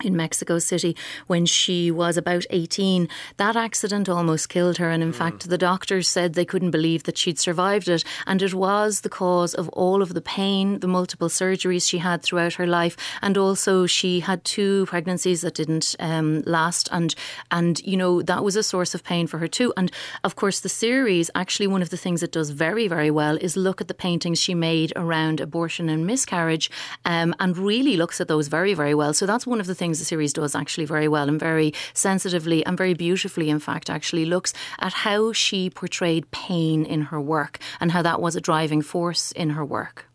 in 0.03 0.15
Mexico 0.15 0.59
City 0.59 0.95
when 1.27 1.45
she 1.45 1.89
was 1.89 2.17
about 2.17 2.45
18. 2.49 3.07
That 3.37 3.55
accident 3.55 4.09
almost 4.09 4.49
killed 4.49 4.77
her, 4.77 4.89
and 4.89 5.01
in 5.01 5.13
mm. 5.13 5.15
fact, 5.15 5.47
the 5.47 5.57
doctors 5.57 6.09
said 6.09 6.33
they 6.33 6.43
couldn't 6.43 6.71
believe 6.71 7.03
that 7.03 7.17
she'd 7.17 7.39
survived 7.39 7.87
it. 7.87 8.03
And 8.27 8.41
it 8.41 8.53
was 8.53 9.01
the 9.01 9.09
cause 9.09 9.53
of 9.53 9.69
all 9.69 10.01
of 10.01 10.13
the 10.13 10.21
pain, 10.21 10.79
the 10.79 10.87
multiple 10.87 11.29
surgeries 11.29 11.87
she 11.87 11.99
had 11.99 12.23
throughout 12.23 12.55
her 12.55 12.67
life, 12.67 12.97
and 13.21 13.37
also 13.37 13.85
she 13.85 14.19
had 14.19 14.43
two 14.43 14.85
pregnancies 14.87 15.41
that 15.41 15.53
didn't 15.53 15.95
um, 15.99 16.41
last. 16.41 16.89
And 16.91 17.15
and 17.49 17.79
you 17.85 17.95
know 17.95 18.21
that 18.21 18.43
was 18.43 18.57
a 18.57 18.63
source 18.63 18.95
of 18.95 19.03
pain 19.03 19.27
for 19.27 19.37
her 19.37 19.47
too. 19.47 19.73
And 19.77 19.91
of 20.25 20.35
course, 20.35 20.59
the 20.59 20.69
series 20.69 21.31
actually 21.35 21.67
one 21.67 21.81
of 21.81 21.89
the 21.89 21.97
things 21.97 22.21
it 22.21 22.33
does 22.33 22.49
very 22.49 22.89
very 22.89 23.11
well 23.11 23.37
is 23.37 23.55
look 23.55 23.79
at 23.79 23.87
the 23.87 23.93
paintings 23.93 24.41
she 24.41 24.53
made 24.53 24.91
around 24.97 25.39
abortion 25.39 25.87
and 25.87 26.05
miscarriage, 26.05 26.69
um, 27.05 27.33
and 27.39 27.57
really 27.57 27.95
looks 27.95 28.19
at 28.19 28.27
those 28.27 28.49
very 28.49 28.73
very 28.73 28.93
well. 28.93 29.13
So 29.13 29.25
that's 29.25 29.47
one 29.47 29.61
of 29.61 29.67
the 29.67 29.75
things 29.75 29.84
things 29.85 29.99
the 29.99 30.05
series 30.05 30.33
does 30.33 30.55
actually 30.55 30.85
very 30.85 31.07
well 31.07 31.29
and 31.29 31.39
very 31.39 31.71
sensitively 31.93 32.65
and 32.65 32.75
very 32.75 32.95
beautifully, 32.95 33.51
in 33.51 33.59
fact, 33.59 33.87
actually 33.87 34.25
looks 34.25 34.51
at 34.79 34.93
how 35.05 35.31
she 35.31 35.69
portrayed 35.69 36.29
pain 36.31 36.85
in 36.85 37.01
her 37.11 37.21
work 37.21 37.59
and 37.79 37.91
how 37.91 38.01
that 38.01 38.19
was 38.19 38.35
a 38.35 38.41
driving 38.41 38.81
force 38.81 39.31
in 39.33 39.51
her 39.51 39.63
work. 39.63 40.07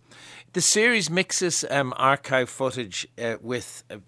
The 0.54 0.60
series 0.60 1.08
mixes 1.08 1.64
um, 1.70 1.94
archive 1.96 2.50
footage 2.50 3.06
uh, 3.16 3.36
with. 3.40 3.84
Uh, 3.88 3.98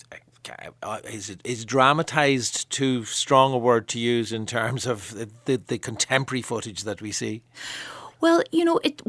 uh, 0.82 0.98
is 1.04 1.30
it 1.30 1.40
is 1.44 1.64
dramatized 1.64 2.68
too 2.68 3.04
strong 3.04 3.52
a 3.52 3.58
word 3.58 3.86
to 3.86 4.00
use 4.00 4.32
in 4.32 4.44
terms 4.44 4.86
of 4.86 5.14
the, 5.14 5.28
the, 5.44 5.56
the 5.68 5.78
contemporary 5.78 6.42
footage 6.42 6.82
that 6.82 7.00
we 7.00 7.12
see? 7.12 7.42
Well, 8.22 8.40
you 8.52 8.64
know, 8.64 8.78
it. 8.84 9.02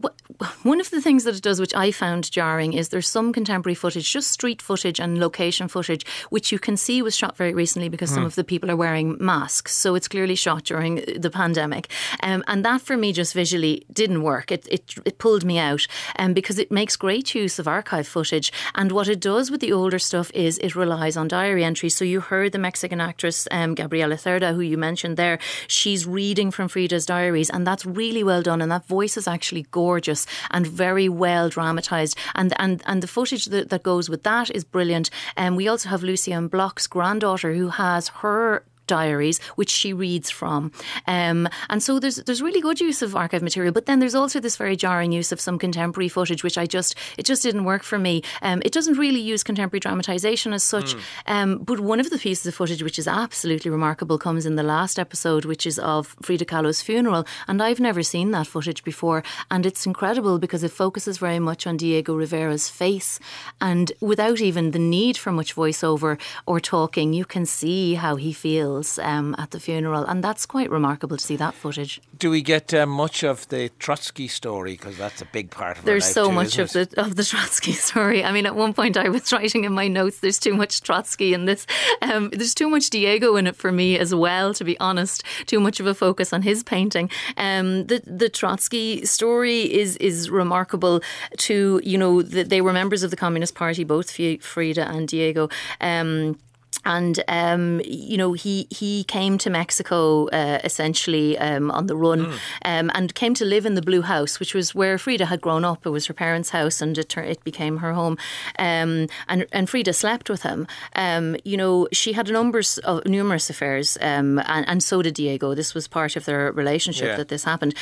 One 0.63 0.81
of 0.81 0.89
the 0.89 0.99
things 0.99 1.23
that 1.23 1.35
it 1.35 1.43
does, 1.43 1.59
which 1.59 1.75
I 1.75 1.91
found 1.91 2.29
jarring, 2.31 2.73
is 2.73 2.89
there's 2.89 3.07
some 3.07 3.31
contemporary 3.31 3.75
footage, 3.75 4.11
just 4.11 4.31
street 4.31 4.61
footage 4.61 4.99
and 4.99 5.19
location 5.19 5.67
footage, 5.67 6.03
which 6.31 6.51
you 6.51 6.57
can 6.57 6.75
see 6.75 7.03
was 7.03 7.15
shot 7.15 7.37
very 7.37 7.53
recently 7.53 7.87
because 7.87 8.09
mm. 8.09 8.15
some 8.15 8.23
hmm. 8.23 8.27
of 8.27 8.35
the 8.35 8.43
people 8.43 8.71
are 8.71 8.75
wearing 8.75 9.15
masks. 9.19 9.75
So 9.75 9.93
it's 9.93 10.07
clearly 10.07 10.33
shot 10.33 10.63
during 10.63 10.95
the 11.15 11.29
pandemic, 11.29 11.89
um, 12.23 12.43
and 12.47 12.65
that 12.65 12.81
for 12.81 12.97
me 12.97 13.13
just 13.13 13.35
visually 13.35 13.85
didn't 13.93 14.23
work. 14.23 14.51
It 14.51 14.67
it, 14.71 14.95
it 15.05 15.19
pulled 15.19 15.45
me 15.45 15.59
out, 15.59 15.85
um, 16.17 16.33
because 16.33 16.57
it 16.57 16.71
makes 16.71 16.95
great 16.95 17.35
use 17.35 17.59
of 17.59 17.67
archive 17.67 18.07
footage, 18.07 18.51
and 18.73 18.91
what 18.91 19.07
it 19.07 19.19
does 19.19 19.51
with 19.51 19.61
the 19.61 19.71
older 19.71 19.99
stuff 19.99 20.31
is 20.33 20.57
it 20.57 20.75
relies 20.75 21.15
on 21.15 21.27
diary 21.27 21.63
entries. 21.63 21.95
So 21.95 22.03
you 22.03 22.19
heard 22.19 22.51
the 22.51 22.57
Mexican 22.57 22.99
actress 22.99 23.47
um, 23.51 23.75
Gabriela 23.75 24.15
Cerda, 24.15 24.55
who 24.55 24.61
you 24.61 24.77
mentioned 24.77 25.17
there, 25.17 25.37
she's 25.67 26.07
reading 26.07 26.49
from 26.49 26.67
Frida's 26.67 27.05
diaries, 27.05 27.51
and 27.51 27.67
that's 27.67 27.85
really 27.85 28.23
well 28.23 28.41
done, 28.41 28.59
and 28.59 28.71
that 28.71 28.87
voice 28.87 29.02
voice 29.03 29.17
is 29.17 29.27
actually 29.27 29.65
gorgeous 29.71 30.25
and 30.51 30.65
very 30.65 31.09
well 31.09 31.49
dramatised. 31.49 32.17
And, 32.35 32.53
and, 32.57 32.81
and 32.85 33.03
the 33.03 33.07
footage 33.07 33.45
that, 33.47 33.69
that 33.69 33.83
goes 33.83 34.09
with 34.09 34.23
that 34.23 34.49
is 34.49 34.63
brilliant. 34.63 35.09
And 35.35 35.49
um, 35.49 35.55
we 35.57 35.67
also 35.67 35.89
have 35.89 36.03
Lucienne 36.03 36.47
Bloch's 36.47 36.87
granddaughter 36.87 37.53
who 37.53 37.67
has 37.67 38.07
her 38.21 38.63
diaries, 38.93 39.37
which 39.59 39.73
she 39.79 39.91
reads 40.05 40.29
from. 40.39 40.71
Um, 41.07 41.39
and 41.71 41.81
so 41.81 41.91
there's 42.01 42.17
there's 42.25 42.43
really 42.47 42.61
good 42.67 42.79
use 42.89 42.99
of 43.05 43.15
archive 43.15 43.43
material, 43.49 43.73
but 43.77 43.85
then 43.87 43.97
there's 43.99 44.19
also 44.21 44.39
this 44.39 44.57
very 44.63 44.77
jarring 44.85 45.11
use 45.19 45.31
of 45.33 45.39
some 45.41 45.57
contemporary 45.65 46.09
footage, 46.17 46.43
which 46.43 46.59
I 46.63 46.65
just 46.77 46.91
it 47.17 47.25
just 47.31 47.41
didn't 47.47 47.65
work 47.73 47.83
for 47.91 47.99
me. 48.07 48.15
Um, 48.47 48.61
it 48.67 48.73
doesn't 48.77 48.97
really 49.05 49.23
use 49.33 49.41
contemporary 49.51 49.79
dramatization 49.85 50.53
as 50.53 50.63
such, 50.75 50.89
mm. 50.93 51.01
um, 51.35 51.49
but 51.69 51.79
one 51.91 51.99
of 52.03 52.09
the 52.11 52.19
pieces 52.25 52.45
of 52.45 52.53
footage 52.59 52.83
which 52.87 52.99
is 53.03 53.07
absolutely 53.07 53.71
remarkable 53.77 54.17
comes 54.25 54.45
in 54.45 54.55
the 54.61 54.69
last 54.75 54.95
episode, 55.05 55.43
which 55.51 55.65
is 55.71 55.77
of 55.79 56.15
Frida 56.25 56.45
Kahlo's 56.51 56.81
funeral, 56.87 57.25
and 57.47 57.57
I've 57.65 57.83
never 57.89 58.03
seen 58.13 58.27
that 58.31 58.47
footage 58.53 58.81
before, 58.91 59.19
and 59.49 59.65
it's 59.69 59.87
incredible 59.91 60.37
because 60.45 60.63
it 60.67 60.79
focuses 60.83 61.17
very 61.25 61.41
much 61.49 61.61
on 61.69 61.77
Diego 61.77 62.13
Rivera's 62.23 62.69
face, 62.81 63.11
and 63.59 63.87
without 64.11 64.39
even 64.49 64.71
the 64.71 64.85
need 64.97 65.15
for 65.17 65.31
much 65.31 65.51
voiceover 65.61 66.11
or 66.49 66.59
talking, 66.59 67.07
you 67.19 67.25
can 67.33 67.45
see 67.59 67.83
how 68.03 68.13
he 68.25 68.31
feels 68.47 68.82
um, 68.99 69.35
at 69.37 69.51
the 69.51 69.59
funeral, 69.59 70.05
and 70.05 70.23
that's 70.23 70.45
quite 70.45 70.69
remarkable 70.69 71.17
to 71.17 71.23
see 71.23 71.35
that 71.37 71.53
footage. 71.53 72.01
Do 72.17 72.29
we 72.29 72.41
get 72.41 72.73
uh, 72.73 72.85
much 72.85 73.23
of 73.23 73.47
the 73.49 73.69
Trotsky 73.79 74.27
story? 74.27 74.73
Because 74.73 74.97
that's 74.97 75.21
a 75.21 75.25
big 75.25 75.49
part 75.49 75.77
of 75.77 75.85
There's 75.85 76.05
so 76.05 76.27
too, 76.27 76.33
much 76.33 76.57
of 76.57 76.71
the 76.71 76.87
of 76.97 77.15
the 77.15 77.23
Trotsky 77.31 77.73
story. 77.73 78.23
I 78.23 78.31
mean, 78.31 78.45
at 78.45 78.55
one 78.55 78.73
point 78.73 78.97
I 78.97 79.09
was 79.09 79.31
writing 79.35 79.63
in 79.63 79.73
my 79.73 79.87
notes, 79.87 80.19
"There's 80.19 80.39
too 80.39 80.53
much 80.53 80.81
Trotsky 80.81 81.33
in 81.33 81.45
this. 81.45 81.65
Um, 82.01 82.29
there's 82.31 82.53
too 82.55 82.69
much 82.69 82.89
Diego 82.89 83.35
in 83.35 83.47
it 83.47 83.55
for 83.55 83.71
me 83.71 83.97
as 83.97 84.13
well. 84.13 84.53
To 84.53 84.63
be 84.63 84.79
honest, 84.79 85.23
too 85.45 85.59
much 85.59 85.79
of 85.79 85.87
a 85.87 85.93
focus 85.93 86.33
on 86.33 86.41
his 86.41 86.63
painting. 86.63 87.09
Um, 87.37 87.85
the 87.87 88.01
the 88.05 88.29
Trotsky 88.29 89.05
story 89.05 89.61
is 89.61 89.97
is 89.97 90.29
remarkable. 90.29 91.01
To 91.37 91.81
you 91.83 91.97
know, 91.97 92.21
that 92.21 92.49
they 92.49 92.61
were 92.61 92.73
members 92.73 93.03
of 93.03 93.11
the 93.11 93.17
Communist 93.17 93.55
Party, 93.55 93.83
both 93.83 94.11
Frida 94.11 94.87
and 94.89 95.07
Diego. 95.07 95.49
Um, 95.81 96.37
and 96.85 97.23
um, 97.27 97.81
you 97.85 98.17
know 98.17 98.33
he 98.33 98.67
he 98.69 99.03
came 99.05 99.37
to 99.37 99.49
Mexico 99.49 100.27
uh, 100.27 100.59
essentially 100.63 101.37
um, 101.37 101.71
on 101.71 101.87
the 101.87 101.95
run 101.95 102.25
mm. 102.25 102.39
um, 102.65 102.91
and 102.93 103.15
came 103.15 103.33
to 103.35 103.45
live 103.45 103.65
in 103.65 103.75
the 103.75 103.81
Blue 103.81 104.01
House, 104.01 104.39
which 104.39 104.53
was 104.53 104.75
where 104.75 104.97
Frida 104.97 105.25
had 105.25 105.41
grown 105.41 105.63
up. 105.65 105.85
It 105.85 105.89
was 105.89 106.05
her 106.07 106.13
parents' 106.13 106.49
house, 106.49 106.81
and 106.81 106.97
it, 106.97 107.15
it 107.17 107.43
became 107.43 107.77
her 107.77 107.93
home. 107.93 108.17
Um, 108.59 109.07
and 109.27 109.45
and 109.51 109.69
Frida 109.69 109.93
slept 109.93 110.29
with 110.29 110.43
him. 110.43 110.67
Um, 110.95 111.35
you 111.43 111.57
know 111.57 111.87
she 111.91 112.13
had 112.13 112.29
numbers 112.29 112.77
of 112.79 113.05
numerous 113.05 113.49
affairs, 113.49 113.97
um, 114.01 114.39
and, 114.39 114.67
and 114.67 114.83
so 114.83 115.01
did 115.01 115.15
Diego. 115.15 115.55
This 115.55 115.73
was 115.73 115.87
part 115.87 116.15
of 116.15 116.25
their 116.25 116.51
relationship 116.51 117.07
yeah. 117.07 117.17
that 117.17 117.29
this 117.29 117.43
happened. 117.43 117.75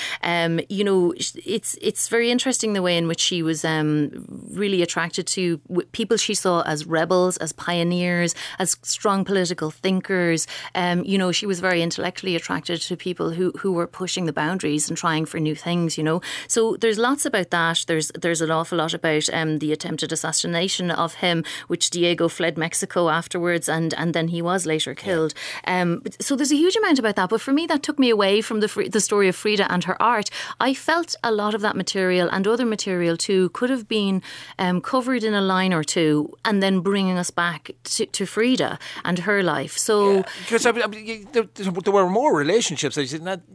you 0.70 0.84
know 0.84 1.14
it's 1.18 1.78
it's 1.82 2.08
very 2.08 2.32
interesting 2.32 2.74
the 2.74 2.82
way 2.82 2.98
in 2.98 3.08
which 3.08 3.20
she 3.20 3.42
was 3.44 3.64
really 3.64 4.82
attracted 4.82 5.28
to 5.28 5.58
people 5.92 6.18
she 6.18 6.34
saw 6.34 6.62
as 6.62 6.86
rebels, 6.86 7.38
as 7.38 7.52
pioneers, 7.52 8.36
as 8.60 8.78
strong 8.92 9.26
political 9.26 9.72
thinkers. 9.72 10.48
Um, 10.76 11.04
you 11.04 11.18
know, 11.18 11.32
she 11.32 11.46
was 11.46 11.60
very 11.60 11.82
intellectually 11.82 12.36
attracted 12.36 12.82
to 12.82 12.98
people 12.98 13.32
who, 13.32 13.52
who 13.60 13.72
were 13.72 13.88
pushing 13.88 14.26
the 14.26 14.34
boundaries 14.34 14.90
and 14.90 14.98
trying 14.98 15.26
for 15.26 15.40
new 15.40 15.56
things, 15.56 15.98
you 15.98 16.04
know. 16.04 16.22
So 16.48 16.76
there's 16.78 16.98
lots 16.98 17.26
about 17.26 17.50
that. 17.52 17.86
There's 17.88 18.12
there's 18.20 18.42
an 18.42 18.52
awful 18.52 18.78
lot 18.78 18.94
about 18.94 19.30
um, 19.34 19.60
the 19.60 19.72
attempted 19.72 20.12
assassination 20.12 20.92
of 20.92 21.16
him, 21.16 21.44
which 21.68 21.90
Diego 21.90 22.28
fled 22.28 22.58
Mexico 22.58 23.10
afterwards 23.10 23.70
and, 23.70 23.94
and 23.96 24.14
then 24.14 24.28
he 24.28 24.42
was 24.42 24.66
later 24.66 24.94
killed. 24.94 25.34
Um, 25.66 26.04
so 26.20 26.36
there's 26.36 26.52
a 26.52 26.56
huge 26.56 26.76
amount 26.76 27.00
about 27.00 27.16
that. 27.16 27.30
But 27.30 27.42
for 27.42 27.54
me, 27.54 27.68
that 27.68 27.84
took 27.84 28.00
me 28.00 28.10
away 28.10 28.42
from 28.42 28.60
the, 28.60 28.90
the 28.92 29.00
story 29.00 29.28
of 29.28 29.36
Frida 29.36 29.72
and 29.72 29.84
her 29.86 30.02
art. 30.02 30.30
I 30.60 30.74
felt 30.74 31.16
a 31.24 31.32
lot 31.32 31.54
of 31.54 31.62
that 31.62 31.76
material 31.76 32.30
and 32.32 32.48
other 32.48 32.66
material 32.66 33.18
too 33.18 33.50
could 33.50 33.70
have 33.70 33.88
been 33.88 34.22
um, 34.60 34.82
covered 34.82 35.24
in 35.24 35.34
a 35.34 35.42
line 35.42 35.74
or 35.74 35.84
two 35.84 36.34
and 36.46 36.62
then 36.62 36.80
bringing 36.80 37.18
us 37.18 37.32
back 37.32 37.72
to, 37.84 38.06
to 38.06 38.26
Frida 38.26 38.80
and 39.04 39.20
her 39.20 39.44
life. 39.44 39.78
So 39.78 40.24
because 40.40 40.66
I 40.66 40.72
mean, 40.72 41.28
there, 41.32 41.44
there, 41.54 41.94
were 41.94 42.10
more 42.10 42.36
relationships. 42.36 42.98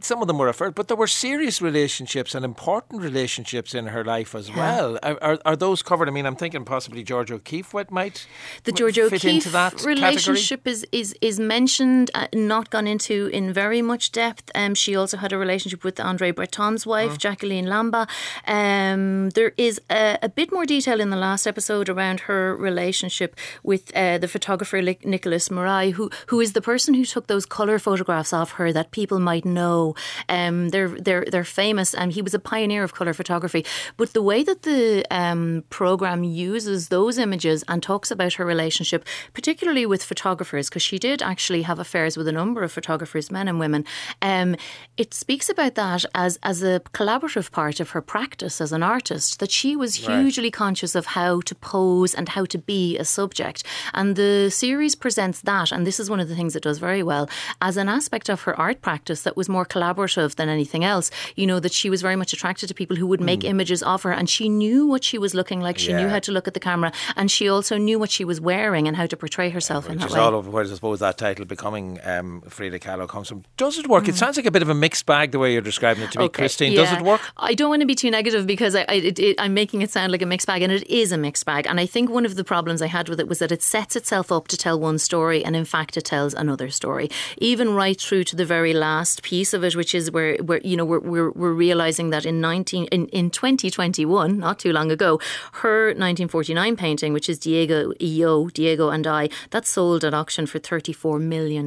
Some 0.01 0.21
of 0.21 0.27
them 0.27 0.37
were 0.37 0.45
referred, 0.45 0.75
but 0.75 0.87
there 0.87 0.97
were 0.97 1.07
serious 1.07 1.61
relationships 1.61 2.35
and 2.35 2.45
important 2.45 3.01
relationships 3.01 3.73
in 3.73 3.87
her 3.87 4.03
life 4.03 4.35
as 4.35 4.49
yeah. 4.49 4.57
well. 4.57 4.99
Are, 5.03 5.17
are, 5.21 5.39
are, 5.45 5.55
those 5.55 5.81
covered? 5.83 6.07
I 6.07 6.11
mean, 6.11 6.25
I'm 6.25 6.35
thinking 6.35 6.65
possibly 6.65 7.03
George 7.03 7.31
O'Keeffe 7.31 7.73
what 7.73 7.91
might 7.91 8.27
the 8.63 8.71
George 8.71 8.99
O'Keeffe 8.99 9.85
relationship 9.85 10.67
is 10.67 10.85
is 10.91 11.15
is 11.21 11.39
mentioned, 11.39 12.11
uh, 12.13 12.27
not 12.33 12.69
gone 12.69 12.87
into 12.87 13.27
in 13.27 13.53
very 13.53 13.81
much 13.81 14.11
depth. 14.11 14.51
Um, 14.55 14.75
she 14.75 14.95
also 14.95 15.17
had 15.17 15.33
a 15.33 15.37
relationship 15.37 15.83
with 15.83 15.99
Andre 15.99 16.31
Breton's 16.31 16.85
wife, 16.85 17.13
mm. 17.13 17.17
Jacqueline 17.17 17.65
Lamba. 17.65 18.07
Um, 18.47 19.29
there 19.31 19.53
is 19.57 19.81
a, 19.89 20.17
a, 20.21 20.29
bit 20.29 20.51
more 20.51 20.65
detail 20.65 20.99
in 20.99 21.09
the 21.09 21.17
last 21.17 21.47
episode 21.47 21.89
around 21.89 22.21
her 22.21 22.55
relationship 22.55 23.35
with 23.63 23.95
uh, 23.95 24.17
the 24.17 24.27
photographer 24.27 24.77
Nickolas 25.17 25.49
Muray, 25.49 25.91
who 25.91 26.09
who 26.27 26.39
is 26.39 26.53
the 26.53 26.61
person 26.61 26.93
who 26.93 27.05
took 27.05 27.27
those 27.27 27.45
colour 27.45 27.79
photographs 27.79 28.33
of 28.33 28.51
her 28.51 28.71
that 28.71 28.91
people 28.91 29.19
might 29.19 29.45
know. 29.45 29.95
Um, 30.29 30.69
they're 30.69 30.89
they're 30.89 31.25
they're 31.25 31.43
famous, 31.43 31.93
and 31.93 32.11
he 32.11 32.21
was 32.21 32.33
a 32.33 32.39
pioneer 32.39 32.83
of 32.83 32.93
colour 32.93 33.13
photography. 33.13 33.65
But 33.97 34.13
the 34.13 34.21
way 34.21 34.43
that 34.43 34.63
the 34.63 35.05
um, 35.11 35.63
program 35.69 36.23
uses 36.23 36.89
those 36.89 37.17
images 37.17 37.63
and 37.67 37.81
talks 37.81 38.11
about 38.11 38.33
her 38.33 38.45
relationship, 38.45 39.05
particularly 39.33 39.85
with 39.85 40.03
photographers, 40.03 40.69
because 40.69 40.83
she 40.83 40.99
did 40.99 41.21
actually 41.21 41.63
have 41.63 41.79
affairs 41.79 42.17
with 42.17 42.27
a 42.27 42.31
number 42.31 42.63
of 42.63 42.71
photographers, 42.71 43.31
men 43.31 43.47
and 43.47 43.59
women. 43.59 43.85
Um, 44.21 44.55
it 44.97 45.13
speaks 45.13 45.49
about 45.49 45.75
that 45.75 46.05
as 46.13 46.37
as 46.43 46.63
a 46.63 46.81
collaborative 46.93 47.51
part 47.51 47.79
of 47.79 47.91
her 47.91 48.01
practice 48.01 48.61
as 48.61 48.71
an 48.71 48.83
artist. 48.83 49.39
That 49.39 49.51
she 49.51 49.75
was 49.75 49.95
hugely 49.95 50.45
right. 50.45 50.53
conscious 50.53 50.95
of 50.95 51.07
how 51.07 51.41
to 51.41 51.55
pose 51.55 52.13
and 52.13 52.29
how 52.29 52.45
to 52.45 52.57
be 52.57 52.97
a 52.97 53.05
subject, 53.05 53.63
and 53.93 54.15
the 54.15 54.49
series 54.49 54.95
presents 54.97 55.41
that, 55.41 55.71
and 55.71 55.87
this 55.87 55.99
is 55.99 56.09
one 56.09 56.19
of 56.19 56.27
the 56.27 56.35
things 56.35 56.55
it 56.55 56.63
does 56.63 56.79
very 56.79 57.03
well, 57.03 57.29
as 57.61 57.77
an 57.77 57.87
aspect 57.87 58.29
of 58.29 58.41
her 58.41 58.59
art 58.59 58.81
practice 58.81 59.21
that 59.23 59.37
was 59.37 59.47
more 59.47 59.65
collaborative 59.65 60.35
than 60.35 60.49
anything 60.49 60.83
else. 60.83 61.09
You 61.35 61.47
know, 61.47 61.59
that 61.59 61.71
she 61.71 61.89
was 61.89 62.01
very 62.01 62.15
much 62.15 62.33
attracted 62.33 62.67
to 62.67 62.73
people 62.73 62.97
who 62.97 63.07
would 63.07 63.21
make 63.21 63.41
mm. 63.41 63.49
images 63.49 63.83
of 63.83 64.03
her, 64.03 64.11
and 64.11 64.29
she 64.29 64.49
knew 64.49 64.87
what 64.87 65.03
she 65.03 65.17
was 65.17 65.33
looking 65.33 65.61
like. 65.61 65.77
She 65.77 65.91
yeah. 65.91 66.01
knew 66.01 66.09
how 66.09 66.19
to 66.19 66.31
look 66.31 66.47
at 66.47 66.53
the 66.53 66.59
camera, 66.59 66.91
and 67.15 67.29
she 67.31 67.49
also 67.49 67.77
knew 67.77 67.99
what 67.99 68.11
she 68.11 68.25
was 68.25 68.39
wearing 68.39 68.87
and 68.87 68.95
how 68.97 69.05
to 69.05 69.17
portray 69.17 69.49
herself 69.49 69.85
yeah, 69.85 69.93
in 69.93 69.97
that 69.99 70.11
way. 70.11 70.19
all 70.19 70.35
of 70.35 70.47
where 70.47 70.63
I 70.63 70.67
suppose 70.67 70.99
that 70.99 71.17
title 71.17 71.45
becoming 71.45 71.99
um, 72.03 72.41
Frida 72.47 72.79
Kahlo 72.79 73.07
comes 73.07 73.29
from. 73.29 73.43
Does 73.57 73.77
it 73.77 73.87
work? 73.87 74.05
Mm. 74.05 74.09
It 74.09 74.15
sounds 74.15 74.37
like 74.37 74.45
a 74.45 74.51
bit 74.51 74.61
of 74.61 74.69
a 74.69 74.75
mixed 74.75 75.05
bag 75.05 75.31
the 75.31 75.39
way 75.39 75.53
you're 75.53 75.61
describing 75.61 76.03
it 76.03 76.11
to 76.11 76.19
me, 76.19 76.25
okay. 76.25 76.45
Cristín. 76.45 76.71
Yeah. 76.71 76.83
Does 76.83 76.93
it 76.93 77.01
work? 77.01 77.21
I 77.37 77.53
don't 77.53 77.69
want 77.69 77.81
to 77.81 77.87
be 77.87 77.95
too 77.95 78.11
negative 78.11 78.47
because 78.47 78.75
I, 78.75 78.85
I 78.89 78.93
it, 78.93 79.19
it, 79.19 79.41
I'm 79.41 79.53
making 79.53 79.81
it 79.81 79.91
sound 79.91 80.11
like 80.11 80.21
a 80.21 80.25
mixed 80.25 80.47
bag, 80.47 80.61
and 80.61 80.71
it 80.71 80.87
is 80.89 81.11
a 81.11 81.17
mixed 81.17 81.45
bag. 81.45 81.67
And 81.67 81.79
I 81.79 81.85
think 81.85 82.09
one 82.09 82.25
of 82.25 82.35
the 82.35 82.43
problems 82.43 82.81
I 82.81 82.87
had 82.87 83.09
with 83.09 83.19
it 83.19 83.27
was 83.27 83.39
that 83.39 83.51
it 83.51 83.61
sets 83.61 83.95
itself 83.95 84.31
up 84.31 84.47
to 84.49 84.57
tell 84.57 84.67
tell 84.67 84.79
one 84.89 84.97
story, 85.09 85.39
and 85.45 85.53
in 85.61 85.65
fact, 85.65 85.97
it 85.99 86.05
tells 86.13 86.33
another 86.33 86.69
story. 86.81 87.07
Even 87.51 87.67
right 87.83 87.99
through 88.05 88.23
to 88.29 88.35
the 88.41 88.45
very 88.55 88.73
last 88.73 89.15
piece 89.29 89.51
of 89.53 89.63
it, 89.67 89.75
which 89.75 89.93
is 89.99 90.05
where, 90.15 90.35
where 90.47 90.61
you 90.71 90.75
know, 90.77 90.87
we're, 90.91 91.05
we're, 91.11 91.31
we're 91.41 91.59
realizing 91.67 92.07
that 92.13 92.25
in 92.25 92.35
19, 92.41 92.85
in, 92.95 93.07
in 93.07 93.29
2021, 93.29 94.39
not 94.39 94.59
too 94.63 94.71
long 94.71 94.89
ago, 94.97 95.19
her 95.61 95.87
1949 95.87 96.75
painting, 96.75 97.11
which 97.13 97.29
is 97.29 97.37
Diego 97.37 97.89
y 97.99 98.07
yo, 98.21 98.47
Diego 98.59 98.89
and 98.89 99.05
I, 99.05 99.29
that 99.51 99.65
sold 99.65 100.03
at 100.03 100.13
auction 100.13 100.45
for 100.45 100.59
$34 100.59 101.21
million. 101.21 101.65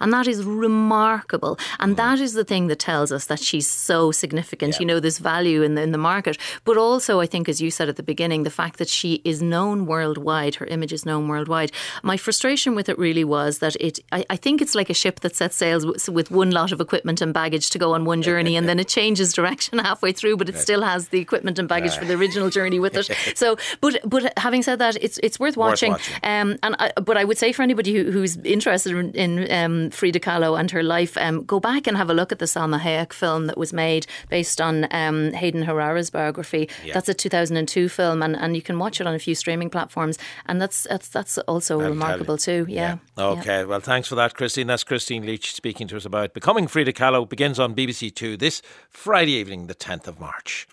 And 0.00 0.12
that 0.12 0.26
is 0.26 0.44
remarkable. 0.44 1.58
And 1.78 1.96
mm-hmm. 1.96 2.04
that 2.04 2.20
is 2.20 2.32
the 2.34 2.44
thing 2.44 2.66
that 2.68 2.80
tells 2.80 3.12
us 3.12 3.26
that 3.26 3.40
she's 3.40 3.68
so 3.68 4.12
significant, 4.12 4.74
yeah. 4.74 4.80
you 4.80 4.86
know, 4.86 5.00
this 5.00 5.18
value 5.18 5.62
in 5.62 5.74
the, 5.76 5.82
in 5.82 5.92
the 5.92 5.98
market. 6.12 6.36
But 6.64 6.76
also, 6.76 7.20
I 7.20 7.26
think, 7.26 7.48
as 7.48 7.60
you 7.60 7.70
said 7.70 7.88
at 7.88 7.96
the 7.96 8.02
beginning, 8.02 8.42
the 8.42 8.50
fact 8.62 8.78
that 8.78 8.88
she 8.88 9.22
is 9.24 9.40
known 9.42 9.86
worldwide, 9.86 10.56
her 10.56 10.66
image 10.66 10.92
is 10.92 11.06
known 11.06 11.28
worldwide. 11.28 11.70
My 12.02 12.16
frustration 12.32 12.74
with 12.74 12.88
it 12.88 12.98
really 12.98 13.24
was 13.24 13.58
that 13.58 13.76
it, 13.76 13.98
I, 14.10 14.24
I 14.30 14.36
think 14.36 14.62
it's 14.62 14.74
like 14.74 14.88
a 14.88 14.94
ship 14.94 15.20
that 15.20 15.36
sets 15.36 15.54
sails 15.54 15.84
with, 15.84 16.08
with, 16.08 16.30
one 16.30 16.50
lot 16.50 16.72
of 16.72 16.80
equipment 16.80 17.20
and 17.20 17.34
baggage 17.34 17.68
to 17.68 17.78
go 17.78 17.92
on 17.92 18.06
one 18.06 18.22
journey 18.22 18.56
and 18.56 18.66
then 18.66 18.80
it 18.80 18.88
changes 18.88 19.34
direction 19.40 19.78
halfway 19.78 20.12
through, 20.12 20.38
but 20.38 20.48
it 20.48 20.56
still 20.56 20.80
has 20.80 21.08
the 21.08 21.20
equipment 21.20 21.58
and 21.58 21.68
baggage 21.68 21.94
for 21.94 22.06
the 22.06 22.14
original 22.14 22.48
journey 22.48 22.80
with 22.80 22.96
it. 22.96 23.10
So, 23.34 23.56
but 23.80 23.98
but 24.04 24.32
having 24.38 24.62
said 24.62 24.78
that, 24.78 24.96
it's 25.00 25.18
it's 25.22 25.38
worth 25.40 25.56
watching. 25.56 25.92
Worth 25.92 26.08
watching. 26.08 26.30
Um, 26.30 26.58
and 26.62 26.76
I, 26.78 26.92
but 27.00 27.16
I 27.16 27.24
would 27.24 27.38
say 27.38 27.52
for 27.52 27.62
anybody 27.62 27.92
who, 27.94 28.10
who's 28.10 28.36
interested 28.38 28.92
in, 28.92 29.12
in 29.12 29.50
um, 29.50 29.90
Frida 29.90 30.20
Kahlo 30.20 30.58
and 30.58 30.70
her 30.70 30.82
life, 30.82 31.16
um, 31.18 31.44
go 31.44 31.58
back 31.60 31.86
and 31.86 31.96
have 31.96 32.10
a 32.10 32.14
look 32.14 32.30
at 32.30 32.38
the 32.38 32.46
Salma 32.46 32.78
Hayek 32.78 33.12
film 33.12 33.46
that 33.46 33.58
was 33.58 33.72
made 33.72 34.06
based 34.28 34.60
on 34.60 34.86
um, 34.90 35.32
Hayden 35.32 35.62
Herrera's 35.62 36.10
biography. 36.10 36.68
Yeah. 36.84 36.94
That's 36.94 37.08
a 37.08 37.14
2002 37.14 37.88
film, 37.88 38.22
and, 38.22 38.36
and 38.36 38.54
you 38.54 38.62
can 38.62 38.78
watch 38.78 39.00
it 39.00 39.06
on 39.06 39.14
a 39.14 39.18
few 39.18 39.34
streaming 39.34 39.70
platforms, 39.70 40.18
and 40.46 40.60
that's 40.60 40.86
that's 40.88 41.08
that's 41.08 41.38
also 41.38 41.80
I'll 41.80 41.88
remarkable 41.90 42.21
too. 42.24 42.66
Yeah. 42.68 42.98
yeah. 43.16 43.24
Okay. 43.24 43.60
Yeah. 43.60 43.64
Well, 43.64 43.80
thanks 43.80 44.08
for 44.08 44.14
that, 44.16 44.34
Cristín. 44.34 44.66
That's 44.66 44.84
Cristín 44.84 45.24
Leach 45.24 45.54
speaking 45.54 45.88
to 45.88 45.96
us 45.96 46.04
about 46.04 46.34
becoming 46.34 46.66
Frida 46.66 46.92
Kahlo. 46.92 47.28
Begins 47.28 47.58
on 47.58 47.74
BBC 47.74 48.14
Two 48.14 48.36
this 48.36 48.62
Friday 48.88 49.32
evening, 49.32 49.66
the 49.66 49.74
10th 49.74 50.06
of 50.06 50.20
March. 50.20 50.68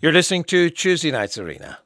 You're 0.00 0.12
listening 0.12 0.44
to 0.44 0.70
Tuesday 0.70 1.10
Night's 1.10 1.38
Arena. 1.38 1.78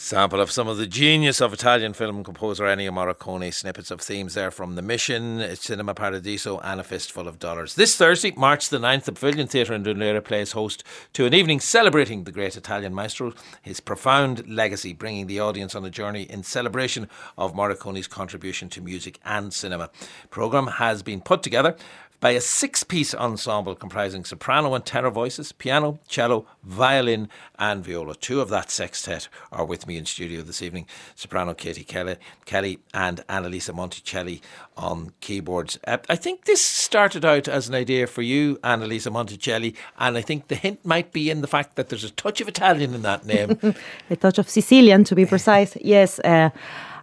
Sample 0.00 0.40
of 0.40 0.52
some 0.52 0.68
of 0.68 0.76
the 0.76 0.86
genius 0.86 1.40
of 1.40 1.52
Italian 1.52 1.92
film 1.92 2.22
composer 2.22 2.62
Ennio 2.64 2.92
Morricone. 2.92 3.52
Snippets 3.52 3.90
of 3.90 4.00
themes 4.00 4.34
there 4.34 4.52
from 4.52 4.76
The 4.76 4.80
Mission, 4.80 5.44
Cinema 5.56 5.92
Paradiso, 5.92 6.58
and 6.60 6.78
A 6.78 6.84
Fistful 6.84 7.26
of 7.26 7.40
Dollars. 7.40 7.74
This 7.74 7.96
Thursday, 7.96 8.32
March 8.36 8.68
the 8.68 8.78
9th, 8.78 9.04
the 9.04 9.12
Pavilion 9.12 9.48
Theatre 9.48 9.74
in 9.74 9.82
Dún 9.82 9.96
Laoghaire 9.96 10.22
plays 10.22 10.52
host 10.52 10.84
to 11.14 11.26
an 11.26 11.34
evening 11.34 11.58
celebrating 11.58 12.22
the 12.22 12.30
great 12.30 12.56
Italian 12.56 12.94
maestro, 12.94 13.34
his 13.60 13.80
profound 13.80 14.48
legacy, 14.48 14.92
bringing 14.92 15.26
the 15.26 15.40
audience 15.40 15.74
on 15.74 15.84
a 15.84 15.90
journey 15.90 16.22
in 16.22 16.44
celebration 16.44 17.08
of 17.36 17.54
Morricone's 17.54 18.06
contribution 18.06 18.68
to 18.68 18.80
music 18.80 19.18
and 19.24 19.52
cinema. 19.52 19.90
Programme 20.30 20.68
has 20.68 21.02
been 21.02 21.20
put 21.20 21.42
together 21.42 21.76
by 22.20 22.30
a 22.30 22.40
six 22.40 22.82
piece 22.82 23.14
ensemble 23.14 23.74
comprising 23.74 24.24
soprano 24.24 24.74
and 24.74 24.84
tenor 24.84 25.10
voices, 25.10 25.52
piano, 25.52 25.98
cello, 26.08 26.46
violin, 26.62 27.28
and 27.58 27.84
viola. 27.84 28.14
Two 28.14 28.40
of 28.40 28.48
that 28.48 28.70
sextet 28.70 29.28
are 29.52 29.64
with 29.64 29.86
me 29.86 29.96
in 29.96 30.04
studio 30.04 30.42
this 30.42 30.62
evening 30.62 30.86
soprano 31.14 31.54
Katie 31.54 31.84
Kelly, 31.84 32.16
Kelly 32.44 32.80
and 32.92 33.26
Annalisa 33.28 33.74
Monticelli 33.74 34.40
on 34.76 35.12
keyboards. 35.20 35.78
Uh, 35.86 35.98
I 36.08 36.16
think 36.16 36.44
this 36.44 36.62
started 36.62 37.24
out 37.24 37.48
as 37.48 37.68
an 37.68 37.74
idea 37.74 38.06
for 38.06 38.22
you, 38.22 38.56
Annalisa 38.64 39.12
Monticelli, 39.12 39.74
and 39.98 40.16
I 40.16 40.20
think 40.20 40.48
the 40.48 40.54
hint 40.54 40.84
might 40.84 41.12
be 41.12 41.30
in 41.30 41.40
the 41.40 41.46
fact 41.46 41.76
that 41.76 41.88
there's 41.88 42.04
a 42.04 42.10
touch 42.10 42.40
of 42.40 42.48
Italian 42.48 42.94
in 42.94 43.02
that 43.02 43.26
name. 43.26 43.58
a 44.10 44.16
touch 44.16 44.38
of 44.38 44.48
Sicilian, 44.48 45.04
to 45.04 45.14
be 45.14 45.26
precise. 45.26 45.76
yes. 45.80 46.18
Uh, 46.20 46.50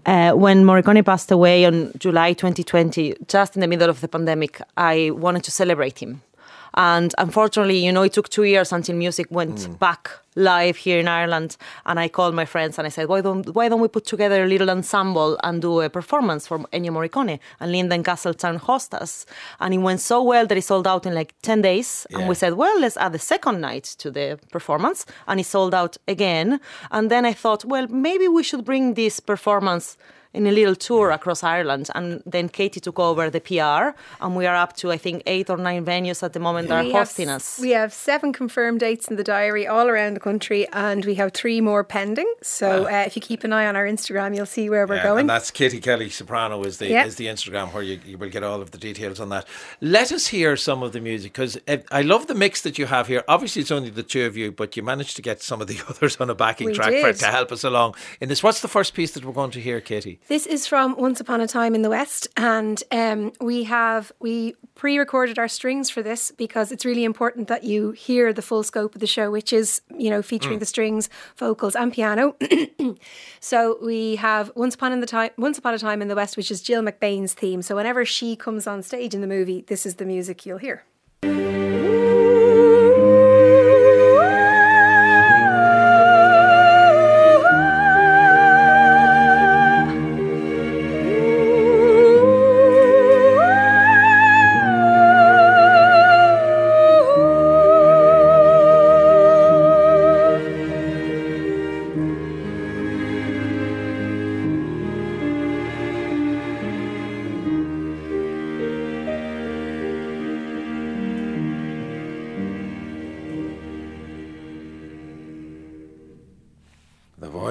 uh, 0.06 0.34
when 0.34 0.64
Morricone 0.64 1.04
passed 1.04 1.32
away 1.32 1.66
on 1.66 1.92
July 1.98 2.34
2020, 2.34 3.16
just 3.28 3.56
in 3.56 3.62
the 3.62 3.68
middle 3.68 3.90
of 3.90 4.02
the 4.02 4.08
pandemic, 4.08 4.62
I 4.78 5.12
wanted 5.12 5.44
to 5.46 5.52
celebrate 5.52 6.00
him. 6.00 6.22
And 6.76 7.16
unfortunately, 7.18 7.84
you 7.84 7.92
know, 7.92 8.04
it 8.04 8.14
took 8.14 8.30
two 8.30 8.44
years 8.44 8.72
until 8.72 8.96
music 8.96 9.28
went 9.30 9.60
mm. 9.60 9.80
back 9.80 10.12
live 10.36 10.76
here 10.76 11.00
in 11.00 11.08
Ireland. 11.08 11.58
And 11.86 12.00
I 12.00 12.10
called 12.10 12.36
my 12.36 12.46
friends 12.46 12.78
and 12.78 12.86
I 12.86 12.90
said, 12.90 13.08
why 13.08 13.22
don't 13.22 13.56
why 13.56 13.70
don't 13.70 13.80
we 13.80 13.88
put 13.88 14.06
together 14.06 14.44
a 14.44 14.48
little 14.48 14.70
ensemble 14.70 15.38
and 15.44 15.62
do 15.62 15.82
a 15.82 15.90
performance 15.90 16.48
for 16.48 16.60
Ennio 16.74 16.92
Morricone? 16.92 17.40
And 17.60 17.72
Linden 17.72 18.04
Castleton 18.04 18.58
host 18.58 18.94
us. 18.94 19.26
And 19.60 19.74
it 19.74 19.78
went 19.78 20.02
so 20.02 20.22
well 20.22 20.46
that 20.48 20.58
it 20.58 20.64
sold 20.64 20.88
out 20.88 21.06
in 21.06 21.14
like 21.14 21.34
10 21.42 21.62
days. 21.62 22.06
Yeah. 22.10 22.20
And 22.20 22.30
we 22.30 22.36
said, 22.36 22.54
well, 22.54 22.80
let's 22.80 22.98
add 22.98 23.14
the 23.14 23.20
second 23.20 23.62
night 23.62 23.86
to 24.00 24.12
the 24.12 24.40
performance. 24.52 25.06
And 25.28 25.40
it 25.40 25.46
sold 25.46 25.74
out 25.74 25.98
again. 26.08 26.60
And 26.92 27.10
then 27.10 27.26
I 27.26 27.34
thought, 27.34 27.64
well, 27.66 27.88
maybe 27.88 28.28
we 28.28 28.44
should 28.44 28.66
bring 28.66 28.94
this 28.96 29.20
performance 29.20 29.98
in 30.36 30.46
a 30.48 30.52
little 30.52 30.76
tour 30.76 31.12
across 31.12 31.44
Ireland. 31.44 31.90
And 31.96 32.22
then 32.26 32.50
Katie 32.50 32.80
took 32.80 33.00
over 33.00 33.30
the 33.30 33.42
PR, 33.42 33.98
and 34.24 34.36
we 34.36 34.46
are 34.46 34.56
up 34.56 34.76
to, 34.78 34.92
I 34.92 34.98
think, 34.98 35.24
eight 35.26 35.50
or 35.50 35.58
nine 35.58 35.86
venues 35.86 36.22
at 36.24 36.34
the 36.34 36.40
moment 36.40 36.68
that 36.68 36.86
are 36.86 36.92
hosting 36.92 37.30
have, 37.30 37.38
us. 37.38 37.60
We 37.60 37.72
have 37.72 37.94
seven 37.94 38.34
confirmed 38.34 38.80
dates 38.82 39.08
in 39.08 39.16
the 39.16 39.24
diary 39.24 39.66
all 39.68 39.88
around 39.88 40.16
the 40.16 40.20
country, 40.20 40.68
and 40.74 41.06
we 41.06 41.16
have 41.16 41.32
three 41.34 41.62
more 41.62 41.84
pending. 41.84 42.32
So 42.42 42.84
wow. 42.84 43.02
uh, 43.02 43.04
if 43.06 43.16
you 43.16 43.22
keep 43.22 43.44
an 43.44 43.54
eye 43.54 43.68
on 43.68 43.76
our 43.76 43.86
Instagram, 43.86 44.36
you'll 44.36 44.46
see 44.46 44.70
where 44.70 44.86
we're 44.86 44.96
yeah, 44.96 45.04
going. 45.04 45.22
And 45.22 45.30
that's 45.30 45.52
Katie 45.52 45.80
Kelly 45.80 46.10
Soprano 46.10 46.64
is 46.64 46.78
the 46.78 46.88
yeah. 46.88 47.06
is 47.06 47.16
the 47.16 47.28
Instagram 47.28 47.74
where 47.74 47.84
you, 47.84 48.00
you 48.06 48.18
will 48.18 48.30
get 48.30 48.44
all 48.44 48.62
of 48.62 48.72
the 48.72 48.78
details 48.78 49.20
on 49.20 49.30
that. 49.30 49.46
Let 49.82 50.12
us 50.12 50.28
hear 50.28 50.58
some 50.58 50.84
of 50.84 50.92
the 50.92 51.00
music 51.00 51.34
because 51.34 51.58
uh, 51.68 51.78
I 51.92 52.02
love 52.02 52.28
the 52.28 52.36
mix 52.36 52.62
that 52.62 52.78
you 52.78 52.86
have 52.88 53.08
here. 53.08 53.24
Obviously, 53.28 53.62
it's 53.62 53.72
only 53.72 53.90
the 53.90 54.04
two 54.04 54.26
of 54.26 54.36
you, 54.36 54.52
but 54.52 54.76
you 54.76 54.84
managed 54.84 55.16
to 55.16 55.22
get 55.22 55.42
some 55.42 55.62
of 55.62 55.68
the 55.68 55.80
others 55.90 56.18
on 56.18 56.30
a 56.30 56.36
backing 56.36 56.68
we 56.68 56.74
track 56.74 56.94
for, 57.02 57.14
to 57.14 57.26
help 57.26 57.52
us 57.52 57.64
along 57.64 57.96
in 58.20 58.30
this. 58.30 58.44
What's 58.44 58.62
the 58.62 58.68
first 58.68 58.94
piece 58.94 59.12
that 59.14 59.24
we're 59.24 59.34
going 59.34 59.52
to 59.52 59.62
hear, 59.62 59.80
Katie? 59.82 60.20
This 60.28 60.48
is 60.48 60.66
from 60.66 60.96
once 60.98 61.20
Upon 61.20 61.40
a 61.40 61.48
Time 61.48 61.76
in 61.76 61.84
the 61.84 61.90
West, 61.92 62.28
and 62.36 62.82
um, 62.92 63.32
we 63.40 63.66
have 63.66 64.12
we 64.20 64.56
pre-recorded 64.74 65.38
our 65.38 65.48
strings 65.48 65.92
for 65.92 66.02
this 66.02 66.32
because 66.32 66.72
it's 66.72 66.84
really 66.84 67.04
important 67.04 67.48
that 67.48 67.64
you 67.64 67.92
hear 67.92 68.34
the 68.34 68.42
full 68.42 68.64
scope 68.64 68.96
of 68.96 69.02
the 69.02 69.08
show, 69.08 69.30
which 69.30 69.54
is 69.54 69.82
you 69.96 70.10
know 70.10 70.24
featuring 70.24 70.58
mm. 70.58 70.62
the 70.62 70.66
strings, 70.66 71.12
vocals, 71.38 71.76
and 71.76 71.94
piano. 71.94 72.36
so 73.40 73.78
we 73.84 74.16
have 74.16 74.52
Once 74.56 74.74
Upon 74.74 74.92
in 74.92 75.00
the 75.00 75.06
Time, 75.06 75.30
Once 75.38 75.60
Upon 75.60 75.76
a 75.76 75.78
Time 75.78 76.02
in 76.02 76.08
the 76.08 76.16
West, 76.16 76.38
which 76.38 76.50
is 76.50 76.60
Jill 76.60 76.82
McBain's 76.82 77.36
theme. 77.36 77.62
So 77.62 77.76
whenever 77.76 78.04
she 78.04 78.36
comes 78.36 78.66
on 78.66 78.82
stage 78.82 79.14
in 79.14 79.22
the 79.22 79.28
movie, 79.28 79.64
this 79.68 79.86
is 79.86 79.96
the 79.96 80.06
music 80.06 80.44
you'll 80.44 80.58
hear. 80.58 80.86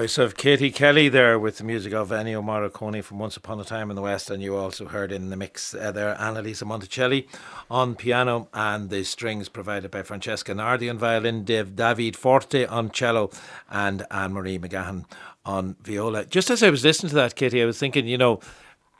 Voice 0.05 0.19
of 0.19 0.37
Katie 0.37 0.69
Kelly 0.69 1.09
there 1.09 1.39
with 1.39 1.57
the 1.57 1.63
music 1.63 1.91
of 1.91 2.09
Ennio 2.09 2.39
Morricone 2.39 3.03
from 3.03 3.17
Once 3.17 3.37
Upon 3.37 3.59
a 3.59 3.63
Time 3.63 3.89
in 3.89 3.95
the 3.95 4.03
West. 4.03 4.29
And 4.29 4.39
you 4.39 4.55
also 4.55 4.85
heard 4.85 5.11
in 5.11 5.31
the 5.31 5.35
mix 5.35 5.73
uh, 5.73 5.91
there 5.91 6.13
Annalisa 6.13 6.61
Monticelli 6.61 7.27
on 7.71 7.95
piano 7.95 8.47
and 8.53 8.91
the 8.91 9.03
strings 9.03 9.49
provided 9.49 9.89
by 9.89 10.03
Francesca 10.03 10.53
Nardi 10.53 10.91
on 10.91 10.99
violin, 10.99 11.43
Dave, 11.43 11.75
David 11.75 12.15
Forte 12.15 12.67
on 12.67 12.91
cello, 12.91 13.31
and 13.71 14.05
Anne 14.11 14.33
Marie 14.33 14.59
McGahan 14.59 15.05
on 15.43 15.75
viola. 15.81 16.23
Just 16.25 16.51
as 16.51 16.61
I 16.61 16.69
was 16.69 16.83
listening 16.83 17.09
to 17.09 17.15
that, 17.15 17.35
Katie, 17.35 17.63
I 17.63 17.65
was 17.65 17.79
thinking, 17.79 18.07
you 18.07 18.19
know, 18.19 18.39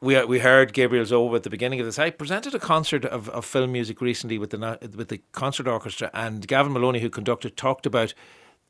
we 0.01 0.26
we 0.26 0.39
heard 0.39 0.74
Gabriel's 0.74 1.12
oboe 1.12 1.36
at 1.36 1.43
the 1.43 1.51
beginning 1.51 1.80
of 1.80 1.86
this. 1.86 1.99
I 1.99 2.10
presented 2.10 2.56
a 2.56 2.60
concert 2.60 3.06
of, 3.06 3.30
of 3.30 3.45
film 3.45 3.72
music 3.72 4.01
recently 4.01 4.39
with 4.39 4.49
the 4.49 4.80
with 4.95 5.10
the 5.10 5.22
concert 5.34 5.68
orchestra, 5.68 6.10
and 6.16 6.47
Gavin 6.47 6.74
Maloney, 6.74 6.99
who 6.99 7.12
conducted, 7.12 7.56
talked 7.56 7.86
about 7.86 8.16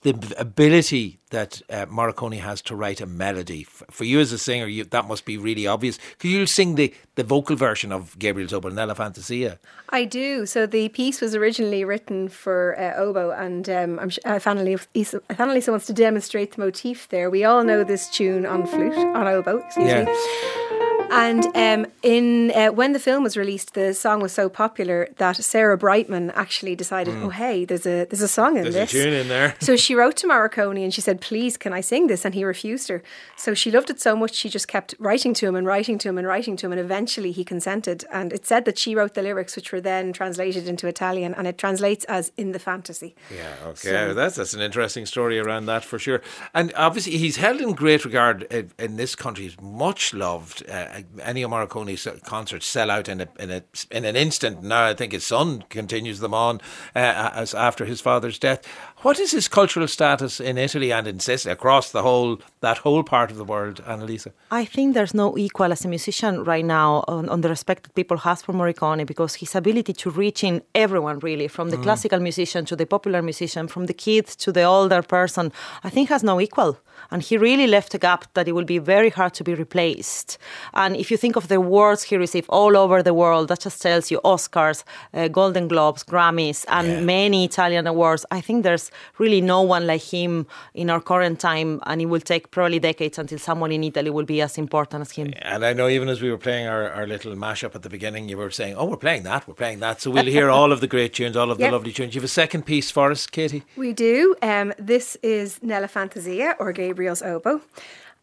the 0.06 0.36
ability 0.38 1.20
that 1.32 1.64
uh, 1.70 1.88
Morricone 1.88 2.40
has 2.40 2.62
to 2.62 2.76
write 2.76 3.02
a 3.02 3.08
melody. 3.08 3.64
For 3.64 4.04
you 4.04 4.20
as 4.20 4.32
a 4.32 4.38
singer, 4.38 4.68
you, 4.68 4.84
that 4.84 5.08
must 5.08 5.26
be 5.26 5.38
really 5.38 5.66
obvious. 5.66 5.98
Could 6.20 6.30
you 6.30 6.46
sing 6.46 6.76
the, 6.76 6.94
the 7.16 7.24
vocal 7.24 7.56
version 7.56 7.92
of 7.92 8.18
Gabriel's 8.20 8.54
oboe, 8.54 8.70
Nella 8.70 8.94
Fantasia? 8.94 9.58
I 9.90 10.06
do. 10.06 10.46
So 10.46 10.68
the 10.68 10.90
piece 10.90 11.22
was 11.22 11.34
originally 11.34 11.84
written 11.84 12.30
for 12.30 12.80
uh, 12.80 12.94
oboe, 12.98 13.32
and 13.32 13.68
um, 13.68 14.00
I'm, 14.00 14.10
uh, 14.26 14.40
Annalisa 14.40 15.70
wants 15.70 15.88
to 15.88 15.94
demonstrate 15.94 16.54
the 16.54 16.62
motif 16.62 17.10
there. 17.10 17.32
We 17.32 17.44
all 17.44 17.64
know 17.64 17.84
this 17.84 18.08
tune 18.10 18.46
on 18.46 18.68
flute, 18.68 18.94
on 18.94 19.28
oboe, 19.28 19.58
excuse 19.58 19.88
yeah. 19.88 20.06
me. 20.06 20.75
And 21.12 21.46
um, 21.56 21.92
in 22.04 22.52
uh, 22.52 22.70
when 22.70 22.94
the 22.94 23.00
film 23.00 23.24
was 23.24 23.38
released, 23.38 23.74
the 23.74 23.94
song 23.94 24.22
was 24.22 24.32
so 24.32 24.50
popular 24.50 25.10
that 25.18 25.38
Sarah 25.38 25.78
Brightman 25.78 26.32
actually 26.32 26.76
decided, 26.76 27.14
mm. 27.14 27.24
oh 27.24 27.30
hey, 27.30 27.66
there's 27.66 27.86
a 27.86 28.06
there's 28.06 28.22
a 28.22 28.28
song 28.28 28.58
in 28.58 28.64
there's 28.64 28.76
this. 28.76 28.94
a 28.94 29.04
tune 29.04 29.14
in 29.14 29.28
there. 29.28 29.56
so 29.60 29.76
she 29.76 29.96
wrote 29.96 30.16
to 30.18 30.28
Morricone 30.28 30.84
and 30.84 30.94
she 30.94 31.02
said, 31.02 31.22
please, 31.22 31.58
can 31.58 31.74
I 31.74 31.82
sing 31.82 32.08
this? 32.08 32.26
And 32.26 32.34
he 32.34 32.44
refused 32.44 32.88
her. 32.90 33.04
So 33.36 33.54
she 33.54 33.72
loved 33.72 33.90
it 33.90 34.00
so 34.02 34.16
much 34.16 34.34
she 34.36 34.50
just 34.50 34.68
kept 34.68 34.94
writing 35.00 35.34
to 35.36 35.48
him 35.48 35.56
and 35.56 35.66
writing 35.66 35.98
to 36.00 36.10
him 36.10 36.18
and 36.18 36.28
writing 36.28 36.56
to 36.58 36.66
him, 36.66 36.72
and 36.72 36.82
eventually 36.82 37.32
he 37.32 37.44
consented. 37.44 38.06
And 38.12 38.34
it 38.34 38.46
said 38.46 38.66
that 38.66 38.78
she 38.78 38.96
wrote 38.96 39.14
the 39.14 39.22
lyrics, 39.22 39.56
which 39.56 39.72
were 39.72 39.82
then 39.82 40.14
translated 40.14 40.68
into 40.68 40.88
Italian, 40.88 41.34
and 41.34 41.48
it 41.48 41.58
translates 41.58 42.06
as 42.06 42.32
"in 42.38 42.52
the 42.52 42.60
fantasy." 42.60 43.16
Yeah, 43.34 43.54
okay, 43.68 43.90
so, 43.90 44.14
that's 44.14 44.36
that's 44.36 44.54
an 44.54 44.62
interesting 44.62 45.06
story 45.06 45.40
around 45.40 45.66
that 45.68 45.84
for 45.84 46.00
sure. 46.00 46.22
And 46.54 46.74
obviously, 46.76 47.18
he's 47.18 47.38
held 47.38 47.62
in 47.62 47.74
great 47.74 48.06
regard 48.06 48.44
in, 48.44 48.72
in 48.78 48.98
this 48.98 49.16
country. 49.16 49.46
He's 49.46 49.60
much 49.62 50.14
loved. 50.14 50.64
Uh, 50.70 50.95
Ennio 51.18 51.48
Morricone's 51.48 52.08
concerts 52.24 52.68
sell 52.68 52.90
out 52.92 53.10
in 53.10 53.22
a, 53.22 53.28
in 53.40 53.52
a 53.52 53.64
in 53.92 54.06
an 54.06 54.16
instant. 54.16 54.64
Now 54.64 54.86
I 54.86 54.94
think 54.94 55.14
his 55.14 55.26
son 55.26 55.64
continues 55.70 56.20
them 56.20 56.34
on 56.34 56.62
uh, 56.96 57.32
as 57.34 57.54
after 57.54 57.86
his 57.86 58.02
father's 58.02 58.40
death. 58.40 58.66
What 59.02 59.20
is 59.20 59.32
his 59.32 59.48
cultural 59.48 59.88
status 59.88 60.40
in 60.40 60.58
Italy 60.58 60.92
and 60.92 61.08
in 61.08 61.20
Sicily 61.20 61.52
across 61.52 61.92
the 61.92 62.02
whole 62.02 62.40
that 62.62 62.80
whole 62.80 63.04
part 63.04 63.32
of 63.32 63.38
the 63.38 63.44
world, 63.44 63.84
Annalisa? 63.86 64.32
I 64.52 64.66
think 64.66 64.94
there's 64.94 65.14
no 65.14 65.38
equal 65.38 65.72
as 65.72 65.86
a 65.86 65.88
musician 65.88 66.44
right 66.44 66.66
now 66.66 67.04
on, 67.08 67.30
on 67.30 67.42
the 67.42 67.50
respect 67.50 67.84
that 67.84 67.96
people 67.96 68.18
have 68.18 68.42
for 68.42 68.54
Morricone 68.54 69.06
because 69.06 69.36
his 69.36 69.56
ability 69.56 69.94
to 69.94 70.10
reach 70.10 70.44
in 70.44 70.62
everyone 70.74 71.20
really, 71.20 71.48
from 71.48 71.70
the 71.70 71.78
mm. 71.78 71.84
classical 71.84 72.20
musician 72.20 72.66
to 72.66 72.76
the 72.76 72.86
popular 72.86 73.22
musician, 73.22 73.68
from 73.68 73.86
the 73.86 73.94
kid 73.94 74.26
to 74.26 74.52
the 74.52 74.64
older 74.64 75.02
person, 75.02 75.52
I 75.84 75.90
think 75.90 76.10
has 76.10 76.24
no 76.24 76.42
equal 76.42 76.78
and 77.12 77.22
he 77.22 77.38
really 77.38 77.68
left 77.68 77.94
a 77.94 77.98
gap 77.98 78.26
that 78.34 78.48
it 78.48 78.54
will 78.54 78.66
be 78.66 78.78
very 78.78 79.10
hard 79.10 79.34
to 79.36 79.44
be 79.44 79.54
replaced. 79.54 80.38
And 80.74 80.96
if 80.96 81.12
you 81.12 81.18
think 81.18 81.36
of 81.36 81.48
the 81.48 81.56
awards 81.56 82.04
he 82.04 82.18
received 82.18 82.48
all 82.50 82.78
over 82.78 83.02
the 83.02 83.14
world, 83.14 83.48
that 83.50 83.62
just 83.62 83.82
tells 83.82 84.12
you 84.12 84.20
Oscars, 84.24 84.84
uh, 85.14 85.28
Golden 85.28 85.68
Globes, 85.68 86.04
Grammys, 86.04 86.66
and 86.68 86.88
yeah. 86.88 87.02
many 87.02 87.46
Italian 87.46 87.88
awards. 87.88 88.26
I 88.32 88.42
think 88.42 88.64
there's 88.64 88.92
really 89.18 89.42
no 89.42 89.62
one 89.62 89.88
like 89.88 90.02
him 90.02 90.48
in 90.74 90.90
our 90.90 91.02
current 91.02 91.40
time, 91.40 91.80
and 91.86 92.02
it 92.02 92.06
will 92.06 92.20
take 92.20 92.52
probably 92.52 92.80
decades 92.80 93.18
until 93.18 93.40
someone 93.40 93.72
in 93.72 93.84
Italy 93.84 94.10
will 94.10 94.26
be 94.26 94.42
as 94.42 94.58
important 94.58 95.02
as 95.02 95.12
him. 95.12 95.34
And 95.42 95.66
I 95.66 95.74
know 95.74 95.88
even 95.88 96.10
as 96.10 96.22
we 96.22 96.30
were 96.32 96.38
playing 96.38 96.68
our, 96.68 96.90
our 96.90 97.08
little 97.08 97.36
mashup 97.36 97.76
at 97.76 97.84
the 97.84 97.90
beginning, 97.90 98.30
you 98.30 98.38
were 98.38 98.52
saying, 98.52 98.76
"Oh, 98.76 98.86
we're 98.86 98.98
playing 98.98 99.24
that, 99.24 99.48
we're 99.48 99.54
playing 99.54 99.80
that." 99.80 100.02
So 100.02 100.12
we'll 100.12 100.26
hear 100.26 100.50
all 100.50 100.72
of 100.72 100.82
the 100.82 100.88
great 100.88 101.14
tunes, 101.14 101.36
all 101.36 101.52
of 101.52 101.60
yep. 101.60 101.70
the 101.70 101.76
lovely 101.76 101.92
tunes. 101.92 102.16
You 102.16 102.22
have 102.22 102.26
a 102.26 102.28
second 102.28 102.66
piece 102.66 102.92
for 102.92 103.12
us, 103.12 103.28
Katie. 103.28 103.64
We 103.76 103.94
do. 103.94 104.36
Um, 104.42 104.74
this 104.78 105.18
is 105.24 105.62
Nella 105.62 105.88
Fantasia 105.88 106.56
or 106.60 106.72
Gabriel's 106.96 107.22
oboe. 107.22 107.62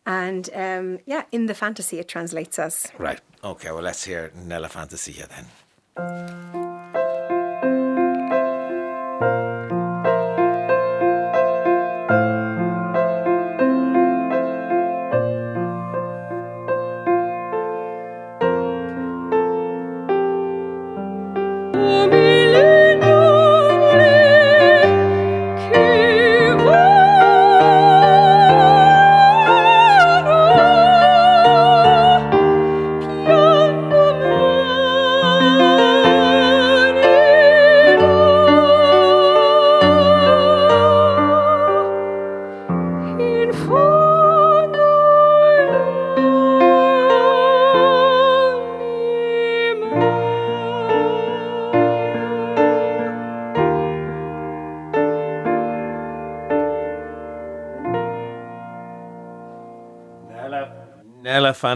And 0.07 0.49
um, 0.55 0.99
yeah, 1.07 1.25
in 1.31 1.47
the 1.47 1.55
fantasy, 1.55 1.99
it 1.99 2.09
translates 2.09 2.59
as. 2.59 2.91
Right. 2.99 3.21
Okay, 3.45 3.71
well, 3.71 3.83
let's 3.83 4.05
hear 4.05 4.33
Nella 4.35 4.69
Fantasia 4.69 5.29
then. 5.29 6.53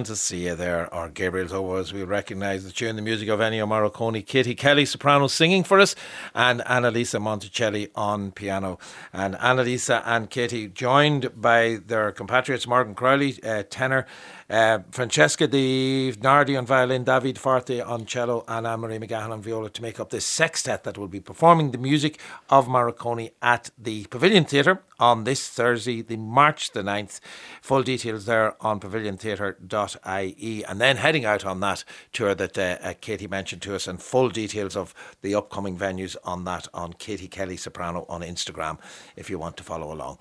Fantasia 0.07 0.55
there, 0.55 0.95
or 0.95 1.09
Gabriel's 1.09 1.53
oboe, 1.53 1.77
as 1.77 1.93
we 1.93 2.05
recognise 2.05 2.63
the 2.65 2.71
tune, 2.71 2.95
the 2.95 3.03
music 3.03 3.29
of 3.29 3.41
Ennio 3.41 3.67
Morricone, 3.67 4.25
Katie 4.25 4.55
Kelly, 4.55 4.85
soprano, 4.85 5.27
singing 5.27 5.65
for 5.65 5.81
us, 5.81 5.97
and 6.33 6.61
Annalisa 6.61 7.21
Monticelli 7.21 7.91
on 7.97 8.31
piano. 8.31 8.79
And 9.13 9.35
Annalisa 9.35 10.05
and 10.07 10.31
Katie, 10.31 10.69
joined 10.69 11.41
by 11.41 11.81
their 11.85 12.13
compatriots, 12.13 12.69
Morgan 12.69 12.95
Crowley, 12.95 13.43
uh, 13.43 13.65
tenor, 13.69 14.07
uh, 14.49 14.79
Francesca 14.91 15.47
Di 15.47 16.13
Nardi 16.23 16.57
on 16.57 16.67
violin, 16.67 17.05
David 17.05 17.39
Forte 17.39 17.81
on 17.81 18.07
cello, 18.07 18.45
and 18.47 18.67
Anne 18.67 18.81
Marie 18.81 18.99
McGahan 18.99 19.31
on 19.31 19.43
viola 19.43 19.71
to 19.71 19.83
make 19.83 19.99
up 19.99 20.11
this 20.11 20.25
sextet 20.25 20.85
that 20.85 20.97
will 20.97 21.09
be 21.09 21.21
performing 21.21 21.73
the 21.73 21.79
music 21.79 22.21
of 22.49 22.69
Morricone 22.69 23.33
at 23.43 23.71
the 23.77 24.05
Pavilion 24.07 24.45
Theatre 24.45 24.83
on 24.99 25.25
this 25.25 25.49
Thursday, 25.49 26.01
the 26.03 26.17
March 26.17 26.71
the 26.73 26.83
9th. 26.83 27.21
Full 27.61 27.83
details 27.83 28.27
there 28.27 28.55
on 28.65 28.81
paviliontheatre.ie. 28.81 30.65
And 30.65 30.81
then 30.81 30.97
heading 30.97 31.25
out 31.25 31.45
on 31.45 31.61
that 31.61 31.85
tour 32.13 32.35
that 32.35 32.57
uh, 32.57 32.79
uh, 32.81 32.95
Katie 33.01 33.27
mentioned 33.27 33.63
to 33.63 33.75
us, 33.75 33.87
and 33.87 34.01
full 34.01 34.29
details 34.29 34.77
of 34.77 34.95
the 35.23 35.35
upcoming 35.35 35.77
venues 35.77 36.17
on 36.25 36.45
that 36.45 36.69
on 36.73 36.93
Katie 36.93 37.29
Kelly 37.29 37.57
Soprano 37.57 38.07
on 38.09 38.21
Instagram 38.21 38.79
if 39.17 39.29
you 39.29 39.39
want 39.39 39.57
to 39.57 39.65
follow 39.65 39.93
along. 39.93 40.15